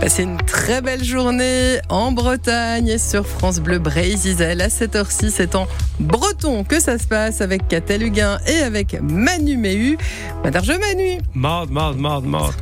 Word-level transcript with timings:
Passez 0.00 0.22
une 0.24 0.36
très 0.36 0.82
belle 0.82 1.02
journée 1.02 1.78
en 1.88 2.12
Bretagne 2.12 2.96
sur 2.98 3.26
France 3.26 3.58
Bleu 3.60 3.78
Brésil. 3.78 4.36
À 4.60 4.70
cette 4.70 4.94
heure-ci, 4.94 5.30
c'est 5.30 5.54
en 5.56 5.66
breton 5.98 6.62
que 6.64 6.78
ça 6.80 6.98
se 6.98 7.06
passe 7.06 7.40
avec 7.40 7.66
Catel 7.66 8.02
Huguin 8.04 8.38
et 8.46 8.58
avec 8.58 9.00
Manu 9.02 9.56
Méhu. 9.56 9.98
Madarje 10.44 10.72
Manu. 10.78 11.18
Marde, 11.34 11.70
marde, 11.70 11.98
marde, 11.98 12.24
marde. 12.24 12.54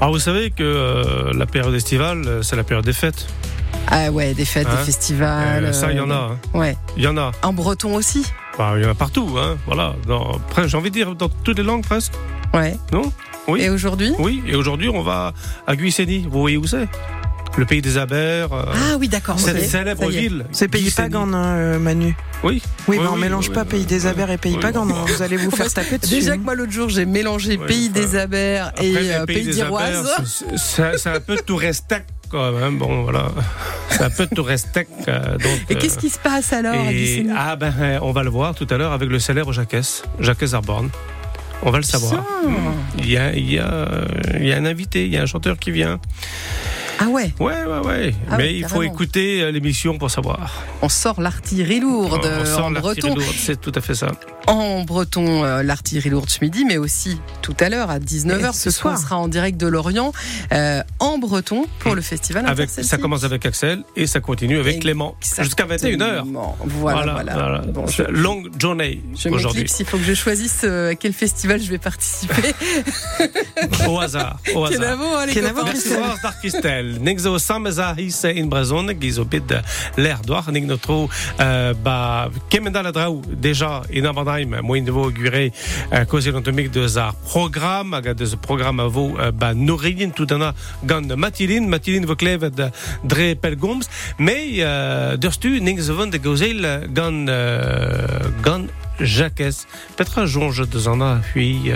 Alors 0.00 0.12
vous 0.14 0.18
savez 0.18 0.50
que 0.50 0.62
euh, 0.64 1.32
la 1.34 1.46
période 1.46 1.74
estivale, 1.74 2.22
euh, 2.26 2.42
c'est 2.42 2.56
la 2.56 2.64
période 2.64 2.84
des 2.86 2.92
fêtes. 2.94 3.26
Ah 3.86 4.10
ouais, 4.10 4.34
des 4.34 4.44
fêtes, 4.44 4.66
Hein 4.68 4.76
des 4.76 4.84
festivals. 4.84 5.64
Euh, 5.66 5.72
ça, 5.72 5.92
il 5.92 5.98
y 5.98 6.00
en 6.00 6.10
a. 6.10 6.14
hein. 6.14 6.38
Ouais. 6.54 6.76
Il 6.96 7.02
y 7.04 7.06
en 7.08 7.16
a. 7.18 7.30
En 7.42 7.52
breton 7.52 7.94
aussi. 7.94 8.24
Bah, 8.58 8.72
il 8.76 8.82
y 8.82 8.86
en 8.86 8.90
a 8.90 8.94
partout. 8.94 9.36
Hein. 9.38 9.56
Voilà. 9.66 9.94
Dans- 10.08 10.40
J'ai 10.66 10.76
envie 10.76 10.90
de 10.90 10.94
dire 10.94 11.14
dans 11.14 11.28
toutes 11.28 11.58
les 11.58 11.64
langues 11.64 11.84
presque. 11.84 12.12
Ouais. 12.52 12.76
Non? 12.92 13.12
Oui. 13.50 13.62
Et 13.62 13.68
aujourd'hui 13.70 14.12
Oui. 14.18 14.42
Et 14.46 14.54
aujourd'hui, 14.54 14.88
on 14.88 15.02
va 15.02 15.32
à 15.66 15.76
Guissény. 15.76 16.26
Vous 16.30 16.40
voyez 16.40 16.56
où 16.56 16.66
c'est? 16.66 16.88
Le 17.58 17.64
pays 17.66 17.82
des 17.82 17.98
abers. 17.98 18.52
euh, 18.52 18.64
Ah 18.72 18.96
oui, 18.98 19.08
d'accord. 19.08 19.38
cette 19.40 19.56
ok. 19.56 19.62
célèbre 19.64 20.08
ville. 20.08 20.46
C'est 20.52 20.68
Pays. 20.68 20.88
Pagan, 20.92 21.32
hein, 21.32 21.56
euh, 21.56 21.78
Manu? 21.80 22.14
Oui. 22.44 22.62
Oui, 22.86 22.96
mais 23.00 23.08
on 23.08 23.16
mélange 23.16 23.48
oui, 23.48 23.54
pas 23.54 23.62
oui, 23.62 23.68
Pays 23.70 23.84
des 23.86 24.02
oui. 24.02 24.06
Abers 24.08 24.30
et 24.30 24.38
Pays 24.38 24.54
Oui. 24.54 24.60
Pagan. 24.60 24.84
vous 24.86 25.22
allez 25.22 25.36
vous 25.36 25.50
faire 25.56 25.70
taper 25.72 25.98
dessus. 25.98 26.14
Déjà 26.14 26.32
hein. 26.32 26.38
que 26.38 26.42
moi 26.44 26.54
l'autre 26.54 26.70
jour 26.72 26.88
j'ai 26.88 27.06
mélangé 27.06 27.58
pays 27.58 27.88
des 27.88 28.14
abers 28.16 28.68
Après, 28.68 28.86
et 28.86 29.12
euh, 29.14 29.26
pays 29.26 29.44
des 29.44 29.52
d'Iroise. 29.52 30.08
c'est- 30.26 30.44
c'est 30.56 30.98
c'est 30.98 31.10
un 31.10 31.20
peu 31.20 31.36
touristique 31.38 32.04
quand 32.30 32.52
même. 32.52 32.78
Bon, 32.78 33.02
voilà. 33.02 33.26
C'est 33.90 34.02
un 34.04 34.10
peu 34.10 34.28
touristique. 34.28 34.86
euh, 35.08 35.32
donc, 35.36 35.58
Et 35.68 35.74
qu'est-ce 35.74 35.98
qui 35.98 36.08
se 36.08 36.18
passe 36.20 36.52
alors 36.52 36.74
à 36.74 36.92
Et- 36.92 36.94
Guissény 36.94 37.30
ah 37.36 37.56
ben, 37.56 37.74
on 38.00 38.12
va 38.12 38.22
le 38.22 38.30
voir 38.30 38.54
tout 38.54 38.66
à 38.70 38.76
l'heure 38.76 38.92
avec 38.92 39.08
le 39.10 39.18
célèbre 39.18 39.52
Jacques, 39.52 39.74
Jacques 40.20 40.44
Arborn. 40.52 40.88
On 41.62 41.70
va 41.70 41.78
le 41.78 41.84
savoir. 41.84 42.24
Il 42.98 43.10
y, 43.10 43.16
a, 43.16 43.34
il, 43.34 43.50
y 43.50 43.58
a, 43.58 43.70
euh, 43.70 44.04
il 44.38 44.46
y 44.46 44.52
a 44.52 44.56
un 44.56 44.64
invité, 44.64 45.04
il 45.04 45.12
y 45.12 45.16
a 45.16 45.22
un 45.22 45.26
chanteur 45.26 45.58
qui 45.58 45.70
vient. 45.70 46.00
Ah 47.02 47.08
ouais, 47.08 47.32
Ouais, 47.40 47.64
ouais, 47.64 47.78
ouais. 47.86 48.14
Ah 48.30 48.36
Mais 48.36 48.54
il 48.54 48.66
faut 48.68 48.82
écouter 48.82 49.40
euh, 49.42 49.50
l'émission 49.50 49.96
pour 49.96 50.10
savoir. 50.10 50.62
on 50.82 50.88
sort 50.90 51.20
l'artillerie 51.20 51.80
lourde 51.80 52.30
on 52.42 52.44
sort 52.44 52.66
en 52.66 52.70
breton. 52.70 53.14
c'est 53.36 53.58
tout 53.60 53.72
à 53.74 53.80
fait 53.80 53.94
ça. 53.94 54.08
En 54.46 54.82
breton, 54.82 55.44
euh, 55.44 55.62
l'artillerie 55.62 56.10
lourde 56.10 56.28
ce 56.28 56.38
midi, 56.42 56.64
mais 56.66 56.76
aussi 56.76 57.18
tout 57.40 57.56
à 57.60 57.68
l'heure 57.68 57.88
à 57.90 57.98
19h, 57.98 58.50
Et 58.50 58.52
ce 58.52 58.60
ce 58.64 58.70
soir, 58.70 58.94
on 58.98 59.02
sera 59.02 59.16
en 59.16 59.28
direct 59.28 59.58
de 59.58 59.66
Lorient 59.66 60.12
euh, 60.52 60.82
en 60.98 61.18
breton 61.18 61.66
pour 61.78 61.94
le 61.94 62.02
festival 62.02 62.46
Avec, 62.46 62.68
ça 62.70 62.98
commence 62.98 63.24
avec 63.24 63.46
Axel 63.46 63.82
et 63.96 64.06
ça 64.06 64.20
continue 64.20 64.58
avec 64.58 64.80
Clément. 64.80 65.14
Jusqu'à 65.38 65.64
21h. 65.64 65.72
Exactement. 65.92 66.56
Voilà, 66.64 67.22
voilà. 67.22 67.58
Bon, 67.60 67.86
je, 67.86 67.96
C'est 67.96 68.10
Long 68.10 68.42
journey 68.58 69.00
aujourd'hui. 69.30 69.66
il 69.78 69.86
faut 69.86 69.96
que 69.98 70.04
je 70.04 70.14
choisisse 70.14 70.62
euh, 70.64 70.90
à 70.90 70.94
quel 70.96 71.12
festival 71.12 71.62
je 71.62 71.70
vais 71.70 71.78
participer. 71.78 72.52
Au 73.88 73.98
hasard. 74.00 74.38
Au 74.54 74.64
hasard. 74.66 74.78
Kenavo, 74.80 75.04
hein, 75.16 75.26
les 75.26 75.34
Kenavo. 75.34 75.64
Merci 75.64 75.88
Dar 76.90 76.98
Christel. 76.98 77.02
Nek 77.02 77.18
zo 77.18 77.38
sameza 77.38 77.94
hisse 77.96 78.32
in 78.34 78.48
brazon, 78.48 78.88
gizo 78.98 79.24
bid 79.24 79.62
l'air 79.96 80.20
doar, 80.24 80.50
nek 80.50 80.64
notro, 80.66 81.08
euh, 81.40 81.74
ba, 81.74 82.30
kemenda 82.48 82.82
la 82.82 82.92
drau, 82.92 83.22
déjà, 83.26 83.82
in 83.92 84.04
abandheim, 84.04 84.60
moin 84.62 84.82
de 84.82 84.90
vo 84.90 85.10
gure, 85.10 85.50
euh, 85.92 86.04
cause 86.04 86.28
l'antomique 86.28 86.70
de 86.70 86.86
zar 86.86 87.14
programme, 87.14 87.94
aga 87.94 88.14
de 88.14 88.24
ce 88.24 88.36
programme 88.36 88.82
vo, 88.82 89.16
euh, 89.18 89.32
ba, 89.32 89.54
nourrin 89.54 90.10
tout 90.10 90.26
dana, 90.26 90.54
gant 90.84 91.16
matilin, 91.16 91.66
matilin 91.66 92.06
vo 92.06 92.16
klevet 92.16 92.52
dre 93.04 93.34
pelgoms, 93.34 93.88
mais, 94.18 94.60
euh, 94.60 95.16
derstu, 95.16 95.60
nek 95.60 95.80
zo 95.80 95.94
von 95.94 96.06
de 96.10 96.18
gozel, 96.18 96.88
gant, 96.92 97.26
euh, 97.28 98.30
gant, 98.42 98.66
Jacques, 99.00 99.64
Petra 99.96 100.26
jonge 100.26 100.68
de 100.68 100.78
zana, 100.78 101.20
puis, 101.32 101.72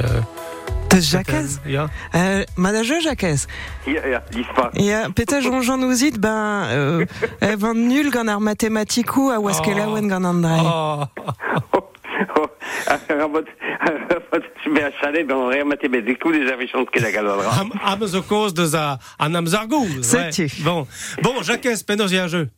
Das 0.90 1.10
Jacques 1.10 1.32
Ja. 1.66 1.88
euh, 2.14 2.44
Madage 2.56 3.00
Jacques. 3.02 3.48
Ja, 3.86 4.06
ja, 4.06 4.22
lies 4.32 4.46
pas. 4.54 4.70
Ja, 4.74 5.08
petra 5.10 5.40
Jean 5.40 5.60
Jean 5.62 5.82
Ouzid, 5.82 6.18
ben, 6.20 6.66
euh, 6.70 7.06
eh, 7.40 7.56
van 7.56 7.74
nul 7.74 8.10
gant 8.10 8.28
ar 8.28 8.40
matematikou 8.40 9.30
a 9.30 9.40
waskelaouen 9.40 10.08
gant 10.08 10.24
André. 10.24 10.60
Oh. 10.62 11.04
Oh, 11.26 11.80
oh, 12.36 12.46
Rabot, 13.08 13.44
rabot, 14.10 14.44
be 14.72 14.80
a 14.84 14.90
chalet, 15.00 15.24
ben, 15.24 15.48
re 15.50 15.64
mathématikou, 15.64 16.32
déjà, 16.32 16.56
vechant 16.56 16.84
ket 16.86 17.04
a 17.04 17.10
galvadra. 17.10 17.50
Am, 17.60 17.72
am 17.82 18.06
zo 18.06 18.22
koz 18.22 18.54
deus 18.54 18.74
a, 18.74 18.98
an 19.18 19.34
amzargouz. 19.34 20.02
C'est 20.02 20.18
ouais. 20.18 20.30
tu. 20.30 20.48
Bon, 20.62 20.86
bon 21.22 21.42
Jacques, 21.42 21.84
penaos 21.86 22.08
y 22.12 22.18
a 22.18 22.24
un 22.24 22.28
jeu. 22.28 22.48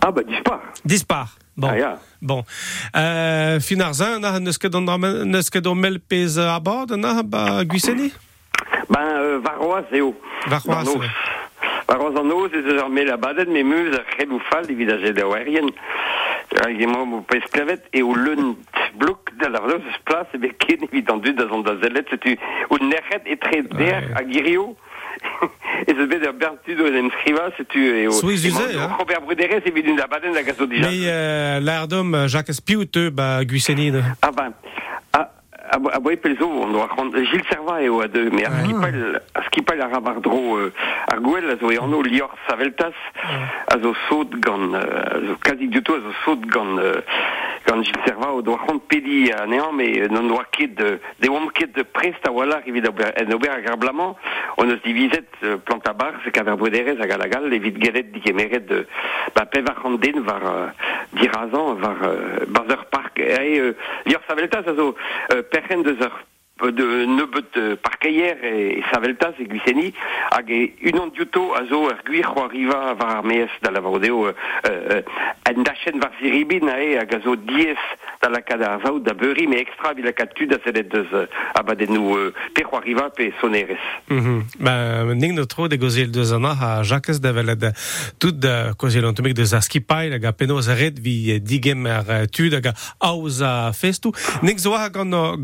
Ah, 0.00 0.10
bah, 0.10 0.22
dis 0.26 0.40
pas. 0.42 0.60
Dispar. 0.84 1.36
Bon, 1.56 1.68
Ah, 1.68 1.76
ja. 1.78 1.98
bon. 2.22 2.44
Euh, 2.96 3.60
fin 3.60 3.80
ar 3.80 3.92
zin, 3.92 4.18
na, 4.20 4.38
neus 4.40 4.56
ket 4.58 4.72
neus 4.72 5.50
ket 5.50 5.66
mel 5.74 5.98
pez 6.00 6.38
a 6.38 6.58
bord, 6.60 6.90
na, 6.96 7.22
ba, 7.22 7.64
guiseni 7.64 8.12
Ben, 8.88 9.00
euh, 9.00 9.40
eo. 9.92 10.14
Varroaz, 11.88 12.16
an 12.16 12.30
ez 12.54 12.64
eus 12.64 12.80
ar 12.80 12.88
mel 12.88 13.10
a 13.10 13.16
badet, 13.16 13.46
me 13.50 13.62
meus 13.62 13.94
ar 13.98 14.04
c'hel 14.14 14.32
ou 14.32 14.40
fal, 14.50 14.64
evit 14.70 14.90
a 14.90 14.96
jet 14.98 15.12
da 15.18 15.26
oerien. 15.26 15.68
Hag 16.62 16.80
emañ 16.82 17.04
mo 17.06 17.20
pez 17.28 17.42
klavet, 17.52 17.82
o 17.94 18.14
leun 18.14 18.56
blok 18.98 19.32
da 19.40 19.48
la 19.50 19.60
vreuz 19.60 19.82
eus 19.86 19.98
plas, 20.06 20.26
bet 20.38 20.56
ken 20.62 20.86
evit 20.88 21.10
an 21.10 21.18
dud 21.20 21.36
da 21.36 21.48
zon 21.50 21.62
da 21.66 21.74
zelet, 21.82 22.08
setu 22.10 22.36
o 22.70 22.78
nec'het 22.78 23.26
etre 23.26 23.62
der 23.74 24.02
Ouais. 24.06 24.14
a 24.16 24.24
girio. 24.24 24.70
Et 24.70 24.89
ce 25.86 26.06
bet 26.06 26.22
ur 26.24 26.32
bertud 26.32 26.80
o 26.80 26.86
en 26.86 27.10
skriva, 27.18 27.50
setu 27.56 27.78
e 27.78 28.06
o... 28.08 28.12
Souiz 28.12 28.44
uze, 28.46 28.60
hein. 28.76 28.88
Robert 28.98 29.20
Bruderez 29.22 29.62
evit 29.66 29.88
un 29.90 29.96
da 29.96 30.06
baden 30.06 30.32
da 30.32 30.42
gazo 30.42 30.66
dija. 30.66 30.88
Mais 30.88 31.06
euh, 31.06 31.60
l'air 31.60 31.88
d'homme, 31.88 32.26
Jacques 32.28 32.52
Spiute, 32.52 33.10
ba, 33.10 33.44
guiseni. 33.44 33.90
ne. 33.90 34.02
Ah 34.22 34.30
ben, 34.30 34.52
a, 35.12 35.18
a, 35.72 35.76
a 35.76 36.00
boi 36.00 36.16
pelzo, 36.16 36.46
on 36.46 36.68
doit 36.72 36.86
rendre, 36.86 37.18
Gilles 37.24 37.44
Servat 37.50 37.82
eo 37.82 38.00
a 38.00 38.08
deux, 38.08 38.30
mais 38.30 38.44
ar 38.44 38.52
skipal, 39.46 39.80
ar 39.80 39.90
rabardro, 39.90 40.56
euh, 40.58 40.72
ar 41.08 41.20
gwell 41.20 41.50
a 41.50 41.56
zo 41.56 41.70
e 41.70 41.78
anno 41.78 42.02
lior 42.02 42.30
saveltas, 42.48 42.94
a 43.68 43.78
zo 43.78 43.94
saut 44.08 44.30
gant, 44.40 44.74
euh, 44.74 45.16
a 45.16 45.20
zo 45.26 45.36
quasi 45.42 45.68
du 45.68 45.82
tout, 45.82 45.94
a 45.94 46.00
zo 46.00 46.12
saut 46.24 46.40
gant, 46.46 46.78
euh, 46.78 47.00
gant 47.66 47.82
Gilles 47.82 48.04
Servat, 48.06 48.32
o 48.32 48.42
doa 48.42 48.58
rond 48.66 48.80
pedi 48.88 49.30
a 49.32 49.46
non 49.46 50.28
doa 50.28 50.44
ket 50.52 50.74
de, 50.78 50.98
de 51.20 51.28
oam 51.28 51.50
ket 51.50 51.74
de 51.74 51.84
prest 51.84 52.26
a 52.26 52.32
wala, 52.32 52.60
evit 52.66 52.86
en 52.86 53.32
ober 53.32 53.50
a 53.50 53.60
garblamant, 53.60 54.16
on 54.56 54.70
eus 54.70 54.80
divizet 54.84 55.28
euh, 55.42 55.56
plant 55.58 55.86
a 55.86 55.92
bar, 55.92 56.20
se 56.24 56.30
kaver 56.30 56.56
brederez 56.56 57.00
a 57.00 57.06
galagal, 57.06 57.50
de, 57.50 58.86
ba 59.34 59.46
pev 59.46 59.66
den 60.00 60.20
var, 60.22 60.42
euh, 60.44 60.66
dirazan, 61.12 61.74
var, 61.74 62.02
euh, 62.02 62.46
Bazer 62.48 62.84
Park, 62.90 63.20
euh, 63.20 63.72
a 64.06 64.74
zo, 64.74 64.94
euh, 65.32 65.42
de 66.68 67.06
nebeut 67.06 67.56
euh, 67.56 67.76
parkeier 67.82 68.36
e, 68.44 68.78
e 68.78 68.82
saveltas 68.92 69.34
e 69.40 69.44
guiseni 69.48 69.92
hag 70.30 70.50
e 70.50 70.60
unan 70.92 71.10
a 71.56 71.64
zo 71.70 71.88
c'hoar 72.22 72.50
riva 72.52 72.94
ar 72.94 72.94
da 73.62 73.70
vaudeo 73.80 74.26
euh, 74.28 74.32
euh, 74.68 75.02
a 76.04 76.10
e 76.82 76.98
a 76.98 77.04
diez 77.36 77.78
da 78.22 78.28
la 78.28 78.42
vaout 78.78 79.02
da 79.06 79.14
extra 79.56 79.94
la 80.02 80.12
tud 80.36 80.52
a 80.52 80.58
sedet 80.64 80.88
deus 80.92 81.08
Mhm. 84.08 84.44
Ben, 84.58 85.16
no 85.34 85.46
tro 85.46 85.68
de 85.68 85.76
deus 86.12 86.32
an 86.32 86.44
a 86.44 86.82
Jacques 86.82 87.18
da 87.20 87.32
tout 88.18 88.32
de 88.38 88.72
gozel 88.78 89.06
antomik 89.06 89.34
deus 89.34 89.52
a 89.54 89.60
a 90.68 90.74
red 90.74 90.98
vi 91.00 91.32
eh, 91.32 91.40
digem 91.40 91.86
tud 92.30 92.52
hag 92.54 92.66
a 93.00 93.72
a. 93.72 94.12
Ning 94.42 94.58
zo 94.58 94.74
a 94.74 94.88
gant 94.90 95.14
o- 95.14 95.36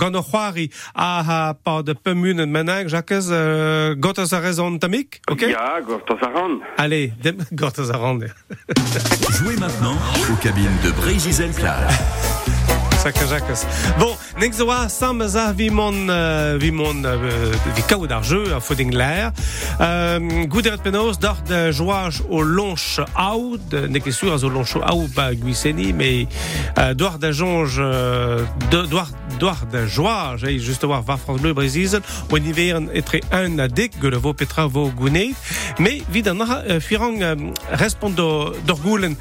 a 0.94 1.05
ha 1.26 1.54
pa 1.54 1.82
de 1.82 1.94
pemun 1.94 2.38
en 2.40 2.50
menag, 2.50 2.88
Jacques, 2.88 3.30
euh, 3.30 3.94
gotas 3.94 4.32
a 4.32 4.40
rezon 4.40 4.78
tamik, 4.78 5.20
ok? 5.30 5.42
ya 5.42 5.80
gortoz 5.86 6.22
a 6.22 6.28
ran 6.34 6.60
Allez, 6.76 7.12
dem 7.22 7.36
gotas 7.52 7.90
a 7.90 7.96
rande. 7.98 8.32
Jouez 9.30 9.56
maintenant 9.56 9.96
aux 10.30 10.36
cabines 10.42 10.78
de 10.84 10.90
Brésil 10.92 11.50
Plage. 11.52 11.98
Jacques. 13.14 13.66
Bon, 14.00 14.16
nek 14.40 14.52
zo 14.52 14.66
a 14.70 14.88
sam 14.88 15.22
za 15.28 15.52
vi 15.52 15.70
mon, 15.70 16.08
euh, 16.08 16.56
vi 16.58 16.72
mon, 16.72 17.04
euh, 17.04 17.52
vi 17.76 17.82
kaout 17.86 18.10
ar 18.10 18.24
jeu, 18.24 18.52
a 18.54 18.58
foding 18.60 18.92
l'air. 18.92 19.30
Euh, 19.80 20.18
penaos, 20.82 21.14
d'ar 21.20 21.36
de 21.46 21.70
joaj 21.70 22.20
o 22.28 22.42
lonch 22.42 22.98
aout, 23.14 23.72
nek 23.88 24.06
e 24.06 24.10
sur 24.10 24.32
a 24.32 24.38
zo 24.38 24.48
lonch 24.48 24.74
ba 25.14 25.34
guiseni, 25.34 25.92
mais 25.92 26.26
euh, 26.78 26.94
jonge, 27.32 27.76
euh, 27.78 28.42
de- 28.72 28.86
doar, 28.86 29.08
doar 29.38 29.66
da 29.70 29.86
joaj, 29.86 30.44
just 30.58 30.82
war 30.82 31.02
var 31.02 31.18
France 31.18 31.40
Bleu 31.40 31.54
Brésil, 31.54 32.00
o 32.30 32.38
nivern 32.38 32.88
etre 32.92 33.20
un 33.32 33.58
a 33.60 33.68
dek, 33.68 34.00
gole 34.00 34.16
vo 34.18 34.32
petra 34.34 34.66
vo 34.66 34.90
gounet, 34.90 35.34
mais 35.78 36.02
vid 36.10 36.26
an 36.28 36.40
ar 36.40 36.64
euh, 36.68 36.80
firang 36.80 37.22
euh, 37.22 37.36
respond 37.70 38.10
d'or 38.10 38.80
goulen. 38.82 39.14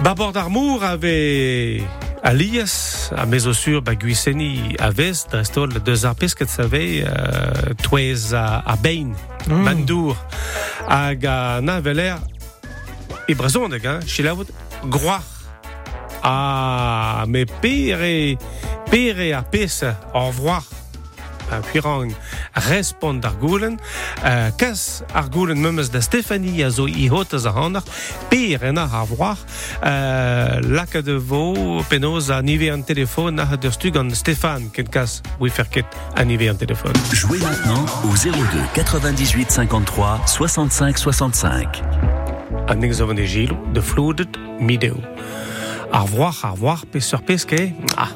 Babord 0.00 0.32
d'Armour 0.32 0.82
avait 0.82 1.82
Alias, 2.22 3.10
a 3.16 3.26
mesosur 3.26 3.82
ba 3.82 3.94
guiseni 3.94 4.76
a 4.78 4.90
vez, 4.90 5.26
drestol 5.30 5.74
deus 5.82 6.04
ar 6.06 6.14
pesket 6.14 6.48
savei, 6.48 7.04
euh, 7.04 7.74
touez 7.82 8.32
a, 8.32 8.62
a 8.66 8.76
bein, 8.76 9.12
mm. 9.46 9.64
bandour, 9.64 10.16
hag 10.88 11.26
a 11.26 11.60
na 11.60 11.80
veler, 11.80 12.18
e 13.28 13.34
brezondeg, 13.34 13.86
hein, 13.86 14.00
chilaout, 14.06 14.50
groar. 14.86 15.22
Ah, 16.22 17.24
me 17.26 17.44
pere, 17.44 18.38
pere 18.90 19.32
a 19.34 19.42
pes, 19.42 19.82
au 20.14 20.28
revoir. 20.28 20.62
a 21.52 21.60
puirang 21.60 22.14
respond 22.52 23.24
ar 23.24 23.36
goulen. 23.40 23.78
Euh, 24.24 24.50
kas 24.56 25.02
ar 25.14 25.28
goulen 25.30 25.60
memes 25.60 25.90
da 25.90 26.00
Stéphanie 26.00 26.64
a 26.64 26.70
zo 26.70 26.86
i 26.86 27.08
hotez 27.08 27.46
a 27.46 27.52
hanach, 27.52 27.84
per 28.30 28.64
en 28.68 28.76
ar 28.76 29.06
voir, 29.06 29.38
euh, 29.84 30.60
laka 30.60 31.02
de 31.02 31.18
vo 31.18 31.82
penaos 31.88 32.30
a 32.30 32.42
nive 32.42 32.70
an 32.72 32.82
telefon 32.82 33.38
a 33.38 33.56
der 33.56 33.72
stug 33.72 33.96
an 33.96 34.10
Stéphane 34.14 34.70
ken 34.72 34.88
kas 34.88 35.20
oui 35.40 35.50
fer 35.50 35.68
ket 35.68 35.86
a 36.16 36.24
nive 36.24 36.48
an 36.50 36.56
telefon. 36.56 36.92
Jouez 37.12 37.40
maintenant 37.40 37.86
au 38.04 38.16
02 38.16 38.32
98 38.74 39.50
53 39.50 40.20
65 40.26 40.98
65. 40.98 41.82
An 42.68 42.92
zo 42.92 43.12
de 43.12 43.24
Gilles 43.24 43.56
de 43.74 43.80
flodet 43.80 44.38
mideo. 44.60 44.96
Ar 45.92 46.06
voir, 46.06 46.38
ar 46.42 46.56
voir, 46.56 46.86
pe 46.86 47.00
sur 47.00 47.20
peske, 47.20 47.74
ah, 47.96 48.08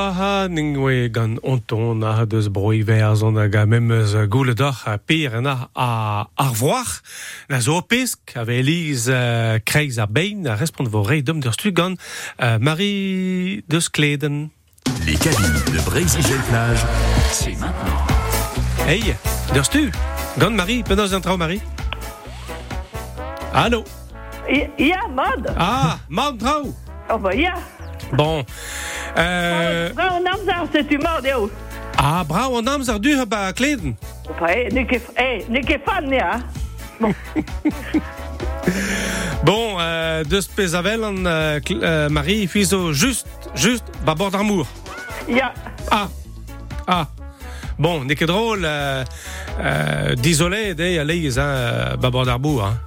Setu 0.00 0.08
aha 0.08 0.48
ningwe 0.48 1.10
gant 1.12 1.36
onton 1.44 2.00
a 2.08 2.24
deus 2.24 2.46
broi 2.48 2.80
verz 2.88 3.20
on 3.22 3.36
a 3.36 3.66
memez 3.66 4.14
goule 4.32 4.54
d'or 4.54 4.78
a 4.86 4.96
per 4.96 5.34
en 5.36 5.46
a 5.46 5.68
ar 5.74 6.54
voir 6.54 6.88
na 7.48 7.60
zo 7.60 7.82
pesk 7.82 8.32
a 8.36 8.44
ve 8.44 8.60
eliz 8.60 9.08
uh, 9.08 9.60
kreiz 9.60 9.98
a 9.98 10.06
bein 10.06 10.46
a 10.46 10.56
respond 10.56 10.88
vo 10.88 11.02
rei 11.04 11.20
dom 11.22 11.40
der 11.40 11.52
stu 11.52 11.72
gant 11.72 12.00
uh, 12.40 12.56
Marie 12.58 13.62
de 13.68 13.80
Skleden. 13.80 14.50
Les 15.04 15.16
cabines 15.16 15.60
de 15.68 15.84
Brésil 15.84 16.24
Plage, 16.48 16.80
c'est 17.32 17.60
maintenant. 17.60 18.00
Hey, 18.86 19.14
der 19.52 19.64
stu 19.64 19.90
gant 20.38 20.56
Marie, 20.56 20.82
penaos 20.82 21.12
an 21.12 21.20
trao 21.20 21.36
Marie? 21.36 21.60
Allo 23.52 23.84
Ja, 24.78 25.04
mod. 25.08 25.52
Ah, 25.56 25.98
maud 26.08 26.40
trao 26.40 26.72
Oh, 27.10 27.18
bah, 27.18 27.34
ja. 27.34 27.54
Bon. 28.12 28.44
Euh, 29.16 29.90
Bra 29.94 30.08
an 30.18 30.26
amzar, 30.26 30.66
se 30.72 30.82
tu 30.88 30.98
mod, 30.98 31.24
eo. 31.26 31.50
ah, 31.96 32.24
brav 32.24 32.54
an 32.58 32.66
amzer 32.66 32.98
du 32.98 33.14
ha 33.18 33.24
ba 33.26 33.52
kleden. 33.52 33.96
Eh, 34.48 34.68
ne 34.72 34.84
ket, 34.86 35.02
eh, 35.16 35.44
ne 35.48 35.60
fan, 35.84 36.10
ja. 36.12 36.40
Bon, 39.44 39.76
euh, 39.80 40.22
deus 40.28 40.46
pez 40.54 40.74
avel 40.76 41.02
an 41.04 41.24
euh, 41.26 41.60
Cl- 41.64 41.82
euh, 41.82 42.08
Marie 42.10 42.46
fizo 42.46 42.92
just, 42.92 43.26
just 43.54 43.84
ba 44.04 44.14
bord 44.14 44.34
ar 44.34 44.44
Ja, 45.28 45.52
Ah, 45.90 46.08
ah. 46.86 47.06
Bon, 47.78 48.04
ne 48.04 48.14
ket 48.14 48.26
drôle, 48.28 48.62
euh, 48.64 49.04
euh, 49.60 50.14
d'isolé 50.14 50.74
de 50.74 50.98
a 50.98 51.04
leiz, 51.04 51.38
hein, 51.38 51.42
euh, 51.42 51.96
ba 51.96 52.10
bord 52.10 52.28
hein. 52.28 52.78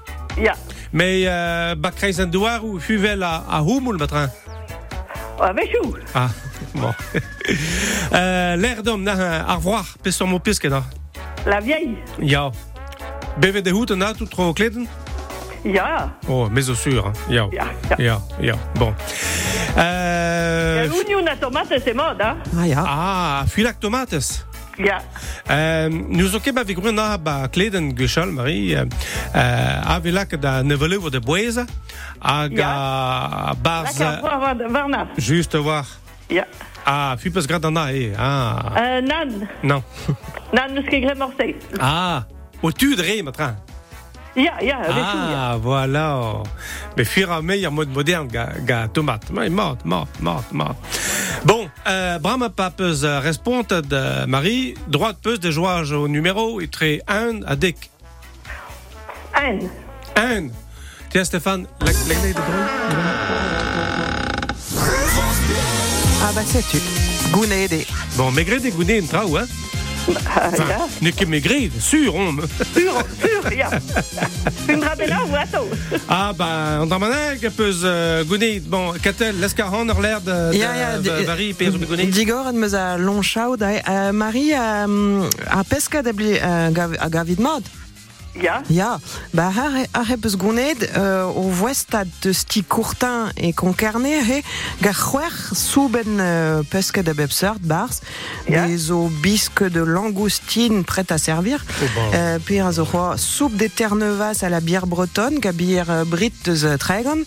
ja. 0.42 0.54
Mais 0.94 1.24
euh, 1.26 1.74
ba 1.76 1.90
kreiz 1.92 2.22
an 2.22 2.28
douar 2.28 2.64
ou 2.64 2.80
fuvel 2.80 3.24
a, 3.24 3.44
a 3.50 3.62
houmoul 3.64 3.98
matrin. 3.98 4.30
O, 5.40 5.54
vechou. 5.54 5.98
Ah, 6.14 6.30
bon. 6.76 6.94
euh, 8.14 8.56
L'air 8.56 8.84
d'homme, 8.84 9.04
na, 9.04 9.46
ar 9.48 9.60
voir, 9.60 9.86
pez 10.04 10.12
sur 10.12 10.28
mo 10.28 10.40
piske 10.40 10.68
da. 10.70 10.84
La 11.46 11.60
vieille. 11.60 11.98
Ja. 12.20 12.52
Hout 13.74 13.92
an 13.92 14.02
a 14.02 14.14
tout 14.14 14.28
tro 14.30 14.54
kleden? 14.54 14.88
Ja. 15.66 16.12
Oh, 16.28 16.50
mais 16.52 16.70
au 16.70 16.76
sûr, 16.76 17.08
hein. 17.08 17.14
Ja. 17.30 17.48
Ja, 17.98 18.56
bon. 18.76 18.94
Euh, 19.78 20.88
L'union 20.88 21.24
na 21.24 21.36
tomate, 21.36 21.74
c'est 21.84 21.94
mod, 21.94 22.22
hein. 22.22 22.38
Ah 22.60 22.68
ja. 22.68 22.84
ah, 22.86 23.44
fuilac 23.48 23.80
tomates. 23.80 24.46
Ja. 24.78 25.02
Euh, 25.50 25.88
nous 26.08 26.34
ook 26.36 26.46
hebben 26.46 26.66
we 26.66 26.92
na 26.92 27.18
ba 27.18 27.48
kleden 27.48 27.96
euh, 28.76 28.82
euh, 29.36 29.86
da 30.42 30.62
de 31.10 31.20
waar, 34.40 34.72
waarna? 34.72 35.08
juste 35.16 35.58
voir 35.58 35.86
Ja. 36.28 36.46
ah 36.84 37.16
puis 37.20 37.32
pas 37.32 37.46
gradana 37.46 37.92
eh 37.92 38.18
ah 38.18 38.72
Eh, 38.76 39.02
Nan. 39.04 39.48
non 39.62 39.84
Nan, 40.52 40.74
steeds. 41.34 41.66
ah 41.80 42.24
au 42.62 42.72
tu 42.72 42.96
de 42.96 43.02
matra 43.24 43.56
Ja, 44.36 44.54
ja, 44.62 44.80
ja. 44.82 44.84
ah 44.90 45.58
voilà 45.62 46.42
mais 46.98 47.06
fuir 47.06 47.32
à 47.32 47.42
meilleur 47.42 47.72
mode 47.72 47.90
moderne 47.94 48.28
ga, 48.28 48.50
ga 48.66 48.88
tomate 48.88 49.30
mais 49.32 49.50
mort 49.50 49.78
mort 49.86 50.08
mort 50.20 50.44
mort 50.52 50.76
bon 51.46 51.70
euh, 51.88 52.18
Brahma 52.18 52.50
Papes 52.50 52.82
répond 53.22 53.62
de 53.62 54.26
Marie 54.26 54.74
droite 54.88 55.18
peuse 55.22 55.40
de 55.40 55.52
jouage 55.52 55.92
au 55.92 56.08
numéro 56.08 56.60
et 56.62 56.68
très 56.68 57.02
un 57.08 57.44
à 57.46 57.56
dec 57.56 57.92
En. 59.36 59.60
Un. 60.16 60.50
Tiens, 61.10 61.24
Stéphane, 61.24 61.66
leg 61.82 61.96
de. 62.34 62.42
Ah 66.22 66.32
bah 66.36 66.42
c'est 66.46 66.62
tu. 66.70 66.78
Gounede. 67.32 67.86
Bon, 68.16 68.32
maigret 68.32 68.60
des 68.60 68.72
gounets, 68.72 69.00
une 69.00 69.08
trau, 69.08 69.38
hein? 69.38 69.46
Ah, 70.36 70.50
ja. 70.56 70.88
N'est 71.02 71.12
que 71.12 71.26
maigret, 71.26 71.70
sûr, 71.80 72.16
on. 72.16 72.36
Puur, 72.74 73.04
puur, 73.22 73.54
ja. 73.54 73.70
Une 74.68 74.84
rabella 74.84 75.22
ou 75.30 75.36
ato. 75.36 75.68
Ah, 76.10 76.34
ben, 76.38 76.82
on 76.82 77.50
peut 77.56 77.74
euh, 77.84 78.24
gounet. 78.24 78.60
Bon, 78.60 78.94
Catel, 79.02 79.40
l'escarron, 79.40 79.88
hors 79.90 80.02
l'air 80.02 80.22
de, 80.22 80.54
Ja, 80.54 80.76
ja, 80.76 81.00
père 81.58 81.72
de 81.72 81.86
gounet. 81.86 82.06
Digor 82.06 82.48
ad 82.48 82.56
meus 82.56 82.74
a 82.74 82.98
lonchaout 82.98 83.62
a 83.62 84.12
Marie 84.12 84.54
a, 84.54 84.86
a 85.48 85.64
pesket 85.64 86.08
a, 86.08 86.14
bli, 86.14 86.38
a, 86.40 86.70
gav, 86.72 86.96
a 87.00 87.10
gavid 87.10 87.40
mod. 87.40 87.64
Ja. 88.36 88.62
Ja, 88.70 89.00
ba 89.32 89.52
har 89.54 89.72
a 89.94 90.02
repes 90.04 90.36
gouned 90.38 90.90
euh, 90.98 91.26
o 91.36 91.50
voestad 91.52 92.08
de 92.22 92.32
sti 92.34 92.64
courtin 92.68 93.30
e 93.38 93.52
konkerne 93.54 94.10
he 94.26 94.42
ga 94.82 94.92
c'hwer 94.92 95.32
souben 95.54 96.20
euh, 96.20 96.64
pesket 96.70 97.08
a 97.10 97.14
bepsert 97.14 97.60
bars 97.62 98.02
Ja. 98.50 98.66
des 98.68 98.90
o 98.92 99.08
bisque 99.22 99.64
de 99.64 99.82
langoustine 99.82 100.84
prêt 100.84 101.06
à 101.12 101.18
servir 101.18 101.64
Oh, 101.82 101.86
bon. 101.96 102.12
euh, 102.16 102.40
puis 102.44 102.60
un 102.60 102.72
zo 102.72 102.88
soupe 103.18 103.56
de 103.56 103.68
ternevas 103.68 104.40
à 104.42 104.50
la 104.50 104.60
bière 104.62 104.88
bretonne 104.88 105.38
ga 105.40 105.52
bière 105.52 105.92
euh, 105.92 106.04
brit 106.04 106.34
de 106.46 106.76
tregon 106.78 107.24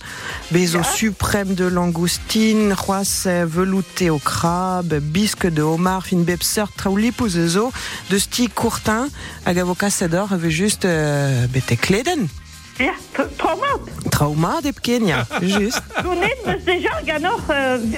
bez 0.50 0.74
o 0.74 0.78
Ja. 0.78 0.84
suprême 0.84 1.54
de 1.54 1.66
langoustine 1.66 2.74
c'hoaz 2.74 3.24
euh, 3.26 3.46
velouté 3.48 4.10
au 4.10 4.18
crabe 4.18 4.94
bisque 5.00 5.46
de 5.46 5.62
homard 5.62 6.04
fin 6.04 6.96
lipous 6.96 7.28
zo 7.46 7.70
de 8.10 8.18
sti 8.18 8.48
courtin 8.48 9.08
hag 9.44 9.58
avo 9.58 9.74
kasedor 9.74 10.32
avait 10.32 10.50
juste 10.50 10.84
euh, 10.96 11.50
bete 11.50 11.76
kleden 11.76 12.30
Ja, 12.76 12.92
tr- 13.12 13.36
trop 13.36 13.60
mat. 13.60 14.10
trauma 14.10 14.60
de 14.60 14.72
Kenya 14.80 15.26
juste 15.40 15.82
Toen 16.02 16.18
dus 16.44 16.64
déjà, 16.64 17.00
ga 17.04 17.18
nog 17.18 17.40
uh, 17.50 17.56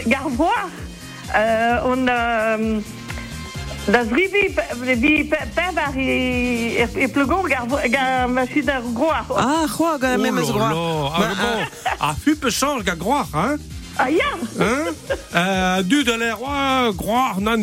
ga 0.09 0.21
voir. 0.37 0.65
Uh, 1.35 1.85
on, 1.85 1.99
uh, 2.09 2.77
dat 3.85 4.05
is 4.05 4.11
rivi, 4.11 4.55
vi 5.01 5.29
pebar 5.55 5.97
i, 5.97 6.77
i 6.97 7.09
plugon, 7.09 7.49
ga, 7.49 7.65
ga 7.91 8.27
machine 8.27 8.81
groar. 8.95 9.25
ah 9.29 9.67
c'hoa 9.67 9.99
ga 9.99 10.17
même 10.17 10.39
ah, 10.39 11.35
bon. 11.41 11.67
Ah, 11.99 12.15
change, 12.51 12.85
gars, 12.85 12.97
groire, 12.99 13.27
hein? 13.35 13.57
Ah, 13.97 14.09
ja. 14.11 14.33
Hein? 14.59 14.95
Euh, 15.35 15.83
du 15.83 16.05
de 16.05 16.13
l'air, 16.13 16.41
ouais, 16.41 16.95
groire, 16.97 17.41
non, 17.41 17.57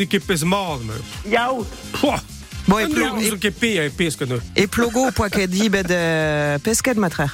mort. 0.45 0.79
Ja. 1.27 1.49
Pouah. 1.91 2.19
Bon, 2.67 2.79
et 2.79 2.87
Nous, 2.87 2.95
plo- 2.95 3.09
nous, 3.15 3.21
et- 3.21 3.29
nous, 3.31 3.37
que 3.37 3.49
paye, 3.49 3.89
pèse 3.89 4.15
que 4.15 4.25
nous. 4.25 4.39
et 4.55 4.67
plogo 4.67 5.11
poa 5.11 5.29
ket 5.29 5.49
di 5.49 5.69
bet 5.69 5.85
euh, 5.91 6.57
pesket 6.59 6.97
matrer 6.97 7.29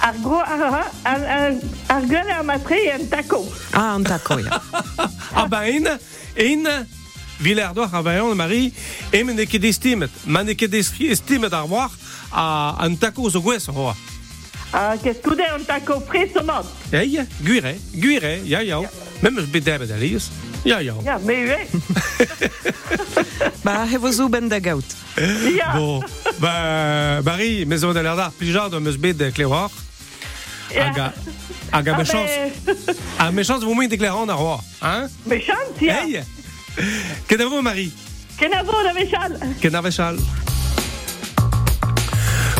Ar 0.00 0.12
gro, 0.22 0.36
ar, 0.44 0.60
ar, 0.60 0.90
ar, 1.04 1.52
ar 1.88 2.02
gueule 2.06 2.30
ar 2.30 2.44
matre 2.44 2.76
en 2.94 3.06
taco. 3.08 3.40
ah 3.72 3.94
an 3.94 4.02
tako 4.04 4.38
ya 4.38 4.60
Ah 5.34 5.46
ben, 5.48 5.64
in, 5.64 5.98
in, 6.36 6.86
Villers 7.40 7.72
d'Or, 7.74 7.88
Ravaillon, 7.90 8.34
Marie, 8.34 8.72
et 9.12 9.22
men 9.24 9.36
n'est 9.36 9.46
que 9.46 9.58
d'estimet. 9.58 10.08
Man 10.26 10.46
n'est 10.46 10.54
que 10.54 10.64
d'estimet 10.66 11.52
à 11.52 11.62
voir 11.62 11.90
à 12.32 12.76
un 12.80 12.94
taco 12.94 13.28
au 13.28 13.40
goues, 13.40 13.68
oh. 13.74 13.92
Ah, 14.72 14.94
qu'est-ce 15.02 15.18
que 15.20 15.30
en 15.54 15.64
taco 15.64 16.00
frais 16.06 16.30
ce 16.34 16.40
monde? 16.42 16.66
Hey, 16.92 17.20
guire, 17.42 17.74
guire, 17.94 18.40
ja, 18.44 18.62
ja. 18.62 18.80
Même 19.22 19.38
je 19.40 19.46
bedebe 19.46 19.86
d'Alias. 19.86 20.30
Ja, 20.64 20.80
ja. 20.82 20.94
Ja, 21.04 21.18
mais 21.24 21.44
oui. 21.46 21.80
ba 23.64 23.86
he 23.86 23.96
vo 23.98 24.10
zo 24.10 24.28
ben 24.28 24.48
da 24.48 24.58
gaout 24.58 24.84
Ja. 25.16 25.72
Bon, 25.76 26.02
bah, 26.38 27.22
Marie, 27.24 27.64
maison 27.66 27.92
de 27.94 28.00
l'air 28.00 28.16
d'art, 28.16 28.32
plus 28.32 28.52
genre 28.52 28.68
de 28.70 28.78
me 28.78 28.90
de 29.12 29.30
Cléroir. 29.30 29.70
ja. 30.74 30.86
Aga, 30.90 31.12
aga, 31.72 31.92
Ah, 31.94 31.98
méchance. 31.98 32.30
mais, 32.66 32.74
Ah, 33.18 33.30
méchance, 33.32 33.62
vous 33.62 33.74
m'avez 33.74 33.88
déclaré 33.88 34.16
en 34.18 34.36
roi. 34.36 34.60
Hein? 34.82 35.08
méchante, 35.24 35.80
ja. 35.80 36.02
Hey! 36.02 36.20
Que 37.28 37.42
vous, 37.44 37.62
Marie? 37.62 37.92
Qu'en 38.38 38.52
a-vous, 38.52 38.82
la 38.84 38.92
méchante? 38.92 39.32
Que 39.62 39.68
n'avechal. 39.68 40.18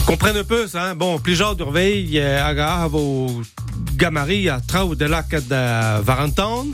Comprenne 0.06 0.36
un 0.36 0.44
peu 0.44 0.68
ça, 0.68 0.90
hein? 0.90 0.94
Bon, 0.94 1.18
plus 1.18 1.34
genre 1.34 1.56
de 1.56 1.64
veille, 1.64 2.20
aga, 2.20 2.86
vos 2.86 3.42
gamari 3.97 4.49
a 4.49 4.61
trau 4.61 4.95
de 4.95 5.07
lac 5.07 5.31
de 5.31 6.03
Varentan. 6.03 6.67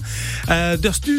Euh, 0.51 0.77
Derstu, 0.77 1.15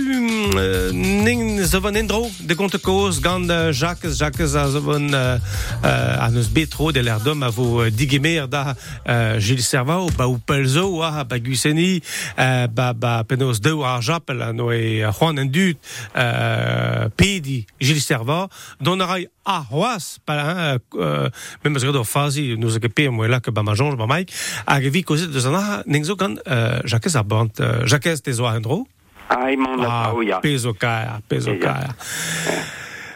euh, 0.55 0.91
ning 0.91 1.61
zavon 1.63 1.95
indro, 1.95 2.29
de 2.41 2.53
compte 2.53 2.77
cause, 2.77 3.21
gand 3.21 3.49
euh, 3.49 3.71
Jacques, 3.71 4.09
Jacques 4.09 4.41
a 4.41 4.47
zavon, 4.47 5.13
euh, 5.13 5.37
euh, 5.85 6.17
a 6.19 6.29
neus 6.29 6.49
betro 6.49 6.91
de 6.91 6.99
l'air 6.99 7.19
d'homme 7.21 7.43
a 7.43 7.49
vos 7.49 7.89
digemer 7.89 8.47
da 8.47 8.75
euh, 9.07 9.39
Gilles 9.39 9.63
Servao, 9.63 10.09
ba 10.17 10.27
ou 10.27 10.37
pelzo, 10.37 11.01
ah, 11.01 11.23
ba 11.23 11.39
Guseni, 11.39 12.01
euh, 12.37 12.67
ba, 12.67 12.93
ba 12.93 13.23
penos 13.23 13.61
de 13.61 13.71
ou 13.71 13.85
arjapel, 13.85 14.41
a 14.41 14.51
noe 14.51 15.07
Juan 15.17 15.39
Endut, 15.39 15.77
euh, 16.17 17.07
pedi 17.15 17.65
Gilles 17.79 18.01
Servao, 18.01 18.49
donarai 18.81 19.29
a 19.45 19.59
roas, 19.59 20.19
pa, 20.25 20.39
hein, 20.39 20.77
euh, 20.95 21.29
même 21.63 21.77
si 21.77 21.85
do 21.85 22.03
fazi, 22.03 22.55
nous 22.57 22.75
a 22.75 23.09
moi 23.11 23.27
là 23.27 23.39
que 23.39 23.51
ba 23.51 23.63
ma 23.63 23.73
jonge, 23.73 23.97
ba 23.97 24.07
mai, 24.07 24.25
a 24.67 24.81
gevi 24.81 25.03
causer 25.03 25.27
de 25.27 25.39
zana, 25.39 25.83
ningzo 25.93 26.15
kan, 26.17 26.35
euh, 26.47 26.81
Jacques 26.85 27.15
a 27.15 27.23
bant, 27.23 27.53
euh, 27.59 27.85
Jacques 27.85 28.21
te 28.23 28.31
zo 28.31 28.45
andro, 28.45 28.87
Ah, 29.29 29.47
Ah, 29.87 30.13
ja. 30.27 30.39
peso 30.41 30.73
kaya, 30.73 31.21
peso 31.29 31.55
kaya. 31.57 31.95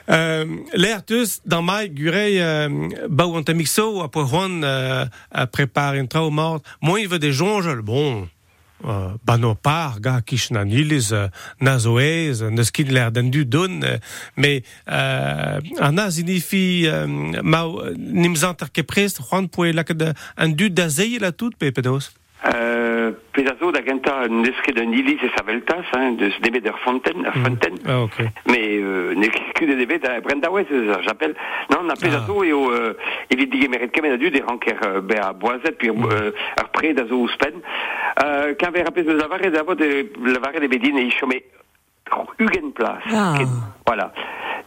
Euh, 0.09 0.45
L'air 0.73 1.03
tous, 1.03 1.41
dans 1.45 1.61
mai, 1.61 1.89
gurei, 1.89 2.39
euh, 2.41 2.69
ba 3.09 3.27
ou 3.27 3.35
anta 3.35 3.53
mixo, 3.53 4.01
après 4.01 4.25
Juan, 4.25 4.63
euh, 4.63 5.05
euh, 5.35 5.45
prépare 5.47 5.93
un 5.95 6.05
trau 6.05 6.29
mort. 6.31 6.61
Moi, 6.81 7.01
il 7.01 7.09
veut 7.09 7.19
des 7.19 7.33
jonges, 7.33 7.75
bon, 7.81 8.27
euh, 8.85 9.53
par, 9.61 9.99
ga 9.99 10.21
kish 10.21 10.49
na 10.51 10.63
nilis, 10.63 11.09
euh, 11.11 11.27
na 11.59 11.77
zoez, 11.77 12.39
ne 12.49 12.63
skin 12.63 12.85
l'air 12.85 13.11
d'un 13.11 13.23
du 13.29 13.43
don, 13.45 13.81
euh, 13.83 13.97
mais, 14.37 14.63
euh, 14.89 15.59
ana 15.81 16.09
signifi, 16.09 16.85
euh, 16.87 17.05
ma, 17.43 17.65
nimzantar 17.97 18.71
ke 18.71 18.83
prest, 18.83 19.19
Juan, 19.29 19.49
poe 19.49 19.73
la 19.73 19.83
un 20.37 20.47
du 20.49 20.69
da 20.69 20.87
zei 20.87 21.19
la 21.19 21.33
tout, 21.33 21.51
pepedos. 21.59 22.11
Euh, 22.45 23.11
pedazo 23.33 23.71
da 23.71 23.81
ganta 23.81 24.27
neske 24.29 24.71
de 24.71 24.81
Nilis 24.85 25.17
et 25.23 25.31
Saveltas, 25.35 25.83
hein, 25.93 26.11
de 26.13 26.29
ce 26.29 26.39
début 26.41 26.61
de 26.61 26.69
Fontaine, 26.83 27.23
Mm. 27.35 27.43
Fontaine. 27.43 27.77
Ah, 27.87 28.01
ok. 28.01 28.21
Mais 28.47 28.77
euh, 28.77 29.15
j'appelle. 31.03 31.35
Non, 31.71 31.79
on 31.83 31.89
a 31.89 31.95
pedazo 31.95 32.43
et 32.43 32.53
au 32.53 32.71
euh, 32.71 32.93
evit 33.31 33.47
dige 33.47 33.67
meret 33.67 33.89
kemen 33.89 34.11
adu 34.11 34.29
des 34.29 34.41
ranker 34.41 34.75
euh, 34.85 35.01
be 35.01 35.15
a 35.19 35.33
boazet 35.33 35.71
puis 35.77 35.89
euh, 35.89 36.31
ar 36.57 36.69
pre 36.69 36.93
da 36.93 37.05
zo 37.07 37.15
ouspen. 37.23 37.53
Euh, 38.23 38.53
quand 38.59 38.71
ver 38.71 38.87
apes 38.87 39.03
de 39.03 39.17
zavare 39.19 39.49
d'avo 39.51 39.73
de 39.75 40.11
lavare 40.25 40.59
de 40.61 40.67
Place. 42.75 43.03
Ah. 43.13 43.35
Voilà. 43.85 44.13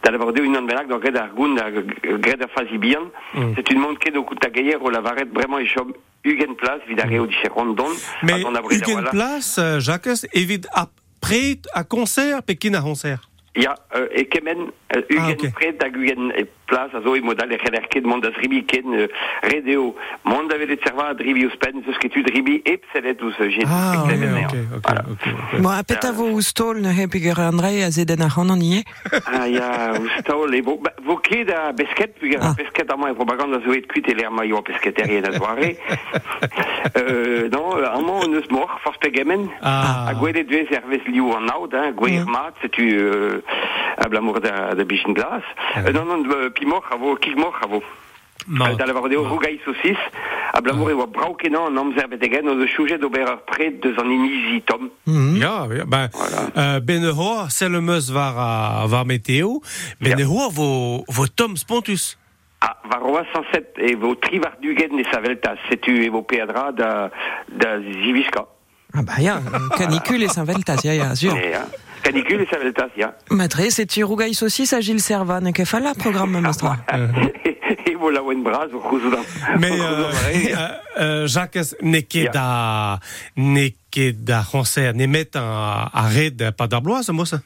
T'as 0.01 0.11
d'abord 0.11 0.33
dit 0.33 0.41
une 0.41 0.57
an 0.57 0.63
benak 0.63 0.87
dans 0.87 0.97
Gred 0.97 1.15
Argoun, 1.15 1.55
Gred 2.03 2.45
Fazibian. 2.55 3.03
Mm. 3.33 3.53
C'est 3.55 3.71
une 3.71 3.79
montre 3.79 3.99
qui 3.99 4.09
est 4.09 4.17
au 4.17 4.23
Koutagayer 4.23 4.75
au 4.75 4.89
lavaret 4.89 5.25
vraiment 5.31 5.59
et 5.59 5.67
chome 5.67 5.93
Hugen 6.23 6.55
place, 6.55 6.81
vidare 6.87 7.11
au 7.19 7.25
diche 7.25 7.43
rondon. 7.49 7.87
Mais, 8.23 8.43
on 8.45 8.53
a 8.53 8.61
brûlé, 8.61 8.77
Hugen 8.77 8.93
voilà. 8.93 9.09
Place, 9.09 9.57
euh, 9.59 9.79
Jacques, 9.79 10.07
évite 10.33 10.67
après 10.73 11.59
à 11.73 11.83
concert, 11.83 12.43
Pékin 12.43 12.73
à 12.75 12.81
concert. 12.81 13.29
Ja, 13.55 13.75
euh, 13.95 14.07
et 14.13 14.27
Kemen, 14.27 14.67
euh, 14.95 15.01
Hugen 15.09 16.31
Ah, 16.33 16.41
ok. 16.71 16.81
près 16.81 16.91
d'Agugen, 16.91 16.91
et 16.91 16.91
place, 16.91 16.93
a 16.93 17.01
zo 17.01 17.15
e 17.15 17.21
modal 17.21 17.51
e 17.51 17.57
c'heller 17.57 17.87
ket 17.89 18.03
mont 18.05 18.21
da 18.21 18.29
dribi 18.29 18.63
ken 18.65 18.93
euh, 18.93 19.07
redeo. 19.43 19.95
Mont 20.23 20.47
da 20.49 20.57
velet 20.57 20.79
serva 20.83 21.09
a 21.09 21.13
dribi 21.13 21.45
ouz 21.45 21.55
pen, 21.59 21.81
zeus 21.85 21.97
ket 21.97 22.11
tu 22.11 22.23
dribi 22.23 22.61
e 22.65 22.77
pselet 22.77 23.21
ouz 23.21 23.35
euh, 23.39 23.49
jet. 23.49 23.65
Ah, 23.67 24.03
Pek 24.07 24.17
ok, 24.17 24.55
ok, 24.75 24.81
Voilà. 24.85 25.03
Bon, 25.61 25.69
ne 26.81 26.91
he 26.93 27.07
a 27.83 27.91
zeden 27.91 28.21
a 28.21 28.29
c'han 28.29 28.49
an 28.49 28.61
ie. 28.61 28.83
Ah, 29.25 29.47
ya, 29.47 29.93
e 30.53 30.61
vo, 30.61 30.79
ket 31.17 31.49
a 31.51 31.71
besket, 31.73 32.15
Ah. 32.41 32.51
a 32.51 32.53
besket 32.53 32.89
a 32.91 32.95
e 33.09 33.13
propaganda 33.13 33.59
zo 33.63 33.73
et 33.73 33.87
kuit 33.87 34.07
e 34.07 34.13
l'er 34.13 34.31
maio 34.31 34.57
a 34.57 34.61
pesketerien 34.61 35.25
a 35.25 35.31
zoare. 35.31 35.75
euh, 36.97 37.49
non, 37.49 37.77
euh, 37.77 37.89
an 37.89 38.01
man 38.01 38.33
eus 38.33 38.47
mor, 38.49 38.79
force. 38.83 38.97
Ah. 39.61 40.07
A 40.07 40.13
liou 41.07 41.33
an 41.33 41.47
hein, 41.73 41.91
gwer 41.95 42.25
mat, 42.25 42.53
setu 42.61 42.83
euh, 42.97 43.41
a 43.97 44.07
blamour 44.07 44.39
da, 44.39 44.73
da 44.75 44.83
bichin 44.83 45.13
glas. 45.13 45.43
Euh, 45.77 45.91
non, 45.91 46.05
non, 46.05 46.23
euh, 46.61 46.65
pi 46.65 46.65
mor 46.65 46.83
a 46.91 46.95
vo, 46.97 47.15
kil 47.15 47.35
mor 47.35 47.53
a 47.61 47.67
vo. 47.67 47.81
Ma- 48.47 48.69
Euh, 48.71 48.75
da 48.75 48.85
la 48.87 48.93
vardeo 48.93 49.21
rougaï 49.23 49.59
saucis, 49.63 49.97
a 50.53 50.61
blamour 50.61 50.89
e 50.89 50.93
oa 50.93 51.05
brau 51.05 51.35
kenan 51.35 51.67
an 51.67 51.77
amzer 51.77 52.07
betegen, 52.09 52.47
o 52.49 52.55
de 52.55 52.65
choujet 52.67 52.97
d'ober 52.97 53.21
ar 53.29 53.37
pred 53.45 53.79
deus 53.83 53.97
an 53.99 54.09
inizi 54.09 54.61
tom. 54.65 54.89
Ja, 55.37 55.67
ja, 55.69 55.85
ben, 55.85 56.09
euh, 56.57 56.79
ben 56.79 57.05
ho, 57.05 57.45
c'est 57.49 57.69
le 57.69 57.81
meus 57.81 58.09
var, 58.09 58.33
a, 58.37 58.87
var 58.87 59.05
météo, 59.05 59.59
ben 60.01 60.17
Ja. 60.17 60.25
ho 60.25 60.49
vo, 60.49 61.03
vo 61.07 61.27
Tom 61.27 61.55
Spontus. 61.55 62.17
Ah, 62.61 62.77
va 62.89 62.97
roa 62.97 63.23
107 63.31 63.77
e 63.77 63.95
vo 63.95 64.15
trivar 64.15 64.57
dugen 64.61 64.97
e 64.99 65.03
saveltas, 65.11 65.59
setu 65.69 65.91
e 65.91 66.09
vo 66.09 66.23
peadra 66.23 66.71
da, 66.71 67.11
da 67.47 67.79
ziviska. 67.79 68.45
Ah 68.93 69.03
bah 69.03 69.19
ya, 69.21 69.37
euh, 69.37 69.69
canicule 69.77 70.23
et 70.23 70.29
Saint-Veltas, 70.29 70.83
ya 70.83 70.93
ya, 70.95 71.15
sûr. 71.15 71.35
E, 71.37 71.53
hein. 71.53 71.65
Canicule 72.01 72.45
saveltas, 72.49 72.89
ya. 72.97 73.13
Matre, 73.29 73.61
c'est 73.69 73.85
tu 73.85 74.03
rougaille 74.03 74.33
saucisse 74.33 74.73
à 74.73 74.81
Gilles 74.81 74.99
Servan, 74.99 75.45
e 75.45 75.51
kefala 75.51 75.93
programme 75.93 76.41
mostra. 76.41 76.77
e 77.85 77.95
vo 77.95 78.09
la 78.09 78.21
oen 78.21 78.43
braz 78.43 78.73
o 78.73 78.79
khouzoudan. 78.79 79.23
Mais 79.59 79.71
euh, 79.71 80.09
euh, 80.33 80.67
euh, 80.99 81.27
Jacques, 81.27 81.75
ne 81.81 81.99
ket 82.01 82.33
da, 82.33 82.99
ne 83.37 83.69
ket 83.91 84.23
da 84.23 84.41
Français, 84.43 84.93
ne 84.93 85.07
met 85.07 85.35
a, 85.35 85.89
a 85.93 86.07
red 86.07 86.51
pa 86.57 86.67
d'arbloaz, 86.67 87.09
mo 87.11 87.25
ça? 87.25 87.41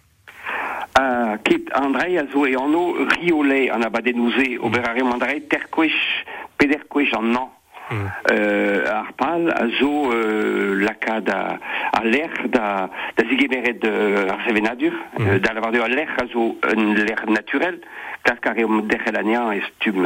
Ah, 0.96 1.36
kit 1.44 1.68
Andrei 1.76 2.18
a 2.18 2.26
zo 2.32 2.46
e 2.46 2.56
anno 2.56 2.94
riolet 3.18 3.70
an 3.70 3.84
abadenouze 3.84 4.58
ober 4.62 4.88
ar 4.88 4.98
Andrei 4.98 5.42
terkwech, 5.42 6.00
pederkwech 6.58 7.14
an 7.14 7.32
nan. 7.32 7.52
Euh, 7.92 8.86
ar 8.90 9.12
pal 9.14 9.52
a 9.54 9.68
zo 9.80 10.12
euh, 10.12 10.80
lakad 10.82 11.30
a, 11.30 11.60
lec'h 12.04 12.48
da, 12.50 12.90
da 13.18 13.24
zigemeret 13.30 13.86
euh, 13.86 14.26
ar 14.32 14.42
sevenadur, 14.48 14.94
da 15.42 15.54
lavardeo 15.54 15.84
a 15.84 15.88
lec'h 15.88 16.18
a 16.22 16.26
zo 16.32 16.56
un 16.76 16.96
naturel, 17.34 17.80
klask 18.26 18.48
ar 18.50 18.60
eom 18.60 18.82
dec'hel 18.90 19.18
anian 19.20 19.54
estum, 19.56 20.06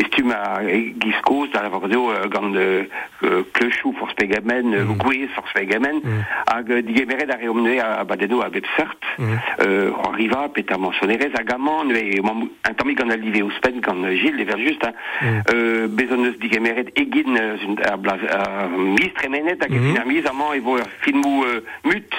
estum 0.00 0.32
a 0.34 0.62
giskoz 1.02 1.50
da 1.52 1.62
lavardeo 1.66 2.10
euh, 2.10 2.26
gant 2.32 2.56
euh, 2.56 2.84
euh, 3.24 3.42
klechou 3.52 3.92
force 3.98 4.14
pegamen, 4.18 4.72
euh, 4.74 4.94
gwez 4.98 5.28
force 5.34 5.52
pegamen, 5.54 6.00
hag 6.48 6.70
euh, 6.70 6.82
digemeret 6.86 7.30
ar 7.34 7.44
eom 7.44 7.62
ne 7.66 7.78
a 7.84 8.04
badeno 8.04 8.40
a 8.42 8.50
seurt, 8.76 9.04
euh, 9.20 9.90
c'hoar 9.90 10.16
riva 10.16 10.48
pet 10.54 10.72
a 10.72 10.78
mentionnerez 10.78 11.36
hag 11.36 11.52
amant, 11.54 11.90
e 11.90 12.20
gant 12.20 13.10
a 13.10 13.16
live 13.16 13.44
ouspen 13.44 13.80
gant 13.80 14.08
Gilles, 14.10 14.40
ever 14.40 14.58
just, 14.58 14.86
bezon 15.96 16.24
eus 16.28 16.38
digemeret 16.40 16.92
egin 16.96 17.36
a, 17.36 17.96
blaz, 17.96 18.24
a 18.30 18.68
mis 18.68 19.12
tremenet 19.18 19.62
hag 19.62 19.72
mm. 19.72 19.96
A 20.00 20.56
e 20.56 20.60
vo 20.60 20.76
ur 20.78 20.88
filmou 21.04 21.44
euh, 21.44 21.60
mut, 21.84 22.16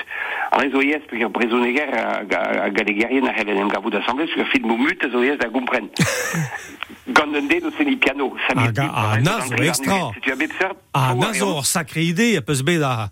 an 0.51 0.59
rezo 0.59 0.81
yes, 0.83 1.01
pe 1.09 1.15
ur 1.23 1.29
brezoneger 1.31 1.89
a, 1.95 2.69
galegerien 2.69 3.27
a 3.27 3.31
helen 3.31 3.57
em 3.57 3.69
gavout 3.69 3.93
sur 4.33 4.45
filmou 4.51 4.77
mut 4.77 5.03
a 5.03 5.09
zo 5.09 5.23
yes 5.23 5.37
da 5.39 5.47
gompren. 5.47 5.87
gant 7.07 7.33
un 7.35 7.47
piano, 7.97 8.33
Ah, 8.55 8.71
ah, 8.93 9.17
nazo, 9.19 9.55
extra. 9.63 10.11
Ah, 10.93 11.09
ar 11.09 11.15
nazo, 11.15 11.47
or 11.55 11.65
sacré 11.65 12.03
idée, 12.03 12.37
a 12.37 12.41
peus 12.41 12.61
bet 12.61 12.81
a... 12.83 13.11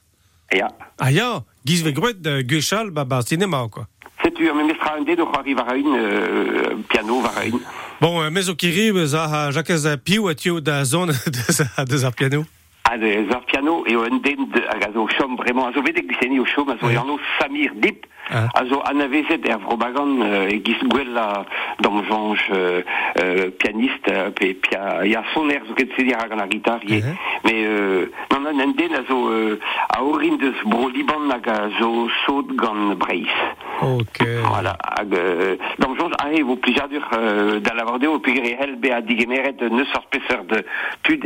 Ya. 0.52 0.68
Ah 0.98 1.12
ya, 1.12 1.44
giz 1.66 1.84
ve 1.84 1.92
gret 1.92 2.22
de 2.22 2.42
gwechal 2.44 2.92
ba 2.92 3.06
ba 3.06 3.22
cinéma, 3.22 3.68
quoi. 3.70 3.86
Setu, 4.24 4.44
me 4.54 4.64
mestra 4.64 4.98
un 5.00 5.06
den 5.06 5.22
o 5.22 5.26
c'hoari 5.26 5.54
var 5.54 5.74
un 5.76 5.96
euh, 5.96 6.76
piano 6.90 7.22
var 7.22 7.38
un. 7.46 7.60
Bon, 8.02 8.22
euh, 8.22 8.30
mais 8.32 8.50
o 8.50 8.56
kiri, 8.56 8.92
beus 8.92 9.14
a 9.14 9.52
Jacques 9.52 9.86
a 9.86 9.98
piou 9.98 10.28
a 10.28 10.36
tio 10.36 10.60
da 10.60 10.84
zone 10.84 11.12
deus 11.28 11.62
a- 11.78 11.86
deus 11.86 12.04
ar 12.04 12.14
piano. 12.14 12.46
A 12.90 12.98
de 12.98 13.26
zar 13.30 13.44
piano 13.46 13.84
e 13.86 13.96
o 13.96 14.02
un 14.02 14.20
den 14.22 14.50
de, 14.54 14.62
hag 14.68 14.84
a 14.88 14.92
zo 14.92 15.06
chom 15.18 15.36
vraiment, 15.38 15.68
a 15.68 15.72
zo 15.72 15.82
vedek 15.82 16.08
gliseni 16.10 16.40
o 16.40 16.46
chom, 16.46 16.70
a 16.70 16.78
zo 16.82 16.90
e 16.90 16.98
anno 16.98 17.20
Samir 17.38 17.72
Dip, 17.76 18.08
Ah. 18.32 18.46
a 18.54 18.66
zo 18.70 18.78
anavezet 18.86 19.48
er 19.48 19.58
vrobagan 19.58 20.22
euh, 20.22 20.52
e 20.54 20.60
giz 20.62 20.78
gwell 20.86 21.10
la 21.18 21.46
damjanj 21.82 22.38
euh, 22.54 22.84
euh, 23.18 23.50
pianiste, 23.58 24.12
euh, 24.14 24.30
pe 24.30 24.54
pia, 24.54 25.02
ya 25.04 25.24
son 25.34 25.50
er 25.50 25.64
zo 25.66 25.74
ket 25.74 25.90
sedi 25.98 26.14
hag 26.14 26.36
an 26.36 26.44
ar 26.44 26.50
gitar, 26.52 26.78
ye. 26.86 27.02
Mais 27.44 27.66
euh, 27.66 28.06
non, 28.30 28.42
non, 28.42 28.60
un 28.62 28.76
den 28.78 28.94
a 28.94 29.02
zo 29.08 29.18
euh, 29.32 29.58
a 29.90 30.04
orin 30.04 30.38
deus 30.38 30.62
bro 30.64 30.90
liban 30.90 31.32
hag 31.34 31.50
a 31.50 31.58
zo 31.80 32.08
sot 32.28 32.54
gant 32.54 32.94
Breis. 33.02 33.34
Ok. 33.82 34.22
Voilà, 34.46 34.78
hag, 34.84 35.12
euh, 35.12 35.56
donc 35.80 35.98
Jean, 35.98 36.12
ah, 36.20 36.30
vo 36.44 36.56
plijadur 36.56 37.02
euh, 37.18 37.60
da 37.60 37.74
lavardeo 37.74 38.20
pe 38.20 38.38
gre 38.38 38.54
hel 38.62 38.76
be 38.76 38.94
a 38.94 39.02
digemeret 39.02 39.58
neus 39.72 39.90
ar 39.98 40.06
peser 40.14 40.46
de 40.54 40.62
tud 41.02 41.26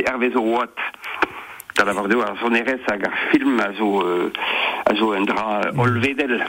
oat 1.74 1.86
da 1.86 1.92
lavardeo 1.92 2.22
ar 2.22 2.36
sonerez 2.38 2.80
hag 2.86 3.02
ar 3.06 3.14
film 3.32 3.58
a 3.60 3.72
zo, 3.76 4.02
a 4.86 4.94
zo 4.94 5.12
un 5.14 5.24
dra 5.24 5.72
olvedel. 5.76 6.42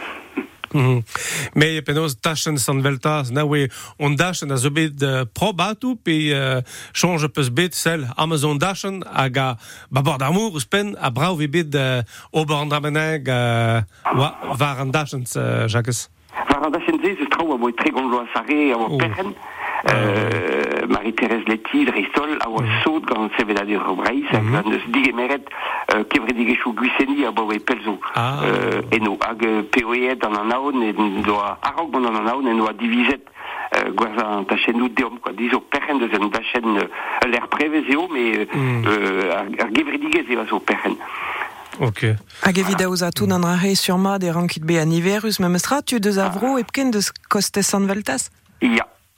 Me 1.54 1.82
penaos 1.82 2.16
tachen 2.20 2.58
san 2.60 2.82
veltas, 2.84 3.32
na 3.32 3.46
we 3.46 3.70
on 3.98 4.16
dachen 4.16 4.52
a 4.52 4.58
zo 4.58 4.70
bet 4.70 5.02
uh, 5.02 5.26
probatou, 5.34 5.96
pe 5.96 6.34
uh, 6.34 6.62
change 6.94 7.28
peus 7.34 7.50
bet 7.50 7.74
sel 7.74 8.06
Amazon 8.18 8.60
dachen 8.60 9.02
hag 9.06 9.38
a 9.38 9.58
babord 9.90 10.22
amour 10.22 10.52
a 11.00 11.12
brau 11.12 11.36
ve 11.38 11.48
bet 11.48 11.74
uh, 11.76 12.04
ober 12.32 12.56
an 12.56 12.70
drameneg 12.70 13.28
uh, 13.28 13.82
wa, 14.16 14.54
var 14.56 14.80
an 14.80 14.92
dachen, 14.92 15.24
uh, 15.38 15.68
Jacques. 15.68 16.10
Var 16.50 16.66
an 16.66 16.72
da 16.72 16.80
senze, 16.86 17.16
ze 17.18 17.26
trao 17.30 17.54
a 17.54 17.58
vo 17.58 17.70
e 17.70 17.74
tre 17.74 17.92
gond 17.92 18.12
lo 18.12 18.20
a 18.20 18.28
sare 18.34 18.74
a 18.74 18.78
vo 18.78 18.86
Oh. 18.92 18.98
pechen. 18.98 19.34
Euh, 19.86 20.65
Marie-Thérèse 20.88 21.46
Letty, 21.48 21.86
Ristol, 21.90 22.38
a 22.42 22.50
oa 22.50 22.64
sot 22.84 23.06
gant 23.10 23.30
sevedadur 23.38 23.84
o 23.90 23.96
Breis, 23.96 24.26
hag 24.32 24.44
mm 24.44 24.70
neus 24.70 24.86
digemeret 24.94 25.46
euh, 25.94 26.04
kevredigechou 26.10 26.74
gwisseni 26.74 27.26
a 27.26 27.32
bo 27.32 27.52
e 27.54 27.60
pelzo. 27.60 27.98
Ah. 28.16 28.42
Euh, 28.46 28.82
eno 28.92 29.18
hag 29.22 29.44
euh, 29.46 29.64
POEet 29.72 30.24
an 30.26 30.36
an 30.40 30.52
aon 30.52 30.82
e 30.84 30.92
doa 31.26 31.58
arog 31.62 31.92
bon 31.92 32.06
an 32.06 32.16
an 32.22 32.28
aon 32.28 32.48
eno 32.48 32.68
a 32.68 32.74
divizet 32.74 33.24
euh, 33.76 33.92
gwerza 33.96 34.26
an 34.26 34.46
tachen 34.46 34.82
out 34.82 34.96
deom 34.98 35.20
quoi 35.20 35.34
dizo 35.34 35.60
perchen 35.62 36.00
deus 36.00 36.14
en 36.20 36.30
tachen 36.30 36.78
euh, 36.78 36.88
l'er 37.28 37.48
prevez 37.48 37.86
eo 37.90 38.08
mais 38.08 38.48
Mm. 38.56 38.86
euh, 38.88 39.32
ar, 39.34 39.46
ar 39.66 40.42
a 40.42 40.46
zo 40.48 40.60
perchen 40.60 40.96
Ok. 41.80 42.16
Hag 42.42 42.58
evit 42.58 42.78
daouz 42.80 43.04
a 43.04 43.12
tout 43.12 43.30
an 43.32 43.44
rahe 43.44 43.76
sur 43.76 43.98
ma 43.98 44.18
de 44.18 44.30
rankit 44.32 44.64
be 44.64 44.80
an 44.80 44.92
iverus, 44.92 45.40
me 45.40 45.50
mestra, 45.50 45.82
tu 45.82 46.00
deus 46.00 46.18
a 46.18 46.30
vro 46.30 46.58
epken 46.58 46.92
deus 46.92 47.12
koste 47.30 47.62
Saint-Veltas. 47.62 48.30
ya 48.62 48.88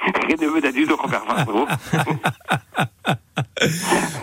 re 0.00 0.36
ne 0.40 0.46
veut 0.46 0.60
d'adu 0.60 0.86
de 0.86 0.92
Robert 0.92 1.24
Vardro 1.26 1.66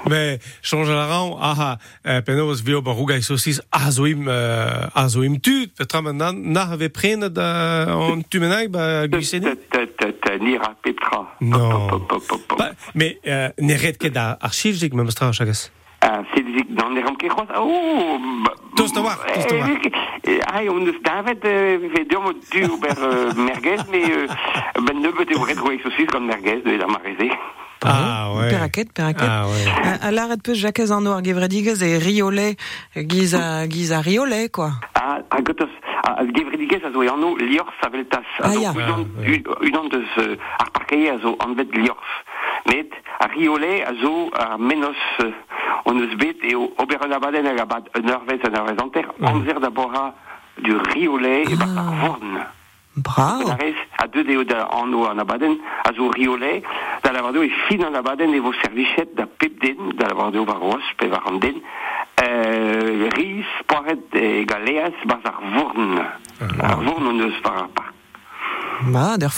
Me 0.09 0.39
change 0.61 0.89
la 0.89 1.05
ran, 1.05 1.37
aha, 1.39 1.77
uh, 2.05 2.21
penaos 2.25 2.61
veo 2.65 2.81
ba 2.81 2.93
rougai 2.97 3.21
saucis 3.21 3.61
a 3.71 3.91
zo 3.91 4.07
im, 4.09 4.27
uh, 4.27 4.89
a 4.93 5.07
zo 5.09 5.23
im 5.25 5.39
tu, 5.39 5.67
petra 5.77 6.01
ma 6.01 6.13
na, 6.13 6.31
na 6.33 6.65
have 6.71 6.89
prene 6.89 7.29
da 7.29 7.47
an 7.93 8.23
tumenag 8.29 8.71
ba 8.73 9.07
gwisseni. 9.07 9.55
Nira 10.37 10.75
Petra. 10.83 11.35
Non. 11.41 11.87
Pop, 11.87 12.07
pop, 12.07 12.27
pop, 12.27 12.41
pop. 12.47 12.57
Ba, 12.59 12.71
me 12.93 13.17
uh, 13.25 13.49
ne 13.57 13.77
red 13.77 13.97
ket 13.97 14.13
da 14.13 14.37
archivzik 14.39 14.93
me 14.93 15.03
mestra, 15.03 15.31
Jacques. 16.01 16.09
Ah, 16.13 16.23
Silzik, 16.33 16.67
dan 16.75 16.93
ne 16.93 17.01
ram 17.01 17.15
ket 17.17 17.31
c'hoaz. 17.31 17.47
Oh! 17.55 18.17
ba- 18.43 18.53
Tost 18.75 18.97
a 18.97 19.01
war, 19.01 19.17
tost 19.33 19.51
a 19.51 19.55
war. 19.55 19.69
Eh, 20.23 20.39
Ah, 20.45 20.61
on 20.69 20.85
eus 20.85 20.99
davet 21.03 21.43
euh, 21.45 21.89
fe 21.93 22.03
deom 22.05 22.25
o 22.27 22.33
du 22.33 22.63
euh, 22.63 23.33
merguez, 23.35 23.77
mais 23.91 24.03
euh, 24.11 24.27
ben 24.85 24.99
nebeut 25.01 25.29
eo 25.31 25.43
red 25.43 25.57
roeg 25.59 25.81
saucis 25.81 26.05
gant 26.05 26.19
merguez, 26.21 26.61
de 26.63 26.71
la 26.77 26.87
mareze. 26.87 27.29
Ah, 27.83 28.31
ouais. 28.35 28.49
Peraket, 28.49 28.91
peraket. 28.93 29.27
Ah, 29.29 29.45
ouais. 29.47 29.65
A, 30.01 30.07
a 30.07 30.11
laret 30.11 30.37
peus 30.43 30.55
Jacques 30.55 30.89
an 30.91 31.05
oar 31.05 31.21
gevredigez 31.23 31.81
e 31.83 31.97
riolet, 31.97 32.57
giz 32.95 33.33
a, 33.35 33.65
giz 33.67 33.91
a 33.91 34.01
riolet, 34.01 34.49
quoi. 34.49 34.71
Ah, 34.95 35.19
a 35.29 35.41
gotos, 35.41 35.69
gevredigez 36.33 36.83
a 36.83 36.91
zo 36.91 37.01
e 37.03 37.07
anno 37.09 37.35
liorf 37.35 37.73
saveltas. 37.81 38.25
Ah, 38.39 38.49
zo 38.51 38.59
ya. 38.59 38.71
unan- 38.71 39.07
Ah, 39.17 39.89
deus 39.89 40.09
euh, 40.17 40.35
ar 40.57 40.69
parkeie 40.71 41.09
a 41.11 41.17
zo 41.19 41.35
anvet 41.39 41.73
liorf. 41.75 42.23
Met 42.65 42.91
a 43.19 43.27
riolet 43.27 43.83
a 43.87 43.93
zo 44.01 44.29
a 44.33 44.57
menos 44.57 44.97
euh, 45.19 45.31
on 45.85 45.99
eus 46.01 46.15
bet 46.15 46.37
eo 46.43 46.71
ober 46.77 46.99
un 47.05 47.11
abaden 47.13 47.45
hag 47.45 47.59
abad 47.59 47.89
un 47.95 48.07
eurvez 48.09 48.39
un 48.47 48.55
eurvez 48.55 48.77
anter, 48.81 49.05
Mm. 49.17 49.25
anzer 49.25 49.59
da 49.59 49.69
bora 49.69 50.13
du 50.55 50.77
riolet 50.93 51.49
e 51.51 51.55
bat 51.55 51.77
ar 51.77 51.93
vorn. 52.01 52.45
Bravo. 52.95 53.55
A 53.99 54.07
deux 54.07 54.23
deo 54.25 54.43
da 54.43 54.67
anno 54.71 55.05
an 55.07 55.19
abaden, 55.19 55.59
a 55.83 55.93
zo 55.93 56.09
riolet, 56.11 56.63
da 57.03 57.11
la 57.11 57.21
vardo 57.21 57.41
e 57.43 57.49
fin 57.67 57.83
an 57.85 57.95
abaden 57.95 58.33
e 58.33 58.39
vo 58.39 58.51
servichet 58.53 59.13
da 59.13 59.27
pep 59.27 59.59
den, 59.61 59.91
da 59.95 60.07
la 60.07 60.13
vardo 60.15 60.43
var 60.45 60.57
ros, 60.57 60.81
pe 60.97 61.07
var 61.07 61.21
an 61.27 61.37
den, 61.39 61.61
euh, 62.57 63.09
ris, 63.15 63.45
poaret 63.67 64.15
e 64.15 64.45
galeas, 64.45 64.93
baz 65.05 65.23
ar 65.25 65.39
vourn, 65.55 65.99
ar 66.59 66.81
vourn 66.81 67.07
on 67.07 67.19
eus 67.27 67.37
var 67.43 67.63
ar 67.63 67.69
park. 67.75 67.93
Bah, 68.93 69.17
der 69.17 69.31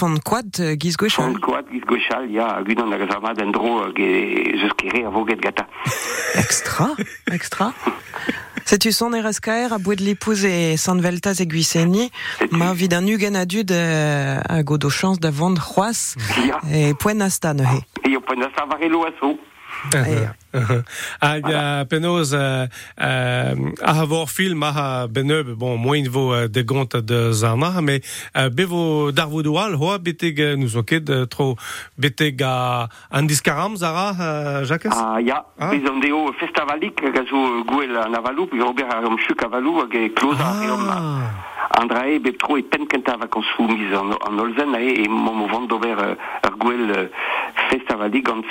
euh, 0.59 0.75
giz 0.75 0.97
gwechal. 0.97 1.31
Font 1.31 1.39
koat 1.39 1.65
giz 1.71 1.83
gochal, 1.87 2.29
ya, 2.29 2.57
a 2.57 2.63
dro, 2.63 3.83
euh, 3.83 3.93
ge, 3.95 4.59
zeus 4.59 4.73
kere 4.77 5.05
a 5.05 5.09
voget 5.09 5.41
gata. 5.41 5.65
Extra, 6.35 6.89
extra. 7.31 7.73
Setu 8.65 8.91
son 8.91 9.13
er 9.13 9.25
eskaer 9.25 9.73
a 9.73 9.77
boued 9.79 9.99
l'épouse 10.01 10.43
e 10.45 10.77
san 10.77 10.99
veltaz 11.01 11.39
e 11.39 11.45
guiseni, 11.45 12.11
ma 12.51 12.73
vid 12.73 12.93
an 12.93 13.07
ugen 13.07 13.35
adud 13.35 13.71
a 13.71 14.61
go 14.63 14.77
do 14.77 14.89
chance 14.89 15.19
da 15.19 15.31
vond 15.31 15.57
c'hoaz 15.57 16.15
Ya, 16.45 16.59
e 16.69 16.93
poen 16.93 17.21
asta 17.21 17.53
neuhe. 17.53 17.81
e 18.03 18.09
yo. 18.09 18.19
Hag 21.19 21.45
uh, 21.45 21.85
penoz 21.87 22.33
a 22.33 22.67
havor 23.93 24.27
film 24.29 24.63
a 24.63 25.07
beneb, 25.07 25.53
bon, 25.55 25.77
moin 25.77 26.09
vo 26.09 26.33
uh, 26.33 26.47
de 26.49 26.63
gont 26.65 26.89
de 27.05 27.31
zana, 27.33 27.81
me 27.81 27.99
uh, 28.01 28.49
bevo 28.49 29.11
dar 29.11 29.29
vo 29.29 29.41
doual, 29.45 29.77
hoa 29.79 29.99
beteg 29.99 30.39
uh, 30.39 30.55
nous 30.57 30.75
oket 30.75 31.09
uh, 31.09 31.25
tro 31.29 31.55
beteg 31.95 32.41
a 32.41 32.89
an 33.09 33.27
diskaram 33.29 33.77
zara, 33.77 34.63
Jacques? 34.65 34.91
Ah, 34.91 35.19
ya, 35.19 35.45
Ah. 35.59 35.71
biz 35.71 35.83
an 35.89 35.99
deo 35.99 36.31
festavalik, 36.39 36.99
hag 37.03 37.17
a 37.17 37.23
zo 37.27 37.63
gwell 37.67 37.97
an 37.97 38.15
avalou, 38.15 38.47
puis 38.47 38.61
Robert 38.61 38.91
a 38.93 39.01
rom 39.01 39.17
chuk 39.27 39.43
avalou, 39.43 39.83
a 41.59 41.81
Andrae, 41.81 42.19
bep 42.19 42.37
tro 42.39 42.57
e 42.57 42.63
pen 42.63 42.87
kenta 42.87 43.17
vakansou 43.17 43.67
miz 43.67 43.93
an, 43.95 44.13
an 44.25 44.39
e, 44.79 45.05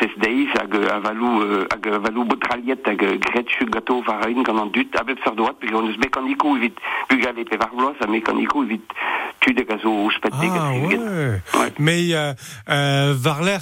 fest 0.01 0.19
deiz, 0.23 0.51
hag 0.57 0.75
hag 0.75 1.89
botraliet, 2.29 2.87
hag 2.87 3.05
gret 3.25 3.49
chuk 3.49 3.71
gato 3.71 4.01
var 4.03 4.27
un 4.29 4.43
gant 4.43 4.61
an 4.61 4.73
dut, 4.73 4.95
a 4.99 5.05
bep 5.05 5.19
sar 5.25 5.35
doat, 5.35 5.59
puis 5.61 5.75
on 5.75 5.89
eus 5.89 5.99
mekaniko 5.99 6.57
evit, 6.57 6.77
puis 7.09 7.21
gale 7.23 7.45
pe 7.45 7.57
var 7.57 7.73
bloaz, 7.75 7.97
a 8.01 8.07
mekaniko 8.07 8.65
evit 8.65 8.97
tud 9.41 9.59
hag 9.59 9.73
a 9.73 9.79
zo 9.83 9.95
ouspet 10.05 10.35
deg 10.41 10.51
Ah, 10.59 10.73
ouais. 10.73 11.41
Ouais. 11.55 11.73
Mais 11.79 12.15
uh, 12.15 12.35
uh, 12.69 13.15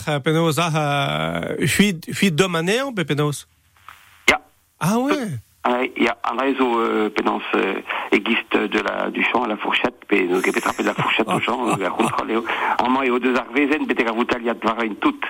uh, 0.08 0.20
penoz 0.24 0.58
a 0.58 0.68
uh, 0.72 1.66
huit, 1.78 2.06
huit 2.08 2.34
dom? 2.34 2.56
Ya, 4.28 4.40
Ah 4.80 4.98
Ouais, 4.98 5.38
il 5.96 6.02
y 6.04 6.08
a 6.08 6.16
un 6.24 6.36
réseau 6.40 6.78
euh, 6.78 7.10
pénance 7.10 7.42
euh, 7.54 7.74
existe 8.12 8.56
de 8.56 8.80
la 8.80 9.10
du 9.10 9.22
champ 9.24 9.42
à 9.44 9.48
la 9.48 9.56
fourchette, 9.56 10.04
pe 10.08 10.16
donc 10.26 10.44
de 10.44 10.86
la 10.86 10.94
fourchette 10.94 11.28
au 11.28 11.40
champ, 11.40 11.76
la 11.76 11.90
contrôler. 11.90 12.38
En 12.82 12.90
moi 12.90 13.06
et 13.06 13.10
aux 13.10 13.18
deux 13.18 13.34
arvézen, 13.36 13.86
bete 13.86 14.04
gavutalia 14.04 14.54
tvara 14.54 14.84
une 14.84 14.96
toute. 14.96 15.24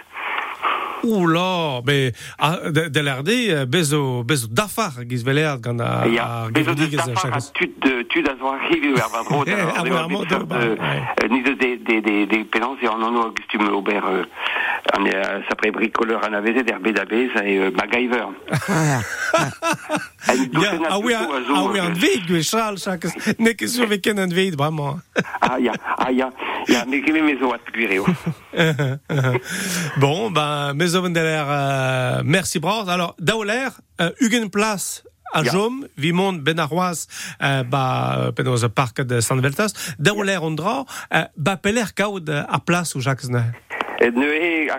Oula, 1.02 1.80
be, 1.84 2.12
a, 2.38 2.70
de, 2.70 2.88
de 2.88 3.00
l'erde, 3.00 3.28
uh, 3.28 3.64
bezo, 3.66 4.22
bezo 4.24 4.46
dafar 4.50 4.92
giz 5.08 5.22
veler 5.24 5.56
gant 5.60 5.78
a, 5.80 6.04
Il 6.06 6.14
y 6.14 6.18
a 6.18 6.44
a 6.44 6.48
besoin 6.50 6.74
de 6.74 6.86
Jacques. 6.90 7.52
tude 7.54 7.72
de 7.80 8.02
tude 8.02 8.28
à 8.28 8.34
voir 8.34 8.54
arriver 8.54 8.92
vers 8.94 9.08
Vadro, 9.08 9.44
Eh, 9.46 9.52
ah, 9.52 9.82
vraiment, 9.82 10.22
de- 10.24 10.44
bah, 10.44 10.56
ouais. 10.58 11.28
ni 11.28 11.42
de 11.42 11.52
des 11.52 11.76
des 11.76 12.00
des 12.00 12.26
des 12.26 12.44
pénances 12.44 12.78
et 12.82 12.88
en 12.88 13.00
en 13.02 13.14
Augustum 13.14 13.62
euh, 13.62 14.24
on 14.98 15.04
est 15.04 15.14
à 15.16 15.40
s'après 15.48 15.70
bricoleur 15.70 16.20
en 16.28 16.32
avait 16.32 16.62
d'herbe 16.62 16.88
d'abé, 16.88 17.28
ça 17.34 17.44
et 17.44 17.58
euh, 17.58 17.70
MacGyver. 17.76 18.26
Voilà. 18.66 19.00
Une 20.28 20.42
Ja, 20.42 20.48
douzaine 20.52 20.86
ah 20.88 20.98
oui, 20.98 21.12
de 21.12 21.18
oiseaux, 21.26 21.54
ah 21.54 21.64
oui, 21.72 21.78
euh, 21.78 21.86
an 21.88 21.92
veid 21.92 22.26
gwe 22.26 22.42
chal, 22.42 22.78
Jacques. 22.78 23.06
Ne 23.38 23.50
ket 23.52 23.68
sur 23.68 23.86
veken 23.86 24.18
an 24.18 24.28
veid, 24.28 24.56
vraiment. 24.56 24.98
Ah, 25.40 25.56
il 25.58 25.66
y 25.66 25.68
a, 25.68 25.72
ah, 25.98 26.10
il 26.10 26.18
y 26.18 26.22
a, 26.22 26.30
il 26.68 26.74
y 26.74 26.76
a, 26.76 26.84
mais 26.86 27.00
à 28.56 29.32
bon, 30.00 30.30
ben, 30.30 30.74
mes 30.74 30.94
oven 30.94 31.12
de 31.12 31.20
euh, 31.20 32.22
merci 32.24 32.58
bras. 32.58 32.84
Alors, 32.88 33.14
daoler, 33.18 33.68
euh, 34.00 34.10
Hugen 34.20 34.50
Place, 34.50 35.04
a 35.32 35.42
Ja. 35.42 35.52
Jom, 35.52 35.86
Vimond, 35.96 36.42
euh, 37.42 37.62
ba, 37.64 38.32
penoz 38.34 38.64
a 38.64 38.68
parc 38.68 39.02
de 39.02 39.20
San 39.20 39.40
Veltas, 39.40 39.72
daoler 39.98 40.38
on 40.40 40.52
dra, 40.52 40.84
euh, 41.14 41.24
ba 41.36 41.56
peler 41.56 41.84
kaout 41.94 42.28
euh, 42.28 42.42
a 42.48 42.58
place 42.60 42.94
ou 42.94 43.00
Jacques. 43.00 43.24
Et 44.00 44.70
à 44.70 44.78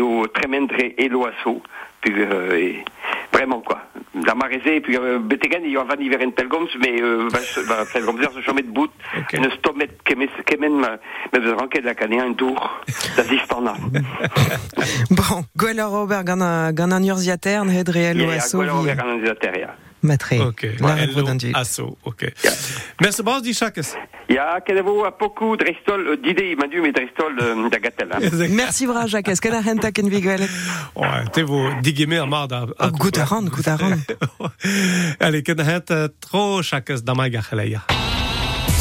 au 0.00 0.26
Tremendre 0.28 0.74
et 0.78 1.08
l'Oiseau. 1.08 1.62
Puis, 2.06 2.22
euh, 2.22 2.56
et 2.56 2.84
vraiment, 3.32 3.60
quoi. 3.60 3.82
La 4.24 4.36
marézée, 4.36 4.80
puis, 4.80 4.96
euh, 4.96 5.18
Betegan, 5.18 5.58
il 5.64 5.72
y 5.72 5.76
a 5.76 5.82
van 5.82 5.98
hiveren 5.98 6.30
pelgoms, 6.30 6.68
mais, 6.80 7.02
euh, 7.02 7.28
va, 7.28 7.40
va, 7.64 7.84
pelgoms, 7.92 8.22
se 8.32 8.40
chomet 8.42 8.62
de 8.62 8.70
bout. 8.70 8.92
Ok. 9.18 9.40
Ne 9.40 9.50
stomet, 9.50 9.88
kemen, 10.04 10.28
kemen, 10.46 10.86
mais 11.32 11.40
vous 11.40 11.56
ranquez 11.56 11.80
de 11.80 11.86
la 11.86 11.96
canée 11.96 12.20
un 12.20 12.32
tour. 12.32 12.80
D'Azistana. 13.16 13.74
Bon, 15.10 15.44
gwell 15.56 15.80
ar 15.80 15.90
Robert 15.90 16.24
gant 16.24 16.72
gant 16.72 16.92
an 16.92 17.02
urziater, 17.02 17.64
ne 17.64 17.72
hedre 17.72 17.96
el 17.96 18.20
Et 18.20 18.26
o 18.26 18.30
à 18.30 18.34
aso 18.34 18.58
Guelatra, 18.60 19.50
vi 19.50 19.64
on 20.02 20.08
est 20.08 20.12
à 20.12 20.16
terre. 20.16 20.38
matre. 20.38 20.46
Ok, 20.48 20.66
La 20.80 20.98
Ello, 20.98 21.06
repro 21.06 21.22
d'an 21.22 21.34
dud. 21.34 21.54
asso, 21.54 21.96
ok. 22.04 22.32
Ja. 22.44 22.50
Merci 23.00 23.22
a 25.04 25.10
dristol, 25.56 26.06
euh, 26.08 26.16
d'idées, 26.16 26.50
il 26.50 26.56
m'a 26.56 26.66
dû, 26.66 26.80
mais 26.80 26.92
dristol, 26.92 27.38
euh, 27.40 27.54
hein. 28.12 28.48
Merci 28.50 28.86
bra, 28.86 29.06
Jacques. 29.06 29.28
Est-ce 29.28 29.40
que 29.40 29.48
la 29.48 29.60
renta 29.60 29.92
ken 29.92 30.08
te 31.32 31.42
vo 31.42 31.70
digeme 31.82 32.18
ar 32.18 32.26
mard 32.26 32.52
a... 32.52 32.66
Oh, 32.78 32.90
gout 32.90 33.18
a 33.18 33.24
ran, 33.24 33.44
gout 33.44 33.68
a 33.68 33.76
ran. 33.76 33.98
Allez, 35.20 35.42
ken 35.42 35.58
het 35.58 35.92
tro. 36.20 36.62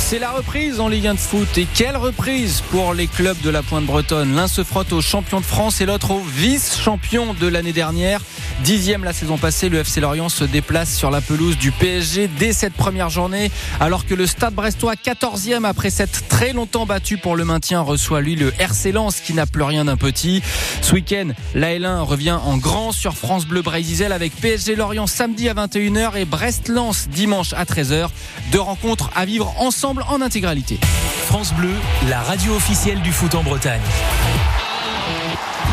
C'est 0.07 0.19
la 0.19 0.29
reprise 0.29 0.79
en 0.79 0.87
Ligue 0.87 1.07
1 1.07 1.15
de 1.15 1.19
foot. 1.19 1.57
Et 1.57 1.65
quelle 1.73 1.97
reprise 1.97 2.61
pour 2.69 2.93
les 2.93 3.07
clubs 3.07 3.41
de 3.41 3.49
la 3.49 3.63
Pointe 3.63 3.87
Bretonne. 3.87 4.35
L'un 4.35 4.47
se 4.47 4.63
frotte 4.63 4.93
au 4.93 5.01
champion 5.01 5.39
de 5.39 5.45
France 5.45 5.81
et 5.81 5.87
l'autre 5.87 6.11
au 6.11 6.19
vice-champion 6.19 7.33
de 7.33 7.47
l'année 7.47 7.73
dernière. 7.73 8.21
Dixième 8.63 9.03
la 9.03 9.13
saison 9.13 9.37
passée, 9.37 9.67
le 9.67 9.79
FC 9.79 10.01
Lorient 10.01 10.29
se 10.29 10.43
déplace 10.43 10.95
sur 10.95 11.09
la 11.09 11.21
pelouse 11.21 11.57
du 11.57 11.71
PSG 11.71 12.29
dès 12.39 12.53
cette 12.53 12.73
première 12.73 13.09
journée, 13.09 13.51
alors 13.79 14.05
que 14.05 14.13
le 14.13 14.27
Stade 14.27 14.53
Brestois, 14.53 14.93
14e 14.93 15.65
après 15.65 15.89
s'être 15.89 16.27
très 16.29 16.53
longtemps 16.53 16.85
battu 16.85 17.17
pour 17.17 17.35
le 17.35 17.43
maintien, 17.43 17.81
reçoit 17.81 18.21
lui 18.21 18.35
le 18.35 18.53
RC 18.59 18.91
Lens 18.93 19.19
qui 19.19 19.33
n'a 19.33 19.45
plus 19.45 19.63
rien 19.63 19.85
d'un 19.85 19.97
petit. 19.97 20.41
Ce 20.81 20.93
week-end, 20.93 21.29
la 21.53 21.77
L1 21.77 22.01
revient 22.01 22.37
en 22.45 22.57
grand 22.57 22.91
sur 22.91 23.17
France 23.17 23.45
Bleu 23.45 23.61
Brésil 23.61 24.11
avec 24.11 24.33
PSG 24.35 24.75
Lorient 24.75 25.07
samedi 25.07 25.49
à 25.49 25.53
21h 25.53 26.15
et 26.15 26.25
Brest-Lens 26.25 27.09
dimanche 27.09 27.53
à 27.53 27.65
13h. 27.65 28.07
Deux 28.51 28.61
rencontres 28.61 29.09
à 29.15 29.25
vivre 29.25 29.53
ensemble 29.59 29.94
en 30.07 30.21
intégralité. 30.21 30.79
France 31.27 31.53
Bleu, 31.53 31.71
la 32.09 32.21
radio 32.21 32.53
officielle 32.55 33.01
du 33.01 33.11
foot 33.11 33.35
en 33.35 33.43
Bretagne. 33.43 33.81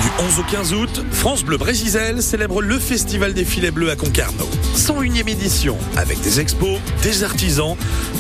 Du 0.03 0.09
11 0.25 0.39
au 0.41 0.43
15 0.43 0.75
août, 0.75 1.05
France 1.13 1.45
Bleu 1.45 1.57
Brésil 1.57 2.21
célèbre 2.21 2.61
le 2.61 2.79
Festival 2.79 3.35
des 3.35 3.45
filets 3.45 3.71
bleus 3.71 3.91
à 3.91 3.97
Concarneau. 3.97 4.49
101e 4.75 5.29
édition 5.29 5.77
avec 5.97 6.21
des 6.23 6.41
expos, 6.41 6.79
des 7.03 7.23
artisans, 7.23 7.77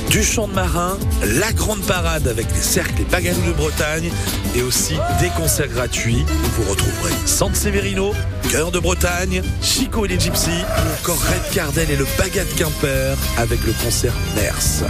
du 0.08 0.22
chant 0.22 0.46
de 0.46 0.54
marin, 0.54 0.96
la 1.22 1.52
grande 1.52 1.82
parade 1.82 2.28
avec 2.28 2.46
les 2.54 2.60
cercles 2.60 3.02
et 3.02 3.04
bagalous 3.04 3.42
de 3.46 3.52
Bretagne 3.52 4.10
et 4.54 4.62
aussi 4.62 4.94
des 5.20 5.30
concerts 5.30 5.68
gratuits 5.68 6.24
où 6.28 6.62
vous 6.62 6.70
retrouverez 6.70 7.12
Sante 7.26 7.56
Severino, 7.56 8.12
Cœur 8.50 8.70
de 8.70 8.78
Bretagne, 8.78 9.42
Chico 9.62 10.04
et 10.04 10.08
les 10.08 10.20
Gypsies 10.20 10.50
ou 10.50 11.00
encore 11.00 11.20
Red 11.22 11.54
Cardel 11.54 11.90
et 11.90 11.96
le 11.96 12.06
Bagat 12.18 12.44
Quimper 12.56 13.16
avec 13.36 13.64
le 13.64 13.72
concert 13.72 14.14
Ners. 14.36 14.84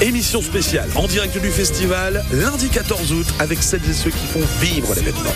Émission 0.00 0.40
spéciale 0.40 0.88
en 0.94 1.06
direct 1.06 1.36
du 1.38 1.50
festival 1.50 2.24
lundi 2.32 2.68
14 2.68 3.12
août 3.12 3.26
avec 3.38 3.62
celles 3.62 3.88
et 3.88 3.92
ceux 3.92 4.10
qui 4.10 4.26
font 4.26 4.40
vivre 4.60 4.94
l'événement. 4.94 5.34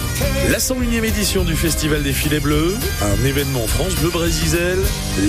La 0.50 0.58
101e 0.58 1.04
édition 1.04 1.44
du 1.44 1.54
Festival 1.54 2.02
des 2.02 2.12
Filets 2.12 2.40
Bleus, 2.40 2.74
un 3.02 3.24
événement 3.24 3.66
France 3.66 3.94
Bleu 3.96 4.10
Brésil, 4.10 4.78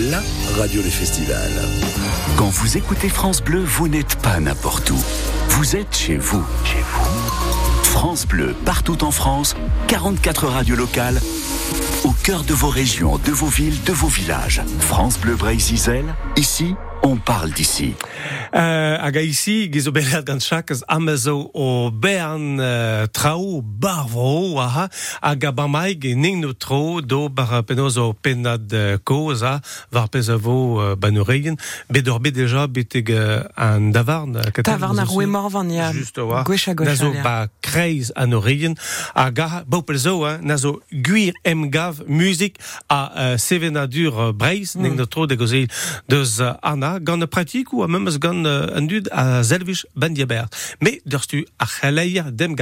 la 0.10 0.21
radio 0.58 0.82
des 0.82 0.89
festivals. 0.89 1.52
Quand 2.38 2.50
vous 2.50 2.78
écoutez 2.78 3.10
France 3.10 3.41
Bleu, 3.41 3.62
vous 3.63 3.88
n'êtes 3.88 4.15
pas 4.15 4.39
n'importe 4.39 4.89
où. 4.91 5.04
Vous 5.50 5.76
êtes 5.76 5.95
chez 5.95 6.17
vous. 6.17 6.45
Chez 6.63 6.84
vous. 6.93 7.84
France 7.84 8.28
Bleu, 8.28 8.54
partout 8.65 9.04
en 9.04 9.12
France, 9.12 9.56
44 9.88 10.48
radios 10.48 10.76
locales, 10.76 11.19
au 12.06 12.13
cœur 12.24 12.44
de 12.44 12.54
vos 12.54 12.70
régions, 12.70 13.18
de 13.18 13.32
vos 13.32 13.48
villes, 13.48 13.82
de 13.84 13.91
vos 13.91 14.08
villages. 14.08 14.62
France 14.80 15.18
Bleu 15.20 15.36
Brésil, 15.36 16.06
ici, 16.38 16.76
on 17.06 17.18
parle 17.18 17.52
d'ici. 17.52 17.94
Euh, 18.56 18.98
hag 18.98 19.18
a 19.18 19.22
ici, 19.22 19.70
gizo 19.72 19.91
belet 19.94 20.24
gant 20.26 20.39
Jacques 20.41 20.82
amezo 20.88 21.52
o 21.54 21.91
bern 21.91 22.58
euh, 22.60 23.06
trao 23.13 23.62
barvro 23.62 24.58
aha, 24.60 24.88
hag 25.22 25.46
a 25.46 25.52
bamaig 25.52 26.06
e 26.10 26.15
ning 26.15 26.41
no 26.41 26.54
tro 26.54 27.02
do 27.02 27.30
bar 27.30 27.62
penoz 27.68 28.00
o 28.02 28.13
penad 28.13 28.74
euh, 28.74 28.98
koz 29.06 29.44
a 29.46 29.60
var 29.94 30.10
pez 30.10 30.32
a 30.34 30.38
vo 30.38 30.80
euh, 30.82 30.96
banoureien, 30.96 31.60
bet 31.94 32.08
ur 32.10 32.18
bet 32.24 32.34
deja 32.34 32.65
beteg 32.68 33.12
euh, 33.13 33.44
an 33.56 33.91
davarn. 33.94 34.39
euh, 34.41 34.63
Tavarn 34.65 34.98
ar 34.98 35.06
zo 35.06 35.13
roue 35.20 35.30
morvan, 35.30 35.70
ya. 35.70 35.91
Just 35.94 36.18
oa. 36.18 36.41
Gwech 36.48 36.70
a 36.72 36.74
gwech 36.74 36.89
Nazo 36.89 37.13
ba 37.22 37.48
kreiz 37.62 38.12
an 38.15 38.34
oreien, 38.34 38.74
a 39.13 39.30
ga, 39.30 39.62
bau 39.68 39.86
pel 39.86 40.02
zo, 40.02 40.15
hein, 40.26 40.41
nazo 40.41 40.80
gwir 40.91 41.38
em 41.46 41.68
gav 41.70 42.02
musik 42.08 42.58
a 42.89 43.04
euh, 43.13 43.38
sevenadur 43.38 44.18
euh, 44.18 44.34
breiz, 44.34 44.74
ning 44.80 44.98
no 44.98 45.06
tro 45.06 45.28
de 45.30 45.38
gozel 45.38 45.70
deus 46.10 46.39
euh, 46.41 46.56
ana, 46.63 46.94
ja, 46.95 47.03
gant 47.03 47.27
pratik 47.27 47.73
ou 47.73 47.84
a 47.84 47.88
memes 47.88 48.19
gant 48.19 48.45
uh, 48.45 48.71
un 48.77 48.88
dud 48.88 49.10
a 49.12 49.43
zelvich 49.43 49.86
ben 49.95 50.15
diabert. 50.15 50.55
Me, 50.79 50.99
derstu 51.05 51.45
a 51.58 51.65
chaleir 51.65 52.31
dem 52.31 52.55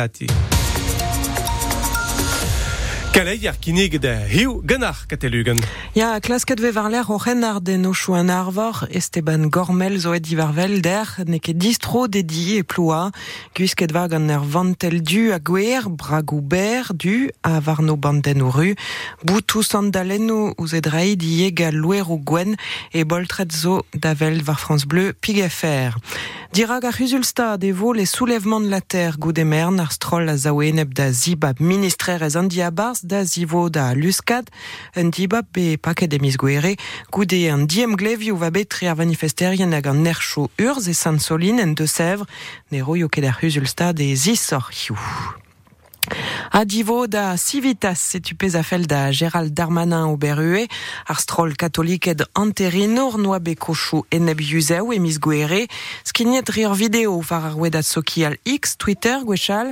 gati. 3.13 3.23
Kaleier 3.23 3.55
kinig 3.59 3.99
de 4.01 4.13
hiu 4.27 4.61
gannach 4.65 5.05
katelugen. 5.07 5.59
Ja, 5.93 6.19
klasket 6.19 6.59
ve 6.59 6.73
var 6.73 6.89
l'air 6.89 7.09
o 7.09 7.17
renard 7.17 7.63
den 7.63 7.85
o 7.85 8.13
an 8.13 8.29
arvor, 8.29 8.87
Esteban 8.89 9.49
Gormel 9.49 9.99
zo 9.99 10.13
et 10.13 10.19
divarvel 10.19 10.81
der, 10.81 11.07
ne 11.25 11.39
distro 11.39 12.07
dedi 12.07 12.57
e 12.57 12.63
ploa, 12.63 13.11
gwisket 13.55 13.91
va 13.91 14.07
gant 14.07 14.29
er 14.29 14.41
vantel 14.41 15.01
du 15.01 15.31
a 15.31 15.39
gwer, 15.39 15.89
bragou 15.89 16.41
ber 16.41 16.91
du, 16.93 17.29
a 17.43 17.59
varno 17.59 17.95
banden 17.95 18.41
o 18.41 18.49
ru, 18.49 18.75
boutou 19.23 19.61
sandalennou 19.61 20.53
ouz 20.57 20.73
edrei 20.73 21.15
di 21.15 21.45
egal 21.45 21.75
louer 21.75 22.09
ou 22.09 22.17
gwen, 22.17 22.55
e 22.93 23.03
boltret 23.03 23.51
zo 23.53 23.85
davel 23.93 24.41
var 24.43 24.59
France 24.59 24.85
Bleu 24.85 25.13
pig 25.13 25.39
FR. 25.49 25.99
Dirag 26.53 26.85
a 26.85 26.91
Rusulstad 26.91 27.63
evo 27.63 27.93
les 27.93 28.05
soulèvements 28.05 28.59
de 28.59 28.69
la 28.69 28.79
terre 28.79 29.17
goudemern 29.17 29.79
ar 29.79 29.91
stroll 29.91 30.29
a 30.29 30.35
zaoueneb 30.37 30.93
da 30.93 31.11
zibab 31.11 31.59
ministrerez 31.59 32.35
an 32.37 32.45
da 33.03 33.23
zivo 33.23 33.69
da 33.69 33.93
luskad 33.93 34.49
un 34.95 35.11
dibab 35.11 35.45
be 35.53 35.77
paket 35.77 36.13
emiz 36.17 36.37
gwere 36.37 36.75
goude 37.11 37.39
an 37.51 37.67
diem 37.67 37.95
glevioù 37.99 38.37
va 38.39 38.49
bet 38.51 38.69
tre 38.69 38.89
ar 38.91 38.97
manifesterien 38.97 39.75
hag 39.75 39.87
an 39.91 40.03
nercho 40.03 40.49
urz 40.57 40.87
e 40.87 40.93
Saint-Solin 40.93 41.59
en 41.59 41.75
de 41.75 41.85
Sèvres 41.85 42.27
ne 42.71 42.81
roio 42.81 43.09
ket 43.09 43.27
ar 43.29 43.39
Rusulstad 43.41 43.99
e 43.99 44.15
zisor 44.15 44.69
hiou. 44.71 44.99
A 46.51 46.65
divo 46.65 47.07
da 47.07 47.37
civitas 47.37 47.99
setu 47.99 48.35
pez 48.35 48.55
a 48.55 48.63
fel 48.63 48.85
da 48.85 49.09
Gérald 49.11 49.53
Darmanin 49.53 50.11
o 50.11 50.17
berue, 50.17 50.67
ar 51.07 51.19
stroll 51.19 51.55
katolik 51.55 52.09
ed 52.11 52.25
anterinor 52.35 53.15
noa 53.17 53.39
be 53.39 53.55
kochou 53.55 54.03
eneb 54.11 54.41
yuzeu 54.43 54.91
e 54.91 54.99
mis 54.99 55.17
gwere, 55.17 55.63
skignet 56.03 56.51
rir 56.51 56.75
video 56.75 57.15
var 57.23 57.47
ar 57.49 57.55
wedat 57.55 57.87
soki 57.87 58.25
al 58.27 58.35
X, 58.43 58.75
Twitter, 58.75 59.23
gwechal, 59.23 59.71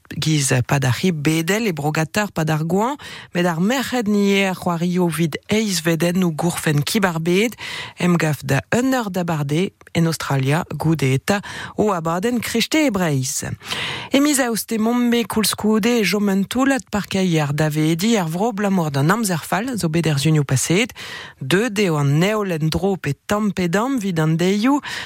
giz 0.17 0.53
pa 0.67 0.79
da 0.79 0.91
c'hi 0.91 1.11
bedel 1.11 1.67
e 1.67 1.73
brogatar 1.73 2.31
pa 2.31 2.43
d'ar 2.43 2.63
gouan 2.65 2.97
met 3.33 3.45
ar 3.45 3.59
merched 3.59 4.07
nie 4.07 4.45
ar 4.45 4.55
c'hoario 4.55 5.07
vid 5.07 5.37
eiz 5.47 5.81
veden 5.81 6.23
ou 6.23 6.33
gourfen 6.35 6.83
kibar 6.83 7.19
bed 7.19 7.55
em 7.97 8.17
gaf 8.17 8.43
da 8.43 8.61
un 8.75 8.93
eur 8.93 9.09
da 9.11 9.23
en 9.93 10.05
Australia 10.05 10.63
goude 10.77 11.13
eta 11.13 11.39
o 11.75 11.91
abaden 11.91 12.39
krechte 12.39 12.79
e 12.87 12.91
breiz. 12.91 13.43
Emiz 14.11 14.39
a 14.39 14.49
oste 14.51 14.77
mombe 14.79 15.23
koulskoude 15.27 15.99
e 15.99 16.03
jomen 16.03 16.45
toulat 16.47 16.83
parkaier 16.89 17.53
davedi 17.53 18.17
ar 18.17 18.29
vro 18.29 18.51
blamour 18.51 18.91
d'un 18.91 19.09
amzerfal 19.09 19.77
zo 19.77 19.89
bet 19.89 20.05
er 20.05 20.19
zunio 20.19 20.43
de 21.39 21.69
de 21.69 21.89
o 21.89 21.95
an 21.95 22.19
neolen 22.19 22.69
dro 22.69 22.95
pe 22.97 23.13
tampedam 23.25 23.99
vid 23.99 24.19
an 24.19 24.37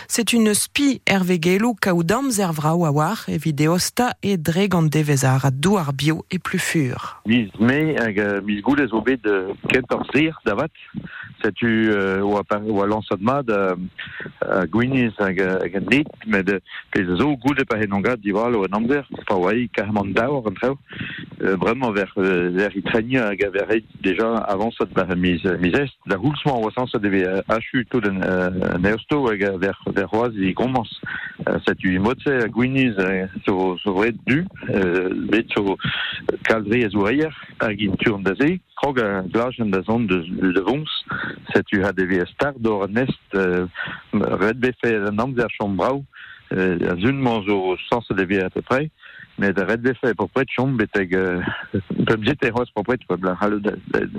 c'est 0.07 0.33
une 0.33 0.53
spi 0.53 1.01
ervegelou 1.05 1.75
kaou 1.75 2.03
damzer 2.03 2.51
vrao 2.53 2.85
a 2.85 2.91
war 2.91 3.23
e 3.27 3.37
videosta 3.37 4.15
e 4.21 4.37
dregant 4.37 4.94
devezar 4.95 5.51
douar 5.51 5.91
bio 5.91 6.23
e 6.31 6.39
plus 6.39 6.59
fur. 6.59 7.19
Miz 7.25 7.49
me 7.59 7.97
hag 7.99 8.17
euh, 8.17 8.39
miz 8.41 8.61
goulez 8.61 8.93
o 8.93 9.01
bet 9.01 9.19
ar 9.27 10.03
zir 10.13 10.39
davat, 10.45 10.71
setu 11.43 11.91
euh, 11.91 12.21
o 12.23 12.37
a, 12.39 12.43
o 12.63 12.81
a 12.81 12.87
lansad 12.87 13.19
da 13.43 13.75
gwiniz 14.71 15.11
hag, 15.19 15.41
dit, 15.91 16.07
met 16.27 16.47
pez 16.95 17.11
zo 17.19 17.35
goude 17.43 17.65
pa 17.67 17.75
hen 17.81 17.91
angat 17.97 18.23
dival 18.23 18.55
o 18.55 18.63
an 18.63 18.77
amzer, 18.79 19.03
pa 19.27 19.35
oai 19.35 19.67
karman 19.75 20.13
daour 20.15 20.47
an 20.47 20.55
treo, 20.55 20.77
euh, 21.41 21.57
vraiment 21.57 21.91
ver, 21.91 22.13
euh, 22.17 22.49
ver 22.55 22.71
i 22.79 22.83
treni 22.87 23.17
hag 23.17 23.43
déjà 24.01 24.31
avant 24.47 24.71
ça 24.71 24.85
ba 24.85 25.03
miz, 25.15 25.43
est, 25.43 25.91
da 26.07 26.15
houlsman 26.15 26.63
oa 26.63 26.71
san 26.71 26.87
sa 26.87 26.99
deve 26.99 27.25
achu 27.49 27.83
tout 27.89 27.99
den 27.99 28.23
neosto 28.79 29.25
hag 29.27 29.43
a 29.43 29.57
ver, 29.57 29.75
ver 29.87 30.07
roaz 30.07 30.31
i 30.39 30.53
gommans. 30.53 30.87
Setu 31.67 31.91
i 31.91 31.99
motse 31.99 32.31
a 32.31 32.47
gwiniz 32.47 32.95
so 33.43 33.75
vred 33.85 34.15
du, 34.25 34.45
euh, 34.85 35.09
bet 35.31 35.51
so 35.55 35.77
kaldre 36.47 36.83
ez 36.85 36.95
oreier 36.95 37.33
hag 37.59 37.81
in 37.81 37.97
turn 38.01 38.23
da 38.23 38.35
ze, 38.39 38.55
krog 38.79 38.99
a 39.01 39.23
glajen 39.33 39.71
da 39.73 39.81
zon 39.87 40.07
de, 40.07 40.21
de 40.55 40.61
vons, 40.61 40.91
setu 41.53 41.83
ha 41.83 41.91
deve 41.95 42.25
start 42.33 42.59
d'or 42.63 42.87
nest 42.89 43.37
uh, 43.37 43.65
red 44.13 44.61
befe 44.61 44.95
an 45.09 45.23
amzer 45.23 45.51
chom 45.57 45.75
brau, 45.79 46.03
euh, 46.53 46.77
a 46.91 46.95
zun 47.01 47.21
man 47.21 47.43
zo 47.45 47.75
sans 47.89 48.05
devie 48.15 48.39
à 48.39 48.49
peu 48.49 48.61
près, 48.61 48.89
mais 49.37 49.53
de 49.53 49.61
red 49.61 49.81
befe 49.81 50.13
près 50.15 50.45
de 50.45 50.51
chom 50.55 50.77
beteg 50.77 51.15
euh, 51.15 51.41
pem 52.05 52.23
jete 52.23 52.51
hos 52.53 52.69
pour 52.73 52.83
près 52.83 52.97
de 52.97 53.15
bla 53.15 53.35
halu 53.41 53.61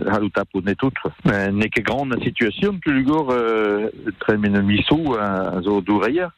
halu 0.06 0.30
tapo 0.30 0.60
ne 0.60 0.74
tout. 0.74 0.92
Mais 1.24 1.50
ne 1.52 1.66
ke 1.66 1.80
grande 1.80 2.16
situation 2.22 2.78
tu 2.82 2.92
lugor 2.92 3.30
euh, 3.30 3.90
très 4.20 4.36
min 4.36 4.62
miso 4.62 5.16
a 5.18 5.60
zo 5.62 5.80
doureier, 5.80 6.28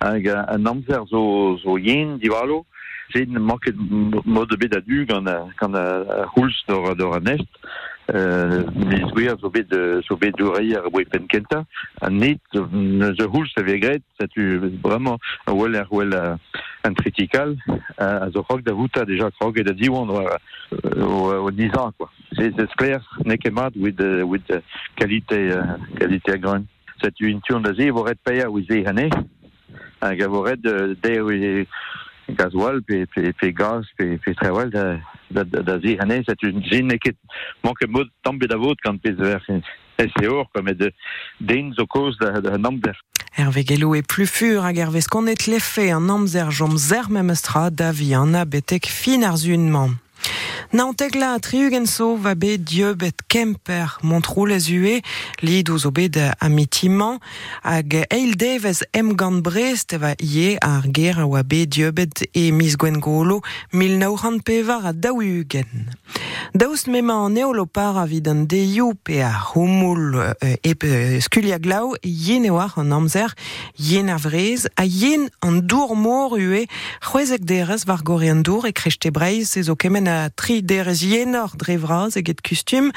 hag 0.00 0.28
an 0.28 0.66
amzer 0.66 1.06
zo 1.08 1.56
zo 1.58 1.78
yen 1.78 2.18
divalo, 2.18 2.64
c'est 3.12 3.24
une 3.24 3.38
manque 3.38 3.68
de 3.68 4.76
a 4.76 4.80
du 4.80 5.06
gant 5.06 5.26
a, 5.26 5.46
gant 5.60 5.74
a, 5.74 6.24
a 6.24 6.26
huls 6.36 6.52
d'or, 6.68 6.94
d'or 6.96 7.14
a 7.14 7.20
nest, 7.20 7.46
euh, 8.14 8.64
mis 8.74 9.04
gwir 9.12 9.36
zo 9.40 9.50
bet, 9.50 9.68
de, 9.68 10.00
zo 10.06 10.16
bet 10.16 10.32
doureier 10.36 10.80
a 10.80 10.90
pen 11.10 11.26
kenta, 11.28 11.64
a 12.00 12.10
net, 12.10 12.40
a 12.54 13.12
ça 14.18 14.28
tu 14.28 14.58
vraiment 14.82 15.18
a 15.46 15.52
wel 15.52 15.74
er 15.74 15.86
wel 15.90 16.14
a, 16.14 16.38
a, 16.84 16.88
a 17.98 18.30
zo 18.30 18.42
krog 18.42 18.62
da 18.62 18.72
vouta 18.72 19.04
déjà 19.04 19.30
krog 19.30 19.58
e 19.58 19.62
da 19.62 19.72
diwan 19.72 20.08
o, 20.08 20.24
o, 21.02 21.50
nizan, 21.50 21.92
quoi. 21.98 22.10
C'est, 22.32 22.54
clair, 22.76 23.00
ne 23.24 23.36
ket 23.36 23.52
mat 23.52 23.72
with, 23.76 24.00
with 24.24 24.62
qualité, 24.96 25.52
qualité 25.98 26.32
agron. 26.32 26.64
Ça 27.02 27.10
tu 27.10 27.28
une 27.28 27.40
turn 27.42 27.62
da 27.62 27.74
ze, 27.74 27.90
voret 27.90 28.16
paia 28.24 28.50
ou 28.50 28.60
ze 28.60 28.84
hane, 28.86 29.08
hag 30.00 30.22
a 30.22 30.28
voret 30.28 30.56
de, 30.56 30.96
de, 31.02 31.08
de 31.10 31.66
gasoil 32.28 32.82
pe 32.82 33.06
pe 33.14 33.32
pe 33.32 33.52
gaz 33.52 33.84
pe 33.96 34.18
pe 34.24 34.34
trewal 34.34 34.70
da 34.70 34.98
da 35.30 35.44
da, 35.44 35.62
da 35.62 35.78
zi 35.80 35.96
hane 36.00 36.22
c'est 36.26 36.42
une 36.42 36.62
zin 36.70 36.88
ket 36.98 37.16
manque 37.64 37.86
mod 37.88 38.08
tombe 38.22 38.46
da 38.46 38.56
vot 38.56 38.76
quand 38.84 38.98
pe 38.98 39.10
ver 39.12 39.40
SEO 39.98 40.44
comme 40.54 40.74
de 40.74 40.92
den 41.40 41.72
zo 41.74 41.86
cause 41.86 42.16
da 42.18 42.58
number 42.58 42.94
Hervé 43.36 43.64
Gello 43.64 43.94
est 43.94 44.02
plus 44.02 44.26
fur 44.26 44.64
hag 44.64 44.78
ervez 44.78 45.06
qu'on 45.10 45.26
est 45.26 45.46
l'effet 45.46 45.92
an 45.92 46.08
amzer 46.08 46.50
jom 46.50 46.76
zer 46.76 47.08
memestra 47.10 47.70
da 47.70 47.92
vi 47.92 48.14
an 48.14 48.34
a 48.34 48.44
betek 48.44 48.86
fin 48.86 49.22
ar 49.22 49.36
zunman. 50.70 50.78
Naontek 50.88 51.14
la 51.14 51.38
triugenso 51.38 52.16
va 52.16 52.34
be 52.34 52.58
dieu 52.58 52.94
bet 52.94 53.22
kemper 53.28 53.98
montrou 54.02 54.46
les 54.46 54.70
ue 54.70 55.00
lid 55.42 55.70
ouz 55.70 55.86
o 55.86 55.90
bet 55.90 56.18
amitiman 56.40 57.18
hag 57.62 58.06
eil 58.10 58.36
devez 58.36 58.84
em 58.92 59.14
gant 59.14 59.40
brest 59.42 59.96
va 59.96 60.12
ie 60.20 60.58
ar 60.60 60.84
ger 60.92 61.24
oa 61.24 61.42
be 61.42 61.66
dieu 61.66 61.92
bet 61.92 62.26
e 62.34 62.50
mis 62.52 62.76
gwen 62.76 63.00
golo 63.00 63.40
mil 63.72 63.98
pevar 64.44 64.86
a 64.86 64.92
daouugen. 64.92 65.88
Daoust 66.54 66.86
mema 66.86 67.24
an 67.24 67.36
eolopar 67.36 67.96
a 67.96 68.06
vid 68.06 68.28
an 68.28 68.46
pe 68.46 69.22
a 69.22 69.32
e 70.62 71.20
skulia 71.20 71.58
glau 71.58 71.96
yen 72.02 72.44
e 72.44 72.50
an 72.76 72.92
amzer 72.92 73.34
yen 73.76 74.08
vrez 74.18 74.66
a 74.76 74.84
yen 74.84 75.30
an 75.40 75.60
dour 75.66 75.96
mor 75.96 76.36
ue 76.36 76.66
c'hwezek 77.00 77.44
derez 77.44 77.86
var 77.86 78.02
dour 78.42 78.66
e 78.66 78.72
kemen 78.72 80.08
a 80.08 80.30
tri 80.30 80.57
derez 80.62 81.02
yenor 81.02 81.50
drevraz 81.56 82.16
eget 82.16 82.40
kustum 82.42 82.90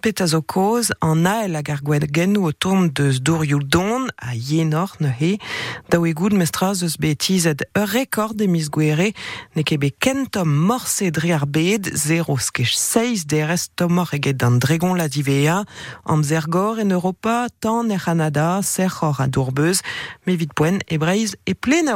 pet 0.00 0.20
a 0.20 0.26
zo 0.26 0.40
koz 0.42 0.90
an 1.00 1.26
ael 1.26 1.56
a 1.56 1.62
gar 1.62 1.80
gwed 1.82 2.06
genou 2.14 2.48
o 2.48 2.52
dourioù 3.22 3.60
don 3.64 4.08
a 4.16 4.34
yenor 4.34 4.90
ne 5.00 5.10
he 5.18 5.32
daou 5.88 6.06
e 6.06 6.12
goud 6.12 6.32
mestraz 6.32 6.82
eus 6.82 6.96
betizet 6.96 7.64
ur 7.78 7.88
rekord 7.92 8.40
e 8.40 8.46
gwere 8.70 9.12
ne 9.54 9.62
ket 9.62 9.80
be 9.80 9.90
kentom 9.90 10.48
morse 10.68 11.10
ar 11.32 11.46
bed 11.46 11.90
zero 11.94 12.36
skech 12.36 12.74
seiz 12.74 13.24
derez 13.26 13.68
tomor 13.74 14.08
eget 14.12 14.42
la 14.96 15.08
divea 15.08 15.64
amzer 16.04 16.44
gor 16.48 16.78
en 16.78 16.90
Europa 16.90 17.48
tan 17.60 17.90
e 17.90 17.98
Canada 17.98 18.60
serc'hor 18.62 19.20
a 19.20 19.26
dourbeuz 19.26 19.80
me 20.24 20.36
vit 20.36 20.52
poen 20.54 20.80
e 20.86 20.98
breiz 20.98 21.36
e 21.44 21.54
plen 21.54 21.88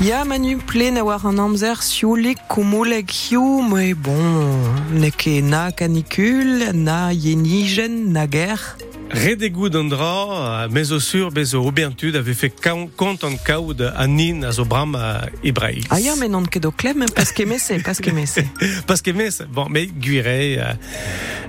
a 0.00 0.04
war. 0.04 0.06
Ya 0.06 0.24
Manu 0.24 0.58
plen 0.58 0.96
a 0.96 1.04
war 1.04 1.24
an 1.24 1.38
amzer 1.38 1.82
siolik 1.82 2.38
koumouleg 2.48 3.10
hiou, 3.10 3.62
mais 3.62 3.94
bon, 3.94 4.58
ne 4.92 5.10
na 5.42 5.70
canicule, 5.72 6.72
na 6.72 7.12
yenigen, 7.12 8.12
na 8.12 8.26
guerre. 8.26 8.76
Redegou 9.10 9.68
d'Andra, 9.68 10.64
euh, 10.64 10.68
mais 10.70 10.92
au 10.92 11.00
sur, 11.00 11.32
mais 11.32 11.54
au 11.54 11.66
Obertud 11.66 12.14
avait 12.14 12.34
fait 12.34 12.52
compte 12.96 13.24
en 13.24 13.36
caud 13.36 13.74
à 13.96 14.06
Nin, 14.06 14.42
à 14.42 14.52
Zobram, 14.52 14.94
à 14.94 15.22
Ibrahim. 15.42 15.82
Ah, 15.90 15.98
ya, 15.98 16.14
mais 16.16 16.28
non, 16.28 16.42
que 16.44 16.58
do 16.58 16.70
clem, 16.70 17.04
parce 17.14 17.32
que 17.32 17.42
mais 17.44 17.58
c'est, 17.58 17.82
parce 17.82 18.00
que 18.00 18.10
c'est. 18.26 18.46
Parce 18.86 19.02
que 19.02 19.10
bon, 19.46 19.66
mais 19.70 19.86
guiré, 19.86 20.58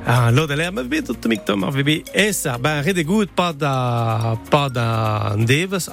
ah, 0.05 0.31
l'eau 0.31 0.47
de 0.47 0.53
l'air, 0.53 0.71
mais 0.71 1.01
tout 1.01 1.15
mic 1.27 1.45
tom, 1.45 1.69
mais 1.85 2.03
et 2.13 2.33
ça, 2.33 2.57
ben, 2.57 2.81
Redegou, 2.81 3.25
pas 3.27 3.53
da, 3.53 4.37
pas 4.49 4.69
da 4.69 5.35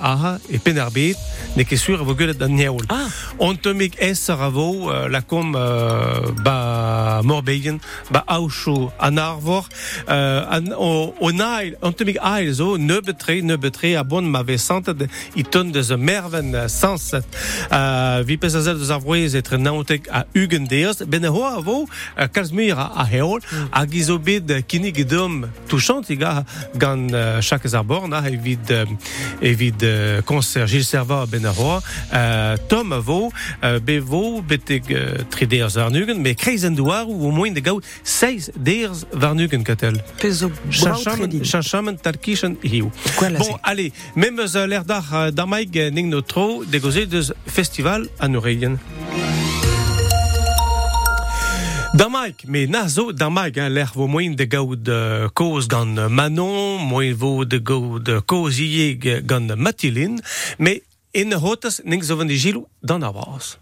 aha, 0.00 0.38
et 0.50 0.58
Penarbit, 0.58 1.16
n'est 1.56 1.64
que 1.64 1.76
sûr, 1.76 2.04
vous 2.04 2.14
gueulez 2.14 2.34
d'un 2.34 2.48
niaoul. 2.48 2.84
Ah. 2.88 3.06
On 3.38 3.54
te 3.54 3.68
mic 3.68 3.96
es 4.00 4.14
ravo, 4.28 4.90
la 5.08 5.20
com, 5.20 5.52
ba, 5.52 7.20
Morbegen, 7.24 7.78
ba, 8.10 8.24
Aucho, 8.28 8.90
an 9.00 9.16
Arvor, 9.16 9.68
euh, 10.08 10.60
on, 10.78 11.12
on 11.20 11.40
a 11.40 11.55
ail, 11.56 11.76
an 11.84 11.94
temig 11.96 12.18
ail 12.20 12.52
zo, 12.54 12.76
neubetre, 12.76 13.40
neubetre, 13.42 13.94
a 13.96 14.04
bon 14.04 14.28
ma 14.30 14.42
vesante 14.46 14.94
i 15.34 15.44
ton 15.44 15.70
de 15.72 15.82
ze 15.82 15.96
merven 15.96 16.52
sanset. 16.70 17.26
Uh, 17.70 18.22
vi 18.26 18.36
pez 18.40 18.54
a 18.56 18.62
zel 18.64 18.78
deus 18.80 18.92
avroez 18.94 19.36
etre 19.38 19.58
naotek 19.60 20.08
a 20.12 20.24
ugen 20.36 20.66
deos, 20.70 21.02
ben 21.06 21.24
e 21.24 21.32
ho 21.32 21.44
a 21.46 21.60
vo, 21.64 21.82
uh, 21.84 22.26
kalzmir 22.32 22.76
a, 22.76 22.90
a 23.02 23.06
heol, 23.10 23.40
mm. 23.40 23.68
bet 24.26 24.46
touchant, 25.68 26.08
iga 26.10 26.44
gant 26.74 27.12
uh, 27.12 27.38
uh, 27.38 27.40
uh, 29.82 30.22
konser 30.24 30.66
Gilles 30.66 30.88
Serva 30.88 31.24
ben 31.26 31.44
e 31.44 31.52
uh, 31.76 32.56
tom 32.68 32.94
vo, 33.02 33.26
uh, 33.28 33.78
be 33.82 33.98
vo 34.00 34.40
beteg 34.42 34.90
uh, 34.90 35.24
tri 35.30 35.46
deos 35.46 35.76
varnugen, 35.78 36.20
me 36.20 36.34
kreizen 36.34 36.74
douar 36.74 37.08
ou 37.08 37.26
au 37.26 37.30
moins 37.30 37.50
de 37.50 37.60
gaout 37.60 37.84
16 38.02 38.50
deos 38.56 39.04
varnugen 39.12 39.64
katel. 39.64 40.00
Pezo 40.20 40.50
chachamen 41.46 41.96
talkischen 41.96 42.56
hiu. 42.62 42.90
Bon, 43.38 43.58
allez, 43.62 43.92
même 44.14 44.38
euh, 44.38 44.66
l'air 44.66 44.84
d'art 44.84 45.14
euh, 45.14 45.30
d'Amaig 45.30 45.78
euh, 45.78 45.90
ning 45.90 46.08
notro 46.08 46.64
dégozé 46.64 47.06
de 47.06 47.22
festival 47.46 48.08
à. 48.18 48.28
Damaik, 51.94 52.44
mais 52.46 52.66
nazo 52.66 53.12
Damaik, 53.12 53.56
hein, 53.56 53.70
l'air 53.70 53.92
vaut 53.94 54.06
moins 54.06 54.28
de 54.30 54.44
gaud 54.44 54.76
de 54.76 55.28
cause 55.32 55.66
gan 55.66 56.10
Manon, 56.10 56.78
moins 56.78 57.14
vaut 57.14 57.46
de 57.46 57.56
gaud 57.56 58.00
de 58.00 58.18
cause 58.18 58.60
gan 59.24 59.54
Matilin, 59.56 60.16
mais 60.58 60.82
in 61.12 61.32
hotas 61.32 61.80
ning 61.84 62.02
zo 62.04 62.16
van 62.16 62.26
de 62.26 62.36
gilou 62.36 62.68
avance. 62.84 63.58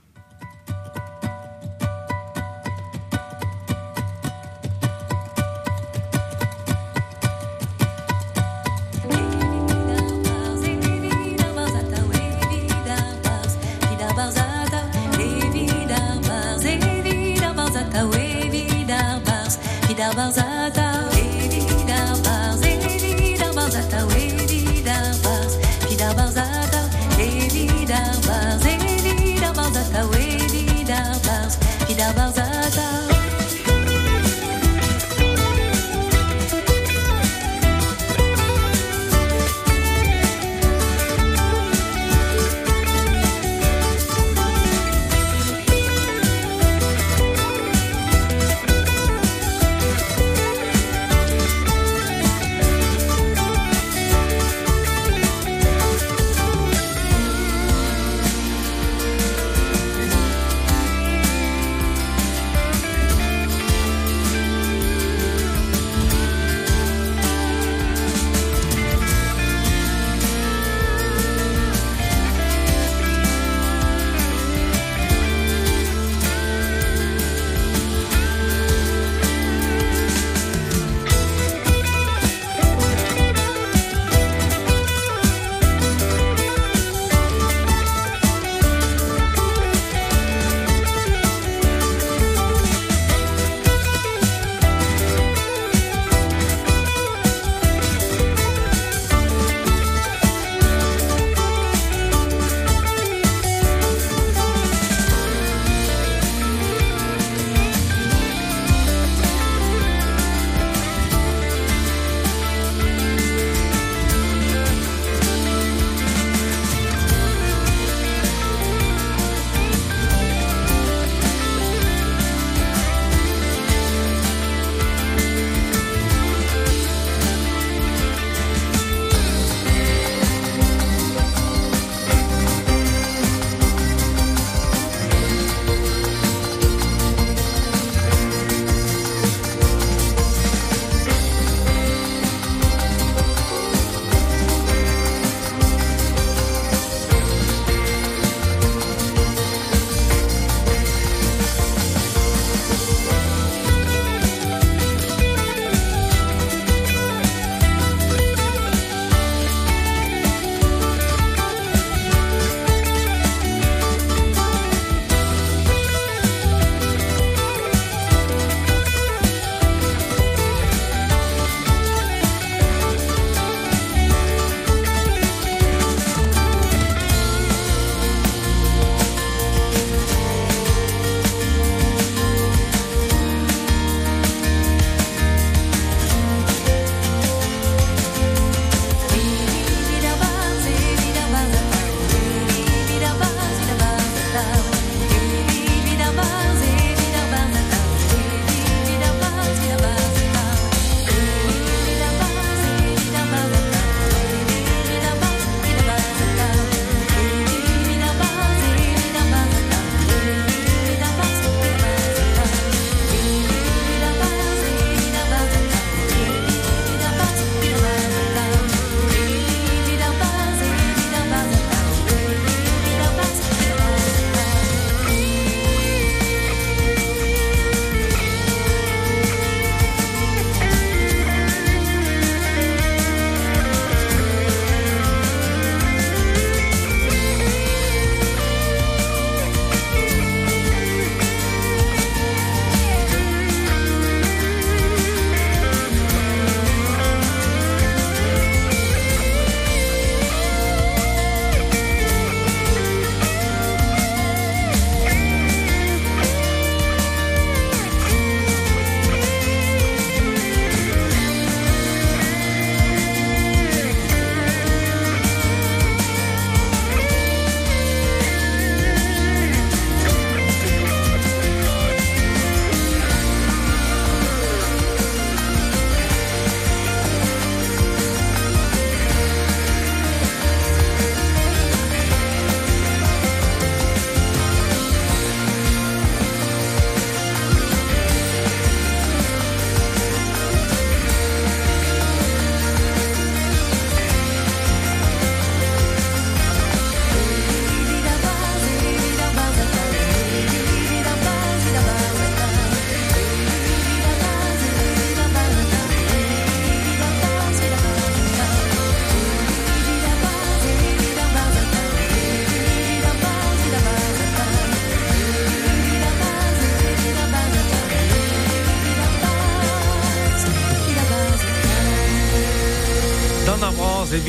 Savants 20.14 20.53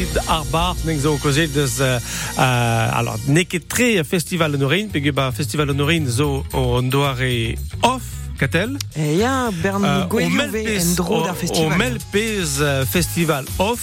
bras 0.05 0.23
evit 0.23 0.29
ar 0.29 0.43
bar 0.51 0.75
neng 0.85 0.99
zo 1.01 1.17
kozet 1.21 1.53
deus 1.53 1.79
uh, 1.79 1.97
uh, 2.37 2.97
alors 2.97 3.19
neket 3.27 3.67
tre 3.69 4.03
festival 4.03 4.53
an 4.53 4.63
orin 4.63 4.89
pe 4.91 4.99
ba 5.11 5.31
festival 5.31 5.69
zo 6.09 6.45
o 6.53 6.77
an 6.77 6.89
doare 6.89 7.55
off 7.81 8.03
katel 8.37 8.75
E 8.95 9.15
ya, 9.17 9.49
bern 9.61 9.83
Euh, 9.85 10.07
ve 10.27 10.29
melpez- 10.29 10.81
en 10.83 10.95
dro 10.95 11.23
d'ar 11.23 11.31
O 11.31 11.35
festival. 11.35 11.77
melpez 11.77 12.59
uh, 12.59 12.85
festival 12.85 13.45
off 13.57 13.81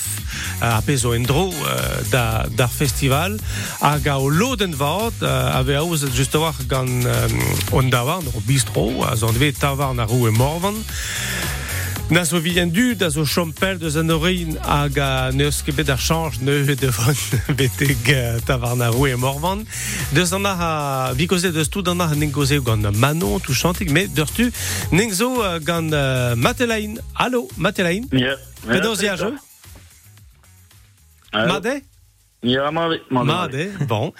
uh, 0.60 0.76
a 0.76 0.82
pez 0.84 1.04
o 1.04 1.14
uh, 1.48 2.10
da, 2.10 2.44
d'ar 2.54 2.70
festival. 2.70 3.38
Hag 3.80 4.06
a 4.08 4.18
o 4.18 4.28
loden 4.30 4.76
vat 4.76 5.12
uh, 5.22 5.56
ave 5.56 5.74
aouz 5.76 6.04
just 6.14 6.34
war 6.34 6.54
gant 6.68 7.04
um, 7.06 7.40
on 7.72 7.88
davarn 7.90 8.26
o 8.34 8.40
bistro 8.44 9.02
a 9.08 9.16
zon 9.16 9.34
tavarn 9.58 9.98
a 9.98 10.04
roue 10.06 10.30
morvan 10.30 10.76
Na 12.10 12.24
zo 12.24 12.40
vi 12.40 12.58
en 12.58 12.70
du 12.70 12.96
da 12.96 13.08
zo 13.10 13.24
chompel 13.24 13.78
deus 13.78 13.96
an 13.96 14.10
orin 14.10 14.56
hag 14.60 14.98
a 14.98 15.30
neus 15.32 15.62
ket 15.64 15.74
bet 15.76 15.88
ar 15.88 16.00
chanj 16.00 16.40
ne 16.44 16.74
devon 16.74 17.16
beteg 17.58 18.10
tavarn 18.44 18.82
a 18.82 18.90
roue 18.92 19.16
morvan 19.16 19.64
deus 20.12 20.32
an 20.32 20.46
ar 20.46 20.60
a 20.60 20.72
vi 21.16 21.26
koze 21.26 21.52
deus 21.52 21.70
tout 21.72 21.88
an 21.88 22.00
ar 22.00 22.14
ning 22.16 22.32
koze 22.32 22.58
gant 22.64 22.90
Manon 22.98 23.40
tout 23.40 23.54
chantig 23.54 23.90
me 23.90 24.06
deus 24.06 24.30
tu 24.36 24.50
ning 24.90 25.12
zo 25.12 25.30
uh, 25.40 25.58
gant 25.58 25.92
uh, 25.92 26.34
Matelain 26.36 26.98
Allo 27.14 27.48
Matelain 27.56 28.04
Ja. 28.12 28.36
Penaos 28.66 29.00
ya 29.02 29.16
jo 29.16 29.32
Made 31.32 31.82
Ja, 32.42 32.70
Made. 32.70 33.00
Made 33.08 33.70
bon. 33.86 34.12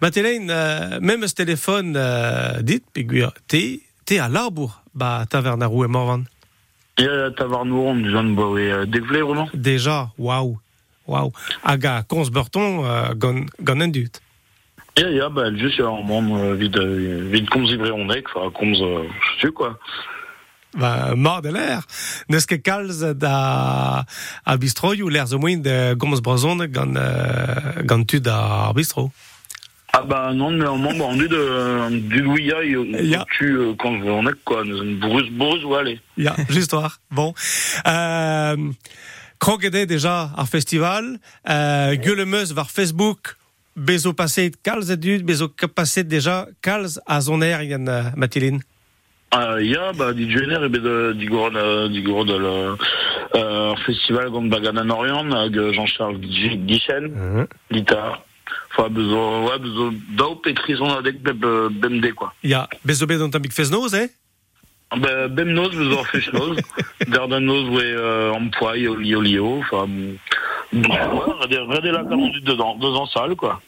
Matelain 0.00 0.48
uh, 0.50 0.98
même 1.00 1.22
eus 1.22 1.34
telefon 1.34 1.94
uh, 1.94 2.58
dit 2.62 2.82
pe 2.92 3.06
gwir 3.06 3.32
te 3.46 3.80
te 4.04 4.18
a 4.18 4.28
labour 4.28 4.82
ba 4.94 5.24
taverne 5.30 5.62
a 5.62 5.68
roue 6.98 7.06
morvan 7.06 7.24
Ja, 7.24 7.30
tavarnour, 7.30 7.94
John 8.10 8.34
Bowe. 8.34 8.86
Degvle, 8.86 9.22
vraiment 9.22 9.48
Déjà, 9.54 10.10
waouh, 10.18 10.58
waouh. 11.06 11.32
Aga, 11.62 12.02
kons 12.08 12.30
burton, 12.30 12.84
uh, 12.84 13.14
gant, 13.14 13.46
gant 13.62 13.80
en 13.80 13.88
dut. 13.88 14.20
Ja, 14.96 15.08
ja, 15.10 15.28
bah, 15.28 15.50
just 15.56 15.76
ja, 15.76 15.90
man, 16.04 16.30
uh, 16.30 16.54
vid, 16.54 16.76
uh, 16.76 17.30
vid 17.30 17.48
komz 17.50 17.70
ivre 17.70 17.92
onek, 17.94 18.28
fa, 18.28 18.50
komz, 18.50 18.80
uh, 18.80 19.06
je 19.36 19.46
sais 19.46 19.52
quoi. 19.52 19.78
Ba, 20.74 21.14
mord 21.14 21.42
de 21.42 21.48
l'air. 21.48 21.86
Neus 22.28 22.44
ket 22.46 22.62
kalz 22.62 23.00
da 23.16 24.04
a 24.44 24.56
bistroioù, 24.60 25.08
l'air 25.08 25.26
zo 25.26 25.38
moin 25.38 25.56
de 25.56 25.94
gomz 25.94 26.20
brazon 26.20 26.66
gant, 26.66 26.98
uh, 26.98 27.82
gant 27.88 28.04
tu 28.04 28.20
da 28.20 28.72
bistro. 28.76 29.10
Ah 29.98 30.04
bah 30.06 30.32
non, 30.32 30.52
moment, 30.52 30.92
bah, 30.96 31.06
on 31.08 31.16
dit 31.16 31.28
de, 31.28 31.98
du 32.08 32.22
Louia, 32.22 32.62
Ja. 33.02 33.24
tu, 33.36 33.46
uh, 33.52 33.74
quand 33.78 33.98
je 33.98 34.08
onek, 34.08 34.36
quoi, 34.44 34.62
une 34.64 34.98
brus, 35.00 35.64
ou 35.64 35.74
aller. 35.74 35.98
Ja, 36.16 36.36
just 36.50 36.72
war. 36.72 36.98
Bon. 37.10 37.34
Euh, 37.86 38.56
Krogede 39.40 39.86
déjà 39.86 40.30
ar 40.36 40.48
festival. 40.48 41.18
Euh, 41.48 41.96
Gueulemeus 41.96 42.52
var 42.52 42.70
Facebook. 42.70 43.36
Bezo 43.76 44.12
passet 44.12 44.52
kalz 44.62 44.90
a 44.90 44.96
dut, 44.96 45.22
bezo 45.24 45.48
passet 45.74 46.04
déjà 46.04 46.46
kalz 46.62 46.98
a 47.06 47.20
zon 47.20 47.40
air 47.42 47.62
yann 47.62 47.88
uh, 47.88 48.10
Mathilin. 48.16 48.58
Uh, 49.34 49.58
ja, 49.62 49.92
bah, 49.92 50.12
di 50.12 50.26
Jenner, 50.30 50.62
ebe 50.64 50.78
de, 50.82 51.12
di 51.18 51.26
goro 51.26 51.50
de, 51.50 51.88
di 51.92 52.02
goro 52.02 52.24
de, 52.24 52.38
le, 52.38 52.54
uh, 53.36 53.76
festival 53.86 54.30
gant 54.30 54.48
Baganan 54.50 54.90
Orient, 54.90 55.30
hag 55.34 55.56
euh, 55.56 55.72
Jean-Charles 55.74 56.18
Guichen, 56.66 57.10
Mhm. 57.14 57.46
guitar. 57.70 58.22
Fa, 58.76 58.88
bezo, 58.88 59.24
ouais, 59.46 59.58
bezo, 59.62 59.90
daou 60.16 60.36
petrison 60.44 60.92
adek 60.98 61.20
beb, 61.24 61.44
bemde, 61.80 62.12
quoi. 62.14 62.32
Ja, 62.46 62.66
bezo 62.84 63.08
bet 63.10 63.22
an 63.24 63.32
tamik 63.34 63.52
fez 63.56 63.72
noz, 63.74 63.94
eh? 63.98 64.08
Be, 64.96 65.28
bem 65.28 65.52
noz, 65.52 65.74
bezo 65.76 65.98
ar 66.00 66.10
fech 66.12 66.30
noz. 66.32 66.60
Noz, 67.08 67.70
ouais, 67.74 67.92
euh, 67.92 68.32
empoai, 68.36 68.86
oli, 68.88 69.14
oli, 69.16 69.38
o, 69.38 69.62
fa, 69.68 69.84
la 70.72 71.46
dedans, 71.46 72.76
deux 72.76 72.94
ans 72.94 73.06
sale, 73.06 73.36
quoi. 73.36 73.60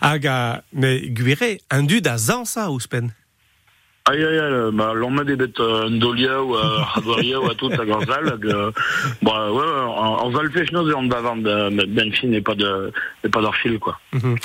Hag 0.00 0.26
a, 0.26 0.62
me 0.72 1.08
gwire, 1.08 1.58
un 1.70 1.82
dud 1.82 2.06
a 2.06 2.16
zansa 2.16 2.70
ouspen. 2.70 3.12
Aïe, 4.08 4.24
aïe, 4.24 4.38
aïe, 4.38 4.70
bah, 4.72 4.92
l'on 4.94 5.10
met 5.10 5.24
des 5.24 5.34
bêtes, 5.34 5.58
euh, 5.58 5.90
Ndolia 5.90 6.40
ou, 6.40 6.54
euh, 6.54 6.78
Hadoria 6.94 7.40
ou 7.40 7.50
à 7.50 7.54
tout, 7.54 7.70
à 7.72 7.84
Garzal, 7.84 8.38
euh, 8.44 8.70
bah, 9.20 9.50
ouais, 9.50 9.58
ouais, 9.58 9.80
en, 9.84 10.22
en 10.22 10.30
val 10.30 10.50
fech 10.52 10.70
noz, 10.70 10.88
et 10.88 10.94
en 10.94 11.02
davant, 11.02 11.36
de, 11.36 11.86
ben 11.86 12.12
fin, 12.12 12.30
et 12.30 12.40
pas 12.40 12.54
de, 12.54 12.92
et 13.24 13.28
pas 13.28 13.42
d'arfil, 13.42 13.80
quoi. 13.80 13.98
Mhm. 14.12 14.36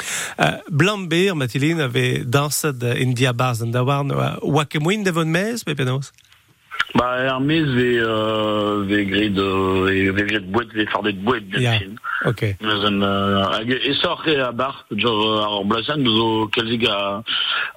Blamber, 0.71 1.35
Mathilin, 1.35 1.77
avait 1.79 2.23
dansed 2.25 2.83
in 2.83 3.13
dia 3.13 3.33
baz 3.33 3.61
an 3.61 3.67
dawarn, 3.67 4.11
oa 4.41 4.65
kemoin 4.65 5.03
devon 5.03 5.25
mez, 5.25 5.63
pe 5.63 5.75
Bah, 6.93 7.15
Hermès, 7.23 7.63
ve, 7.63 7.99
euh, 8.03 8.83
ve 8.85 9.03
grid, 9.05 9.37
euh, 9.39 9.85
ve, 9.87 10.11
ve 10.11 10.27
jet 10.27 10.45
bouet, 10.51 10.67
ve 10.75 10.85
fardet 10.87 11.13
bouet, 11.13 11.41
Ja. 11.57 11.79
fin. 11.79 11.95
Ok. 12.25 12.43
An, 12.61 13.01
euh, 13.01 13.43
hag 13.53 13.69
e 13.71 13.93
sorre 14.01 14.35
a 14.43 14.51
bar, 14.51 14.85
jo 14.91 15.09
ar 15.39 15.63
blasan, 15.65 16.03
eus 16.05 16.19
o 16.19 16.47
kelzig 16.51 16.85
a, 16.89 17.23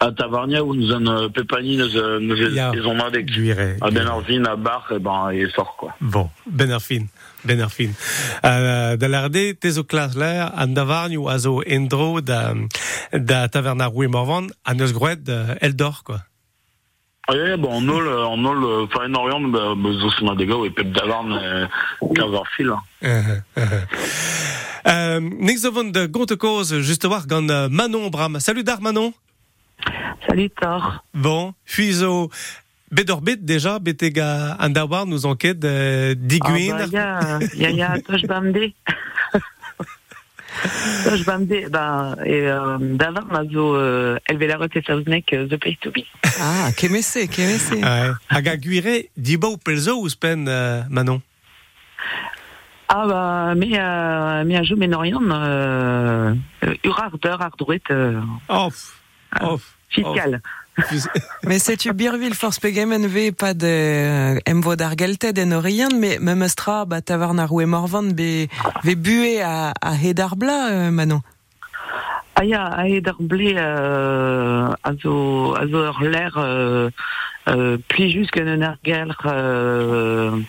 a 0.01 0.11
tavarnia, 0.13 0.65
ou 0.65 0.75
eus 0.75 0.91
an 0.93 1.07
euh, 1.07 1.29
pepani, 1.29 1.77
eus, 1.81 1.95
euh, 1.97 2.19
eus 2.21 2.55
Ja. 2.57 2.73
eus 2.75 2.85
on 2.87 2.99
adek. 3.01 3.31
Gwire. 3.31 3.77
A 3.81 3.91
ben 3.91 4.07
ar 4.07 4.21
vin 4.27 4.45
a 4.51 4.57
bar, 4.57 4.91
e 4.91 4.99
ben, 4.99 5.31
e 5.33 5.49
sort, 5.55 5.77
quoi. 5.79 5.93
Bon, 6.01 6.29
ben 6.47 6.71
ar 6.73 6.81
fin. 6.83 7.07
Ben 7.45 7.61
ar 7.61 7.71
fin. 7.71 7.95
Uh, 8.43 8.97
da 8.97 9.09
larde, 9.09 9.55
te 9.61 9.71
zo 9.71 9.85
klas 9.85 10.17
l'air, 10.17 10.51
an 10.57 10.75
davarn 10.75 11.15
ou 11.17 11.29
a 11.29 11.39
zo 11.39 11.61
endro 11.63 12.21
da, 12.21 12.53
da 13.13 13.47
taverna 13.49 13.87
roue 13.87 14.09
morvan, 14.09 14.49
an 14.65 14.81
eus 14.81 14.93
groet 14.93 15.29
uh, 15.29 15.55
Eldor, 15.61 16.03
quoi. 16.05 16.19
Ja, 17.33 17.57
bon, 17.57 17.73
en 17.73 17.89
ol, 17.89 18.07
euh, 18.07 18.27
en 18.27 18.45
ol, 18.45 18.65
euh, 18.65 18.87
fa 18.93 19.07
en 19.07 19.15
orient, 19.15 19.41
bah, 19.49 19.73
bah, 19.77 19.93
zo 19.97 20.11
sema 20.13 20.35
dega, 20.37 20.59
e 20.67 20.69
pep 20.69 20.91
davarn, 20.93 21.33
euh, 21.33 21.67
15 22.15 22.35
ar 22.37 22.51
fil. 22.53 22.75
Nik 25.41 25.59
zo 25.59 25.73
vant 25.73 25.89
de 25.89 26.05
gonte 26.07 26.37
koz, 26.37 26.75
just 26.85 27.05
war 27.09 27.25
gant 27.27 27.49
uh, 27.49 27.69
Manon 27.71 28.11
Bram. 28.11 28.37
Salut 28.41 28.63
dar 28.63 28.83
Manon. 28.83 29.15
Salut 30.29 30.53
Thor. 30.61 31.03
Bon, 31.15 31.55
puis 31.65 31.95
zo 31.95 32.29
bedor 32.93 33.23
bet 33.23 33.41
déjà, 33.41 33.79
beteg 33.79 34.21
a 34.21 34.57
an 34.61 34.69
dawarn 34.69 35.09
nous 35.09 35.25
enquête 35.25 35.65
uh, 35.65 36.13
diguin. 36.15 36.77
Ah, 36.77 36.85
bah, 36.85 36.87
ya, 36.93 37.39
ya, 37.55 37.71
ya, 37.71 38.01
tosh 38.05 38.29
bamde. 38.29 38.75
tosh 41.05 41.25
bamde, 41.25 41.69
bah, 41.71 42.17
et, 42.25 42.47
euh, 42.49 42.79
d'avant, 42.81 43.25
ma 43.31 43.45
zo, 43.45 43.75
euh, 43.77 44.19
elvelaret 44.29 44.69
et 44.75 44.83
saouznek, 44.87 45.33
euh, 45.33 45.47
the 45.49 45.57
place 45.57 45.79
to 45.81 45.91
be. 45.91 46.05
Ah, 46.41 46.71
kemese, 46.77 47.27
kemese. 47.29 47.73
Ouais. 47.75 48.11
Hag 48.29 48.49
a 48.49 48.57
gwire, 48.57 49.11
dibou 49.17 49.57
pelzo 49.57 49.99
ouspen, 50.01 50.47
uh, 50.49 50.85
Manon? 50.91 51.21
Ah, 52.89 53.07
bah, 53.07 53.55
mais, 53.57 53.79
euh, 53.79 54.45
mais 54.45 54.57
à 54.57 54.63
jou, 54.63 54.77
mais 54.77 54.87
n'orient, 54.89 55.21
euh, 55.31 56.35
euh, 56.65 56.75
urar 56.85 57.17
d'heure, 57.19 57.41
ar 57.43 57.57
droit, 57.57 57.77
euh, 57.91 58.21
Oh, 58.49 58.69
oh, 59.43 59.61
fiscal. 59.89 60.41
Mais 61.45 61.59
c'est-tu 61.59 61.93
birvil 61.93 62.35
force 62.35 62.59
pegemen 62.59 63.07
ve 63.07 63.31
pas 63.31 63.55
de 63.55 63.67
euh, 63.67 64.39
emvo 64.47 64.77
d'argelte 64.77 65.27
den 65.33 65.53
orient, 65.53 65.89
mais 65.95 66.19
même 66.19 66.43
estra, 66.43 66.85
bah, 66.85 67.01
tavarn 67.01 67.39
ar 67.39 67.53
morvan 67.67 68.13
be, 68.13 68.49
ve 68.83 68.95
bue 68.95 69.41
a, 69.41 69.73
a 69.81 69.95
euh, 69.95 70.91
Manon. 70.91 71.21
Ah, 72.37 72.45
ya, 72.45 72.65
a 72.65 72.89
e 72.89 73.01
d'ar 73.01 73.21
ble, 73.21 73.55
euh, 73.57 74.69
zo, 75.01 75.55
l'air, 76.03 76.37
euh, 76.37 76.91
euh, 77.49 77.79
euh, 77.79 77.79
euh, 79.27 80.41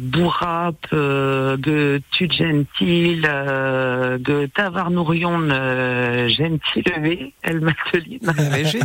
bourrap, 0.00 0.76
euh, 0.92 1.98
tu 2.12 2.28
gentil, 2.30 3.22
euh, 3.26 4.18
ge 4.24 4.46
tavarnourion 4.54 5.48
euh, 5.50 6.28
gentil 6.28 6.82
levé, 6.86 7.34
el 7.42 7.60
mateline. 7.60 8.20
Léger. 8.52 8.80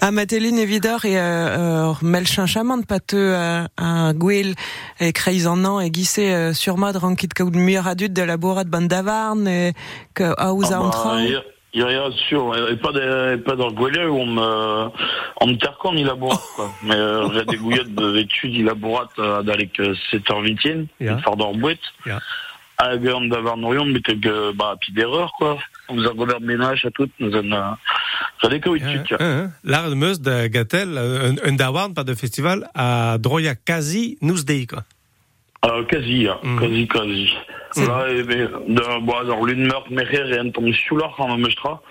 A 0.00 0.10
Matelin 0.10 0.56
evidor 0.56 1.04
e 1.04 1.16
euh, 1.16 1.92
melchin 2.02 2.46
chamant 2.46 2.82
pat 2.82 3.14
euh, 3.14 3.64
un 3.78 4.12
gwell 4.12 4.54
e 5.00 5.12
kreiz 5.12 5.46
an 5.46 5.64
an 5.64 5.80
e 5.80 5.88
gise 5.92 6.18
euh, 6.18 6.52
surmad 6.52 6.96
rankit 6.96 7.32
kaout 7.32 7.54
muir 7.54 7.86
adut 7.86 8.08
de 8.08 8.22
la 8.22 8.36
bourrade 8.36 8.68
ban 8.68 8.82
davarn 8.82 9.46
e 9.46 9.72
que 10.14 10.34
a 10.36 10.52
ouz 10.52 10.72
Ah, 11.74 11.78
a 11.78 11.78
ya, 11.78 11.90
ya, 11.90 11.90
ya, 11.92 12.10
sûr, 12.28 12.54
et 12.70 12.76
pas 12.76 12.92
de, 12.92 13.36
pas 13.36 13.56
où 14.06 14.18
on 14.18 14.26
me, 14.26 14.90
on 15.40 15.46
me 15.46 15.56
tercan, 15.56 15.92
il 15.94 16.04
labourate, 16.06 16.40
quoi. 16.54 16.70
Mais, 16.82 16.94
euh, 16.94 17.28
j'ai 17.34 17.44
des 17.46 17.56
gouillettes 17.56 17.94
de 17.94 18.12
d'études, 18.12 18.54
il 18.54 18.64
labourate, 18.66 19.10
euh, 19.18 19.42
d'alec 19.42 19.80
7h20, 20.10 20.86
Ja. 21.00 21.18
fort 21.18 21.36
dans 21.36 21.52
le 21.52 21.58
boîte. 21.58 21.78
Ja. 22.06 22.20
À 22.78 22.96
Gueule 22.96 23.28
d'avoir 23.28 23.56
Norion, 23.56 23.84
mais 23.86 24.00
que, 24.00 24.12
que, 24.12 24.52
bah, 24.52 24.76
puis 24.80 24.92
d'erreur, 24.92 25.32
quoi. 25.38 25.58
On 25.88 25.94
vous 25.94 26.06
a 26.06 26.12
de 26.40 26.46
ménage 26.46 26.84
à 26.84 26.90
toutes, 26.90 27.12
nous 27.20 27.32
en, 27.34 27.52
euh, 27.52 27.60
ça 28.40 28.48
vois. 29.14 29.22
Uh, 29.26 29.46
uh, 29.46 29.48
L'art 29.64 29.88
de 29.88 29.94
meus 29.94 30.20
de 30.20 30.48
Gatel, 30.48 30.98
un, 30.98 31.36
un 31.48 31.52
dawarn, 31.52 31.94
pas 31.94 32.04
de 32.04 32.14
festival, 32.14 32.68
a 32.74 33.18
droia 33.18 33.54
quasi 33.54 34.18
nous 34.20 34.42
dei, 34.44 34.66
quoi. 34.66 34.82
Euh, 35.64 35.84
quasi, 35.84 36.26
hein, 36.26 36.38
Mm. 36.42 36.58
quasi, 36.58 36.88
quasi. 36.88 37.32
Là, 37.76 38.06
de, 38.08 39.00
bon, 39.00 39.12
alors, 39.12 39.44
l'une 39.44 39.66
meurt, 39.66 39.86
mais 39.90 40.02
rien, 40.02 40.24
rien 40.24 40.50
tombe 40.50 40.72
sous 40.72 40.96
l'or, 40.96 41.14
quand 41.16 41.28
même, 41.28 41.48
je 41.48 41.56
crois. 41.56 41.82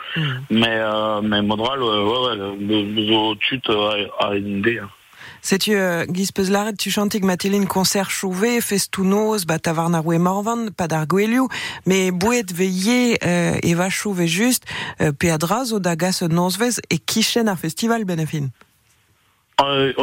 Mais, 0.50 0.68
euh, 0.68 1.22
mais 1.22 1.42
Modral, 1.42 1.82
ouais, 1.82 1.90
ouais, 1.90 2.36
le, 2.60 3.36
tut, 3.36 3.62
euh, 3.70 4.08
a 4.20 4.36
une 4.36 4.60
idée, 4.60 4.80
hein. 4.80 4.90
C'est-tu, 5.44 5.76
euh, 5.76 6.06
Gispez 6.14 6.46
Laret, 6.46 6.74
tu 6.74 6.92
chantes 6.92 7.20
Mathilde 7.22 7.68
concert 7.68 8.12
chouvé, 8.12 8.62
festounos, 8.62 9.46
bah, 9.46 9.58
tavarnaroué 9.58 10.20
morvan, 10.20 10.70
pas 10.70 10.88
d'argueliu, 10.88 11.48
mais 11.88 12.12
bouet 12.12 12.46
veillé, 12.54 13.18
euh, 13.24 13.58
et 13.64 13.74
va 13.74 13.90
chouvé 13.90 14.28
juste, 14.28 14.66
euh, 15.02 15.12
peadraz, 15.12 15.74
dagas 15.80 16.24
nosvez, 16.30 16.80
et 16.92 17.00
quichen 17.00 17.48
à 17.48 17.56
festival, 17.56 18.06
benefin. 18.06 18.44
Euh, 18.44 18.48
oh, 18.48 18.50
ja, 18.50 18.71
bah, 19.62 19.68
euh, 19.70 19.94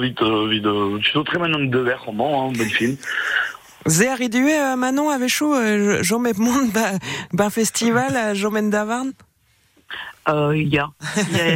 vite, 0.00 0.22
euh, 0.22 0.48
vite, 0.48 0.66
euh, 0.66 0.98
tu 0.98 1.12
sais 1.12 1.24
très 1.24 1.38
maintenant 1.38 1.60
de 1.60 1.78
verre, 1.78 2.02
roman, 2.02 2.48
hein, 2.48 2.52
ben 2.58 2.68
film. 2.68 2.96
Idue, 4.20 4.50
euh, 4.50 4.74
Manon, 4.74 5.10
avec 5.10 5.28
chou, 5.28 5.54
euh, 5.54 5.98
j'en 6.02 6.18
mets 6.18 6.32
monde, 6.40 6.72
bah, 6.72 6.92
bah, 7.32 7.50
festival, 7.50 8.16
euh, 8.16 8.34
j'en 8.34 8.50
mets 8.50 8.62
davarn? 8.62 9.12
Euh, 10.28 10.56
ja, 10.56 10.88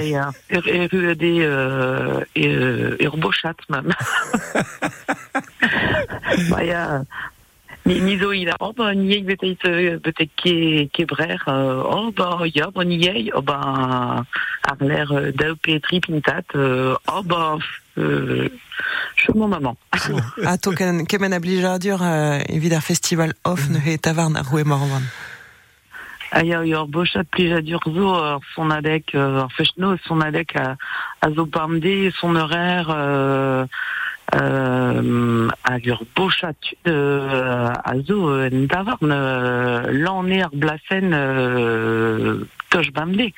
ja. 0.04 0.30
Er, 0.48 0.60
er, 0.64 0.88
er, 0.94 1.16
euh, 1.42 2.20
er, 2.36 2.96
er 3.00 3.16
bochat, 3.16 3.56
même. 3.68 3.92
bah, 6.50 6.62
ja. 7.94 8.00
Ni, 8.00 8.00
ni 8.00 8.18
zo 8.18 8.32
ila, 8.32 8.54
oh, 8.60 8.72
bah, 8.72 8.94
ni 8.94 9.14
eik 9.14 9.26
betet, 9.26 9.66
euh, 9.66 9.98
ke, 10.36 10.88
ke 10.92 11.04
brer, 11.06 11.44
euh, 11.48 11.82
oh, 11.84 12.10
bah, 12.12 12.46
ja, 12.54 12.70
bah, 12.74 12.84
ni 12.84 13.00
eik, 13.06 13.32
oh, 13.34 13.44
ar 13.50 14.76
l'air 14.80 15.12
euh, 15.12 15.32
dao 15.32 15.56
petri 15.56 16.00
pintat, 16.00 16.44
euh, 16.54 16.94
oh, 17.08 17.58
mon 19.34 19.48
maman. 19.48 19.76
Ah, 20.44 20.56
to 20.56 20.72
ken, 20.72 21.06
kemen 21.06 21.32
a 21.32 21.40
blijadur, 21.40 22.02
euh, 22.02 22.40
evit 22.48 22.72
ar 22.72 22.82
festival 22.82 23.34
off, 23.44 23.68
ne 23.68 23.78
he 23.78 23.98
tavarn 23.98 24.36
ar 24.36 24.46
roue 24.46 24.64
morvan. 24.64 25.02
Ah, 26.32 26.44
ya, 26.44 26.62
ya, 26.64 26.84
bochat 26.86 27.26
plija 27.30 27.60
dur 27.60 27.82
zo, 27.84 28.40
son 28.54 28.70
adek, 28.70 29.14
euh, 29.14 29.46
fechno, 29.56 29.96
son 30.06 30.20
adek 30.20 30.54
a, 30.56 30.76
a 31.20 31.30
zo 31.34 31.46
parmde, 31.46 32.12
son 32.20 32.36
horaire, 32.36 32.88
euh, 32.90 33.66
euh, 34.34 35.48
hag 35.64 35.86
ur 35.86 36.02
bochat 36.14 36.54
euh, 36.86 37.68
a 37.84 37.94
zo 38.06 38.30
en 38.30 39.10
euh, 39.10 39.86
l'an 39.90 40.30
ar 40.40 40.50
blasen 40.52 41.12
euh, 42.74 42.82
toch 42.82 42.92
bamde. 42.92 43.32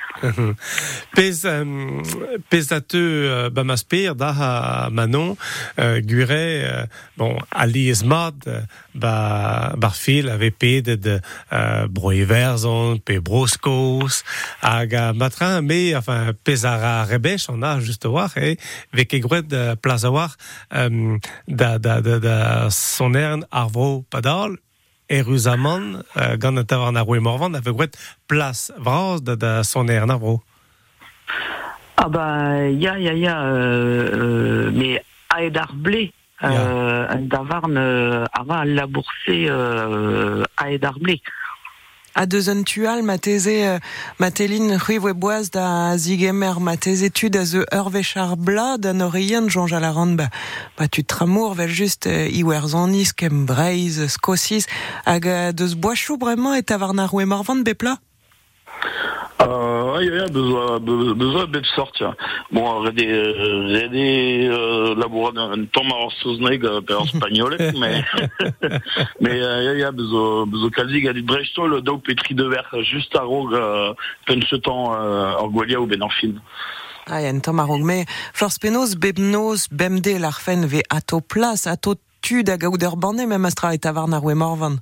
Pez, 1.12 1.44
um, 1.44 2.02
pez 2.48 2.70
a 2.72 2.80
te 2.80 3.00
uh, 3.00 3.50
ba 3.52 3.64
ma 3.64 3.76
spir 3.76 4.14
da 4.14 4.30
ha 4.36 4.88
Manon 4.90 5.34
uh, 5.34 5.98
gure 6.04 6.44
uh, 6.68 6.84
bon 7.16 7.38
ali 7.48 7.88
ez 7.90 8.02
mat 8.04 8.46
uh, 8.46 8.62
ba 8.92 9.72
bar 9.76 9.94
fil 9.96 10.30
ave 10.30 10.52
de 10.82 11.20
uh, 11.50 11.84
broiverzon 11.88 13.00
pe 13.00 13.20
broskos 13.20 14.22
hag 14.60 14.94
a 14.94 15.12
matran 15.12 15.64
me 15.64 15.94
enfin 15.96 16.32
pez 16.44 16.64
a 16.64 16.76
ra 16.76 17.04
rebech 17.04 17.48
on 17.48 17.62
a 17.62 17.80
juste 17.80 18.08
war 18.08 18.32
e 18.36 18.56
vek 18.92 19.12
e 19.12 19.20
gret 19.20 19.52
uh, 19.52 19.74
plaz 19.80 20.04
a 20.04 20.10
war 20.10 20.36
um, 20.70 21.18
da, 21.46 21.78
da, 21.78 22.00
da, 22.00 22.18
da 22.18 22.70
son 22.70 23.16
ern 23.16 23.44
arvro 23.50 24.04
padal 24.08 24.56
Eruzaman, 25.12 26.00
uh, 26.16 26.36
gant 26.40 26.56
a 26.56 26.64
tavar 26.64 26.92
na 26.96 27.04
roe 27.04 27.20
morvan, 27.20 27.54
ave 27.54 27.74
gret 27.76 27.98
plas 28.26 28.70
vraz 28.78 29.20
da, 29.20 29.36
da 29.36 29.52
son 29.62 29.92
er 29.92 30.06
narvro. 30.08 30.40
Ah 31.96 32.08
bah, 32.08 32.64
ya, 32.72 32.96
ya, 32.98 33.12
ya, 33.12 33.36
euh, 33.44 34.08
euh, 34.16 34.70
mais 34.72 35.04
aed 35.36 35.56
ar 35.56 35.74
ble, 35.74 36.10
euh, 36.42 37.06
un 37.08 37.28
davarn 37.30 37.76
euh, 37.76 38.24
ava 38.32 38.64
laboursé 38.64 39.46
euh, 39.48 40.42
aed 40.64 40.84
ar 40.84 40.98
ble. 40.98 41.20
A 42.14 42.26
deus 42.26 42.48
un 42.48 42.62
tual, 42.62 43.02
ma 43.02 43.16
teze, 43.16 43.48
euh, 43.48 43.78
ma 44.18 44.30
telin 44.30 44.76
c'hwive 44.78 45.14
boaz 45.14 45.50
da 45.50 45.96
zigemer, 45.96 46.60
ma 46.60 46.76
teze 46.76 47.08
tud 47.10 47.36
a 47.36 47.44
ze 47.44 47.64
ur 47.72 47.88
vechar 47.90 48.36
bla 48.36 48.76
da 48.76 48.92
norien 48.92 49.48
Jean 49.48 49.66
Jalaran, 49.66 50.16
ba, 50.16 50.28
ba 50.76 50.88
tu 50.88 51.04
tramour 51.04 51.54
vel 51.54 51.72
just 51.72 52.06
euh, 52.06 52.28
iwer 52.28 52.68
zanis, 52.68 53.12
kem 53.12 53.46
breiz, 53.46 53.96
skosis, 54.12 54.66
hag 55.06 55.24
deus 55.56 55.74
boachou 55.74 56.18
bremañ 56.18 56.58
et 56.58 56.62
tavar 56.62 56.92
na 56.92 57.06
roue 57.06 57.24
marvan 57.24 57.64
bepla 57.64 57.98
Euh, 59.40 60.78
be- 60.80 61.14
bezo 61.14 61.40
a 61.40 61.46
bet 61.46 61.64
sortia. 61.74 62.14
Bon, 62.50 62.80
red 62.80 62.98
e, 63.00 63.06
euh, 63.06 63.66
red 63.72 63.94
e 63.94 64.48
euh, 64.48 64.94
labourat 64.94 65.34
un 65.36 65.64
tamm 65.66 65.90
ar 65.92 66.10
sozneg 66.20 66.64
euh, 66.64 66.80
per 66.80 67.00
ar 67.00 67.08
spagnolek, 67.08 67.74
mais, 67.78 68.04
mais 69.20 69.40
euh, 69.42 69.62
ja, 69.64 69.74
ja, 69.74 69.90
bezo, 69.90 70.46
bezo 70.46 70.70
kalzig 70.70 71.08
a 71.08 71.12
dit 71.12 71.22
brechstol 71.26 71.80
daou 71.82 71.98
petri 71.98 72.34
de 72.34 72.44
verre 72.44 72.82
juste 72.82 73.16
a 73.16 73.22
rog 73.22 73.52
euh, 73.54 73.94
penchetan 74.26 74.92
euh, 74.94 75.34
ar 75.42 75.48
gwalia 75.50 75.80
ou 75.80 75.86
ben 75.86 76.02
ar 76.02 76.12
film. 76.20 76.40
Ah, 77.06 77.20
en 77.22 77.40
tamm 77.40 77.58
a 77.60 77.64
rog, 77.66 77.82
me 77.82 78.04
flor 78.32 78.52
spenos 78.52 78.94
bebnos 78.96 79.66
bemde 79.70 80.18
l'arfen 80.20 80.66
ve 80.66 80.82
ato 80.88 81.20
plas, 81.20 81.66
ato 81.66 81.96
tud 82.22 82.48
hag 82.48 82.64
a 82.64 82.70
oud 82.70 82.82
ur 82.86 82.96
banne, 82.96 83.26
mem 83.26 83.44
astra 83.50 83.74
et 83.74 83.78
tavar 83.82 84.06
na 84.08 84.18
roue 84.22 84.34
morvan. 84.38 84.78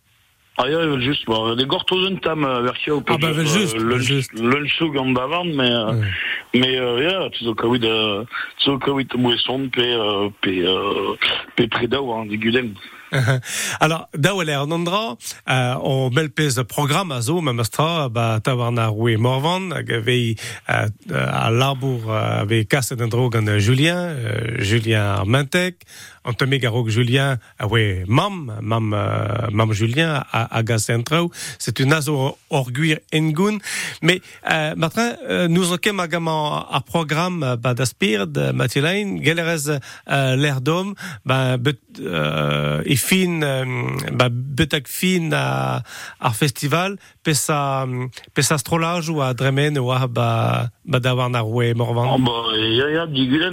Ah 0.61 0.69
ja, 0.69 0.77
vel 0.85 1.01
just, 1.01 1.25
bon, 1.25 1.55
de 1.57 1.65
gortozen 1.65 2.19
tam 2.21 2.45
euh, 2.45 2.61
verkia 2.67 2.93
ou 2.95 3.03
Ah, 3.09 3.33
just, 3.43 3.79
just. 4.05 4.33
lunchou 4.37 4.91
gant 4.93 5.13
davant, 5.17 5.45
mais, 5.57 5.71
euh, 5.73 5.95
Ouais. 5.95 6.61
mais, 6.61 6.77
euh, 6.77 7.01
ja, 7.01 7.31
tu 7.31 7.45
zo 7.45 7.55
kawit, 7.55 7.83
euh, 7.85 8.25
tu 8.59 8.65
zo 8.67 8.79
kawit 8.79 9.09
mouesson 9.17 9.71
pe, 9.73 9.81
euh, 9.81 10.29
pe, 10.43 10.51
euh, 10.61 11.17
pe 11.57 11.67
predaou, 11.67 12.13
hein, 12.13 12.27
digudem. 12.27 12.75
Alors, 13.81 14.07
da 14.15 14.35
wale 14.37 14.55
an 14.55 14.71
andra, 14.71 15.17
uh, 15.49 15.79
o 15.83 16.11
bel 16.15 16.29
pez 16.31 16.55
de 16.55 16.63
program 16.63 17.11
a 17.11 17.21
zo, 17.21 17.41
ma 17.41 17.53
mastra, 17.53 18.09
ba 18.09 18.39
tavar 18.45 18.71
na 18.71 18.87
roue 18.87 19.17
morvan, 19.19 19.73
hag 19.75 19.91
ave 19.97 20.37
uh, 20.69 20.87
a 21.17 21.51
labour 21.51 22.05
uh, 22.07 22.43
ave 22.45 22.65
kaset 22.71 23.01
an 23.01 23.09
drog 23.11 23.35
an 23.35 23.49
Julien, 23.59 24.15
uh, 24.15 24.63
Julien 24.63 25.03
Armentek, 25.25 25.83
an 26.31 26.39
teme 26.39 26.59
garog 26.63 26.89
Julien 26.91 27.39
a 27.59 27.67
we 27.67 28.05
mam, 28.07 28.53
mam, 28.63 28.93
uh, 28.95 29.51
mam 29.51 29.73
Julien 29.75 30.23
gas 30.63 30.89
entrao, 30.91 31.31
c'est 31.59 31.79
une 31.81 31.93
azo 31.93 32.39
orguir 32.51 32.99
mais 34.03 34.21
uh, 34.49 34.75
matrin, 34.77 35.17
uh, 35.29 35.49
nous 35.49 35.73
en 35.73 35.79
kem 35.79 36.01
agam 36.01 36.29
ar 36.29 36.69
ar 36.71 36.85
program 36.85 37.43
uh, 37.43 37.57
ba 37.57 37.75
d'aspir 37.75 38.27
de 38.27 38.53
Mathilain, 38.53 39.19
gelerez 39.23 39.69
uh, 39.71 40.37
l'air 40.37 40.61
d'homme, 40.61 40.95
ba 41.25 41.57
bet, 41.59 41.79
uh, 42.01 42.81
e 42.87 42.97
fin, 42.97 43.43
um, 43.43 43.97
ba 44.13 44.29
betak 44.31 44.89
fin 44.89 45.33
a, 45.35 45.83
ar 46.21 46.35
festival, 46.35 46.97
pes 47.25 47.49
a, 47.51 47.85
um, 47.85 48.09
pes 48.35 48.53
a 48.53 48.59
strolaj 48.59 49.11
ou 49.11 49.21
a 49.23 49.33
dremen 49.35 49.79
ou 49.79 49.91
Oh, 51.73 51.75
morvan. 51.75 52.19
bah, 52.19 52.33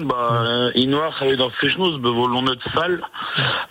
bah, 0.06 0.44
euh, 0.44 0.72
lonet 2.28 2.60
fall, 2.70 3.02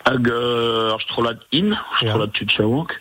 hag 0.05 0.29
euh, 0.29 0.93
ar 0.93 1.01
strolat 1.01 1.39
in, 1.53 1.73
strolat 2.01 2.29
tu 2.33 2.47
tchaouk, 2.47 2.93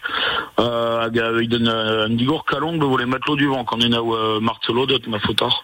euh, 0.60 1.02
hag 1.02 1.20
euh, 1.20 1.44
iden 1.44 1.68
euh, 1.68 2.06
un 2.06 2.10
digor 2.10 2.46
kalon, 2.46 2.78
be 2.78 2.84
vo 2.84 2.98
les 2.98 3.06
matelots 3.06 3.36
du 3.36 3.48
vent, 3.48 3.64
quand 3.64 3.84
on 3.84 3.94
a 3.94 4.00
euh, 4.00 4.40
Marcelo 4.40 4.86
dot 4.86 5.08
ma 5.08 5.20
fotar. 5.20 5.64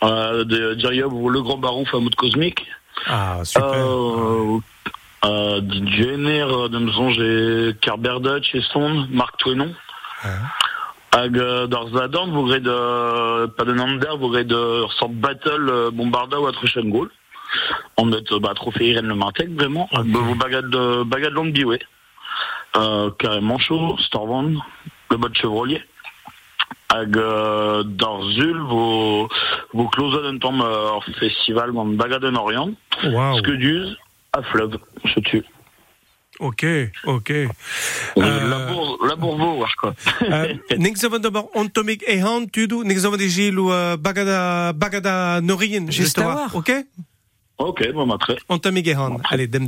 De 0.00 1.04
vo 1.06 1.28
le 1.28 1.42
grand 1.42 1.58
baron 1.58 1.84
famout 1.84 2.14
cosmique? 2.14 2.64
Ah, 3.06 3.44
super. 3.44 3.68
Euh, 3.74 4.58
euh, 5.24 5.60
Jenner, 5.86 6.46
de 6.70 6.78
me 6.78 6.92
songer 6.92 7.76
Kerberdutch 7.80 8.54
et 8.54 8.62
Son, 8.72 9.08
Marc 9.10 9.36
Twenon. 9.38 9.74
Hag 11.10 11.38
euh, 11.38 11.66
d'ar 11.66 11.88
zadorn, 11.88 12.30
vo 12.30 12.44
gret 12.44 12.60
de, 12.60 13.46
pas 13.46 13.64
de 13.64 13.72
nander, 13.72 14.16
vo 14.18 14.28
gret 14.28 14.44
de 14.44 14.84
sort 14.98 15.08
battle 15.08 15.90
bombarda 15.92 16.38
ou 16.38 16.46
a 16.46 16.52
truchen 16.52 16.90
goal. 16.90 17.08
On 17.96 18.12
est 18.12 18.32
euh, 18.32 18.38
bah, 18.40 18.52
trophée 18.54 18.88
Irène 18.90 19.06
Le 19.06 19.14
Martec, 19.14 19.48
vraiment. 19.50 19.88
Hag 19.92 20.06
vo 20.06 20.34
bagad 20.34 20.68
de, 20.70 21.02
bagad 21.04 21.32
long 21.32 21.46
biwe. 21.46 21.78
Euh, 22.76 23.10
carrément 23.18 23.58
chaud, 23.58 23.96
Storvan, 23.98 24.54
le 25.10 25.16
bot 25.16 25.32
chevrolier. 25.34 25.82
Hag 26.90 27.16
euh, 27.16 27.82
d'ar 27.84 28.22
zul, 28.32 28.58
vo, 28.60 29.28
vo 29.72 29.88
close 29.88 30.20
un 30.24 30.38
temps 30.38 30.58
euh, 30.60 31.00
festival 31.18 31.72
gant 31.72 31.86
bagad 31.86 32.24
en 32.24 32.34
Orient. 32.34 32.70
Wow. 33.04 33.38
Skeduz, 33.38 33.96
a 34.32 34.42
fleuve, 34.42 34.78
je 35.04 35.20
tue. 35.20 35.44
Ok, 36.40 36.64
ok. 37.04 37.30
Euh, 37.30 37.48
Euh, 38.16 38.48
La 38.48 38.58
bourre, 38.72 38.98
la 39.06 39.16
bourreau, 39.16 39.60
wesh, 39.60 39.74
quoi. 39.74 39.92
Uh, 40.22 40.54
nek 40.78 40.96
zavan 40.96 41.18
d'abord 41.22 41.50
ontomik 41.54 42.02
e 42.06 42.16
han 42.22 42.46
tudu, 42.50 42.84
nek 42.86 42.98
zavan 42.98 43.18
de 43.18 43.26
gil 43.28 43.58
ou 43.58 43.70
uh, 43.70 43.96
bagada, 43.98 44.72
bagada 44.72 45.40
norien. 45.40 45.90
Juste 45.90 46.18
à 46.18 46.22
voir. 46.22 46.54
Ok? 46.56 46.70
Ok, 47.58 47.92
bon, 47.92 48.06
bah, 48.06 48.18
très. 48.18 48.38
Ontomik 48.48 48.86
e 48.86 48.94
han. 48.94 49.20
Allez, 49.22 49.48
dem 49.50 49.66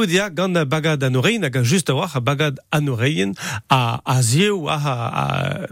Ludia 0.00 0.30
gant 0.32 0.56
bagad 0.64 1.02
anorein 1.04 1.42
hag 1.44 1.56
just 1.62 1.90
a 1.90 1.94
war 1.94 2.08
a 2.14 2.20
bagad 2.20 2.56
anorein 2.72 3.34
a, 3.68 4.00
a 4.06 4.22
a, 4.66 5.66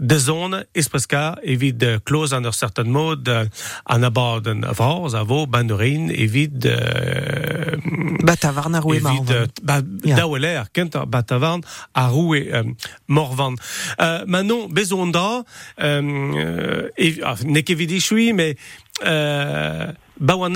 espreska 0.75 1.39
evit 1.41 1.81
close 2.05 2.31
an 2.35 2.45
ur 2.45 2.53
certain 2.53 2.91
mod 2.91 3.25
an 3.27 4.03
abord 4.03 4.45
an 4.47 4.61
vraz 4.77 5.15
a 5.17 5.23
vo 5.25 5.47
banorein 5.47 6.11
evit 6.13 6.61
uh, 6.69 7.73
Batavarn 8.21 8.75
a 8.75 8.81
roue 8.81 8.99
evit 8.99 9.25
marvan. 9.25 9.47
ba, 9.63 9.81
Ya. 10.03 10.15
daoueler 10.15 10.67
kent 10.71 10.95
ar 10.95 11.07
batavarn 11.07 11.63
a 11.95 12.05
roue 12.13 12.45
um, 12.53 12.75
morvan. 13.07 13.57
Uh, 13.97 14.21
Manon 14.27 14.69
bezon 14.69 15.11
da, 15.11 15.41
um, 15.81 16.35
uh, 16.37 16.85
ev, 16.95 17.17
ah, 17.25 17.35
evit 17.73 17.91
mais 18.33 18.55
euh, 19.05 19.91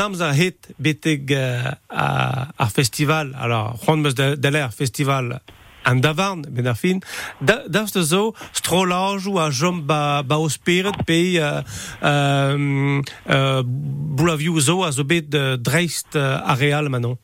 amz 0.05 0.21
a 0.21 0.31
het 0.33 0.69
beteg 0.77 1.31
euh, 1.31 1.71
ar 1.87 2.71
festival, 2.71 3.33
alors 3.39 3.79
c'hoant 3.83 3.97
meus 3.97 4.15
l'air, 4.17 4.73
festival 4.73 5.41
an 5.83 5.99
davarn, 5.99 6.45
ben 6.49 6.67
ar 6.67 6.77
fin, 6.79 7.01
da, 7.39 7.61
davst 7.67 7.97
zo 8.07 8.33
strolajou 8.51 9.39
a 9.39 9.49
jom 9.51 9.83
ba, 9.87 10.23
ba 10.23 10.39
osperet 10.39 11.03
pe 11.07 11.19
euh, 11.39 11.61
euh, 12.03 13.01
euh, 13.29 13.61
boulavioù 13.65 14.59
zo 14.59 14.83
a 14.83 14.91
zo 14.91 15.03
bet 15.03 15.33
uh, 15.35 15.55
dreist 15.59 16.15
uh, 16.15 16.39
areal 16.55 16.89
manon. 16.89 17.17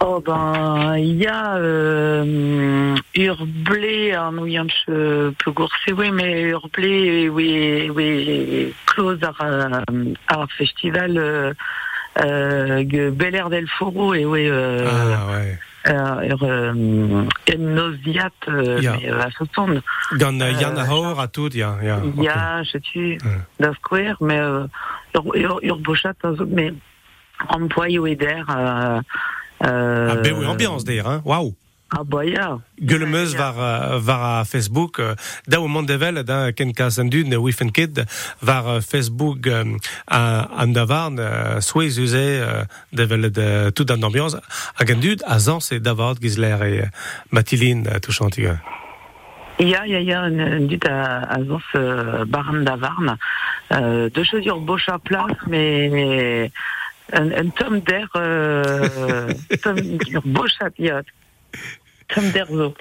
Oh 0.00 0.20
ben, 0.24 0.96
il 0.96 1.16
y 1.16 1.26
a 1.26 1.56
euh, 1.56 2.94
Urblé, 3.16 4.12
euh, 4.88 5.32
peu 5.44 5.50
gourse, 5.50 5.72
oui, 5.92 6.10
mais 6.12 6.42
Urblé, 6.42 7.28
oui, 7.28 7.90
oui, 7.92 8.72
close 8.86 9.18
à, 9.24 9.82
à 10.28 10.46
festival 10.56 11.18
euh, 11.18 11.52
euh, 12.24 12.84
Bel 13.10 13.34
Air 13.34 13.50
del 13.50 13.66
Foro, 13.68 14.14
et 14.14 14.24
oui, 14.24 14.48
euh, 14.48 14.86
Ah, 14.88 15.32
ouais. 15.32 15.58
euh, 15.88 16.36
euh, 16.42 17.24
Ennoziat, 17.52 18.30
euh, 18.48 18.80
Ja. 18.80 18.96
mais, 19.00 19.10
euh, 19.10 19.20
à 19.20 19.30
tout. 21.26 21.50
Il 21.52 22.22
y 22.22 22.28
a, 22.28 22.62
je 22.62 22.78
sais, 22.94 23.18
da 23.58 23.72
Square, 23.74 24.16
mais 24.20 24.38
euh, 24.38 24.64
Ur, 25.16 25.34
Ur, 25.34 25.60
Urbochat, 25.62 26.14
mais 26.46 26.72
employé 27.48 27.98
euh, 28.56 29.00
euh, 29.64 30.08
Ah, 30.10 30.16
ben 30.16 30.34
oui, 30.38 30.46
ambiance 30.46 30.84
d'ailleurs, 30.84 31.08
hein. 31.08 31.22
Waouh. 31.24 31.54
Ah, 31.90 32.02
bah, 32.04 32.22
ya. 32.22 32.58
Gulmeus 32.82 33.34
var, 33.34 33.54
euh, 33.58 33.98
var 33.98 34.20
a 34.40 34.44
Facebook, 34.44 34.98
euh, 35.00 35.14
da 35.46 35.58
o 35.58 35.68
Mondevel, 35.68 36.22
da 36.22 36.52
ken 36.52 36.74
dud, 37.08 37.26
ne 37.28 37.36
wifen 37.40 37.70
kid, 37.72 38.04
var 38.42 38.66
euh, 38.68 38.80
Facebook 38.82 39.46
euh, 39.46 39.64
a- 40.06 40.48
an 40.62 40.72
euh, 41.18 41.60
uze, 41.98 42.14
euh, 42.14 42.64
devel 42.92 43.30
de 43.32 43.70
tout 43.70 43.90
an 43.90 44.02
ambiance, 44.02 44.36
hag 44.76 44.90
an 44.92 45.00
dud, 45.00 45.22
a 45.26 45.38
zan 45.38 45.60
se 45.60 45.76
davart 45.80 46.20
gizler 46.20 46.58
e 46.60 46.82
euh, 46.82 46.86
Matilin, 47.30 47.84
euh, 47.86 47.98
tout 48.00 48.12
chantiga. 48.12 48.60
Il 49.58 49.70
y 49.70 49.74
a, 49.74 49.86
il 49.86 49.92
y 49.92 49.96
a, 49.96 50.00
il 50.00 50.06
y 50.08 50.12
a 50.12 50.28
une, 50.28 50.40
une 50.40 50.66
dite 50.68 50.86
à, 50.86 51.22
à 51.22 51.38
euh, 51.74 52.24
Baran 52.26 52.60
d'Avarn, 52.62 53.16
euh, 53.72 54.10
deux 54.10 54.24
choses 54.24 54.42
sur 54.42 54.60
Bocha 54.60 54.98
Place, 55.02 55.32
mais 55.48 56.52
un 57.12 57.48
tome 57.50 57.80
d'air, 57.80 58.08
euh, 58.16 59.32
tome 59.62 59.98
sur 60.06 60.22
Bocha, 60.24 60.68
il 60.78 60.86
y 60.86 60.90
a 60.90 61.02
tome 62.08 62.30
d'air 62.30 62.46
zo. 62.48 62.74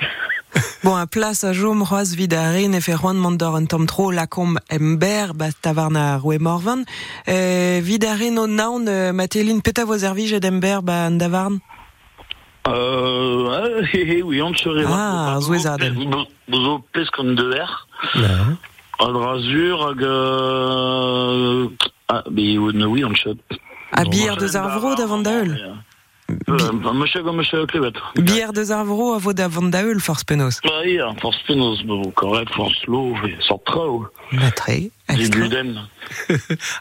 Bon, 0.83 0.95
a 0.95 1.05
place 1.05 1.43
a 1.43 1.53
jom 1.53 1.83
roaz 1.83 2.15
vidarin 2.15 2.73
e 2.73 2.81
fe 2.81 2.95
c'hoant 2.95 3.19
mandor 3.19 3.55
un 3.55 3.65
tom 3.65 3.85
tro 3.85 4.11
lakom 4.11 4.57
ember 4.69 5.33
ba 5.35 5.51
tavarn 5.51 5.95
a 5.95 6.17
roue 6.17 6.39
morvan. 6.39 6.85
Euh, 7.27 7.79
vidarin 7.83 8.37
o 8.37 8.47
naon 8.47 8.87
euh, 8.87 9.11
peta 9.63 9.85
voz 9.85 10.03
er 10.03 10.81
ba 10.81 11.05
an 11.05 11.17
davarn 11.17 11.59
Euh, 12.67 13.49
ah, 13.49 13.85
hé, 13.93 14.17
hé, 14.17 14.23
oui, 14.23 14.41
on 14.41 14.53
serait 14.53 14.83
Ah, 14.87 15.37
zouezadenn. 15.39 15.93
Vous 16.49 16.57
au 16.57 16.79
pes 16.79 17.05
comme 17.13 17.35
de 17.35 17.47
l'air. 17.47 17.87
Ouais. 18.15 18.21
Ad 18.99 19.15
razur, 19.15 19.87
hag, 19.87 20.03
euh, 20.03 21.67
ah, 22.09 22.23
mais 22.31 22.57
oui, 22.57 23.05
on 23.05 23.13
chute. 23.13 23.39
A 23.91 24.03
bier 24.03 24.35
de 24.37 24.47
zarvro 24.47 24.95
d'avant 24.95 25.19
da 25.21 25.43
eul. 25.43 25.77
Euh, 26.29 26.93
monsieur, 26.93 27.23
comme 27.23 27.37
monsieur 27.37 27.65
Clébet. 27.65 27.93
Bier 28.17 28.51
de 28.51 28.63
zarvro 28.63 29.13
a 29.13 29.17
vo 29.17 29.31
force 29.99 30.23
penos. 30.25 30.59
Bah, 30.61 30.81
oui, 30.83 30.99
force 31.21 31.41
penos, 31.47 31.81
correct, 32.15 32.53
force 32.53 32.75
slow, 32.83 33.15
sort 33.39 33.63
trop. 33.65 34.07
Matre, 34.31 34.65
Des 34.67 34.91
extra. 35.07 35.39
gluten. 35.39 35.87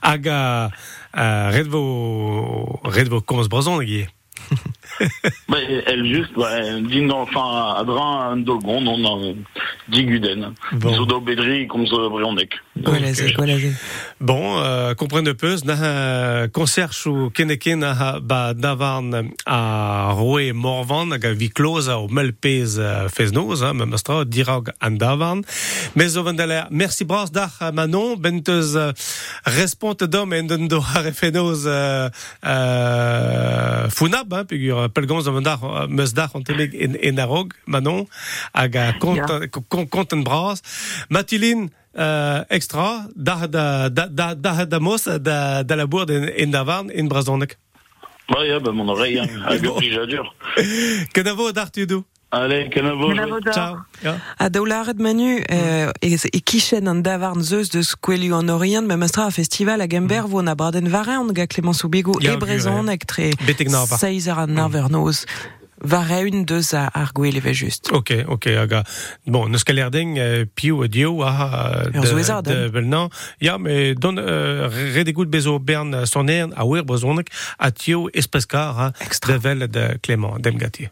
Hag 0.03 0.29
a, 0.29 0.71
a 1.13 1.51
red 1.51 1.69
vo, 1.69 2.81
red 2.85 3.09
vo 3.09 3.21
komz 3.21 3.49
brazon, 3.49 3.81
gie. 3.83 4.09
Bah, 5.49 5.59
elle 5.87 6.07
juste, 6.07 6.33
bah, 6.37 6.81
din 6.81 7.11
enfin, 7.11 7.75
adran, 7.77 8.21
un 8.31 8.37
dolgon, 8.39 8.81
non, 8.81 8.99
non, 8.99 9.37
dit 9.89 10.05
gluten. 10.05 10.55
Bon. 10.73 10.95
Zodo 10.95 11.21
bedri, 11.21 11.67
comme 11.67 11.87
ça, 11.87 11.97
brionek. 12.09 12.55
Gwelaze. 12.77 13.75
Bon, 14.21 14.59
euh, 14.59 14.95
comprenne 14.95 15.35
peus, 15.35 15.65
na 15.65 15.75
euh, 15.75 16.49
concert 16.49 16.93
chou 16.93 17.31
keneken 17.31 17.85
a 17.85 18.19
ba 18.21 18.55
davarn 18.55 19.31
a 19.47 20.13
roe 20.17 20.53
morvan 20.53 21.13
hag 21.13 21.27
a 21.27 21.33
vi 21.33 21.51
kloza 21.51 21.99
o 22.01 22.09
melpez 22.09 22.79
euh, 22.79 23.09
feznoz, 23.09 23.63
hein, 23.63 23.75
même 23.75 23.95
astra, 23.95 24.25
dirag 24.25 24.73
an 24.81 24.97
davarn. 24.97 25.43
Mais 25.95 26.17
o 26.17 26.23
vendaler, 26.25 26.65
merci 26.71 27.05
bras 27.05 27.27
d'ar 27.33 27.53
euh, 27.63 27.73
Manon, 27.73 28.17
benteus 28.17 28.77
euh, 28.77 28.93
respont 29.45 29.97
dom 30.01 30.33
en 30.33 30.49
den 30.49 30.69
do 30.69 30.81
ar 30.95 31.07
efenoz 31.07 31.67
euh, 31.67 32.09
euh, 32.45 33.89
funab, 33.91 34.26
hein, 34.33 34.45
pigur 34.45 34.89
pelgons 34.93 35.27
o 35.27 35.33
vendar 35.33 35.63
euh, 35.65 35.87
meus 35.89 36.15
d'ar 36.15 36.31
an 36.35 36.43
en, 36.47 36.95
en 37.03 37.19
arog, 37.19 37.53
Manon, 37.67 38.07
hag 38.55 38.77
a 38.77 38.93
bras. 40.25 40.63
Matilin, 41.09 41.69
euh, 41.99 42.45
extra 42.51 43.07
da 43.15 43.47
da 43.47 43.89
da 43.89 44.09
da 44.09 44.35
da 44.35 44.65
da 44.65 44.79
mos 44.79 45.05
da 45.05 45.63
da 45.63 45.77
la 45.77 45.87
bourde 45.87 46.11
en, 46.11 46.29
en 46.29 46.51
davarn 46.51 46.91
en 46.91 47.09
brazonek. 47.09 47.59
Bah, 48.29 48.73
mon 48.73 48.89
oreille, 48.89 49.21
hein, 49.21 49.61
dur. 51.87 52.05
D'or. 52.31 53.53
Ciao. 53.53 53.77
A 54.39 54.49
daoularet 54.51 54.99
manu 54.99 55.39
euh, 55.51 55.93
e, 56.03 56.41
kichen 56.43 56.89
an 56.89 57.03
davarn 57.03 57.43
zeus 57.43 57.71
de 57.71 57.83
skwelio 57.83 58.37
an 58.37 58.49
orient, 58.51 58.87
me 58.87 58.97
mastra 58.97 59.27
a 59.27 59.31
festival 59.31 59.81
a 59.81 59.87
gember 59.87 60.27
vo 60.27 60.43
na 60.43 60.55
braden 60.55 60.91
varen 60.91 61.33
ga 61.33 61.47
Clément 61.47 61.73
Soubigo 61.73 62.19
Ya, 62.21 62.35
e 62.35 62.37
brezon 62.37 62.91
ek 62.91 63.07
tre 63.07 63.31
Betek 63.47 63.71
nava. 63.71 63.97
seiz 63.99 64.29
ar 64.29 64.43
an 64.45 64.55
narvernoz. 64.59 65.25
Vareun 65.77 66.45
deus 66.49 66.73
a 66.75 66.89
ar 66.95 67.13
gweleve 67.15 67.53
just. 67.55 67.93
Ok, 67.93 68.25
ok, 68.27 68.47
aga. 68.59 68.83
Bon, 69.27 69.47
neus 69.49 69.63
kalerdeng 69.63 70.17
euh, 70.19 70.45
piou 70.57 70.89
dio 70.89 71.23
a 71.23 71.31
Ur 71.95 72.19
hein. 72.19 72.71
belnan. 72.73 73.11
Ya, 73.41 73.59
mais 73.59 73.95
don 73.95 74.17
euh, 74.19 74.69
redegout 74.95 75.31
bezo 75.31 75.59
bern 75.59 76.07
son 76.07 76.29
ern 76.29 76.53
a 76.57 76.67
wer 76.67 76.83
brazonek 76.83 77.31
a 77.59 77.71
tio 77.71 78.09
espeskar 78.15 78.79
a 78.79 78.93
Extra. 79.01 79.39
de 79.39 79.99
Clément 80.03 80.39
Demgatier. 80.41 80.91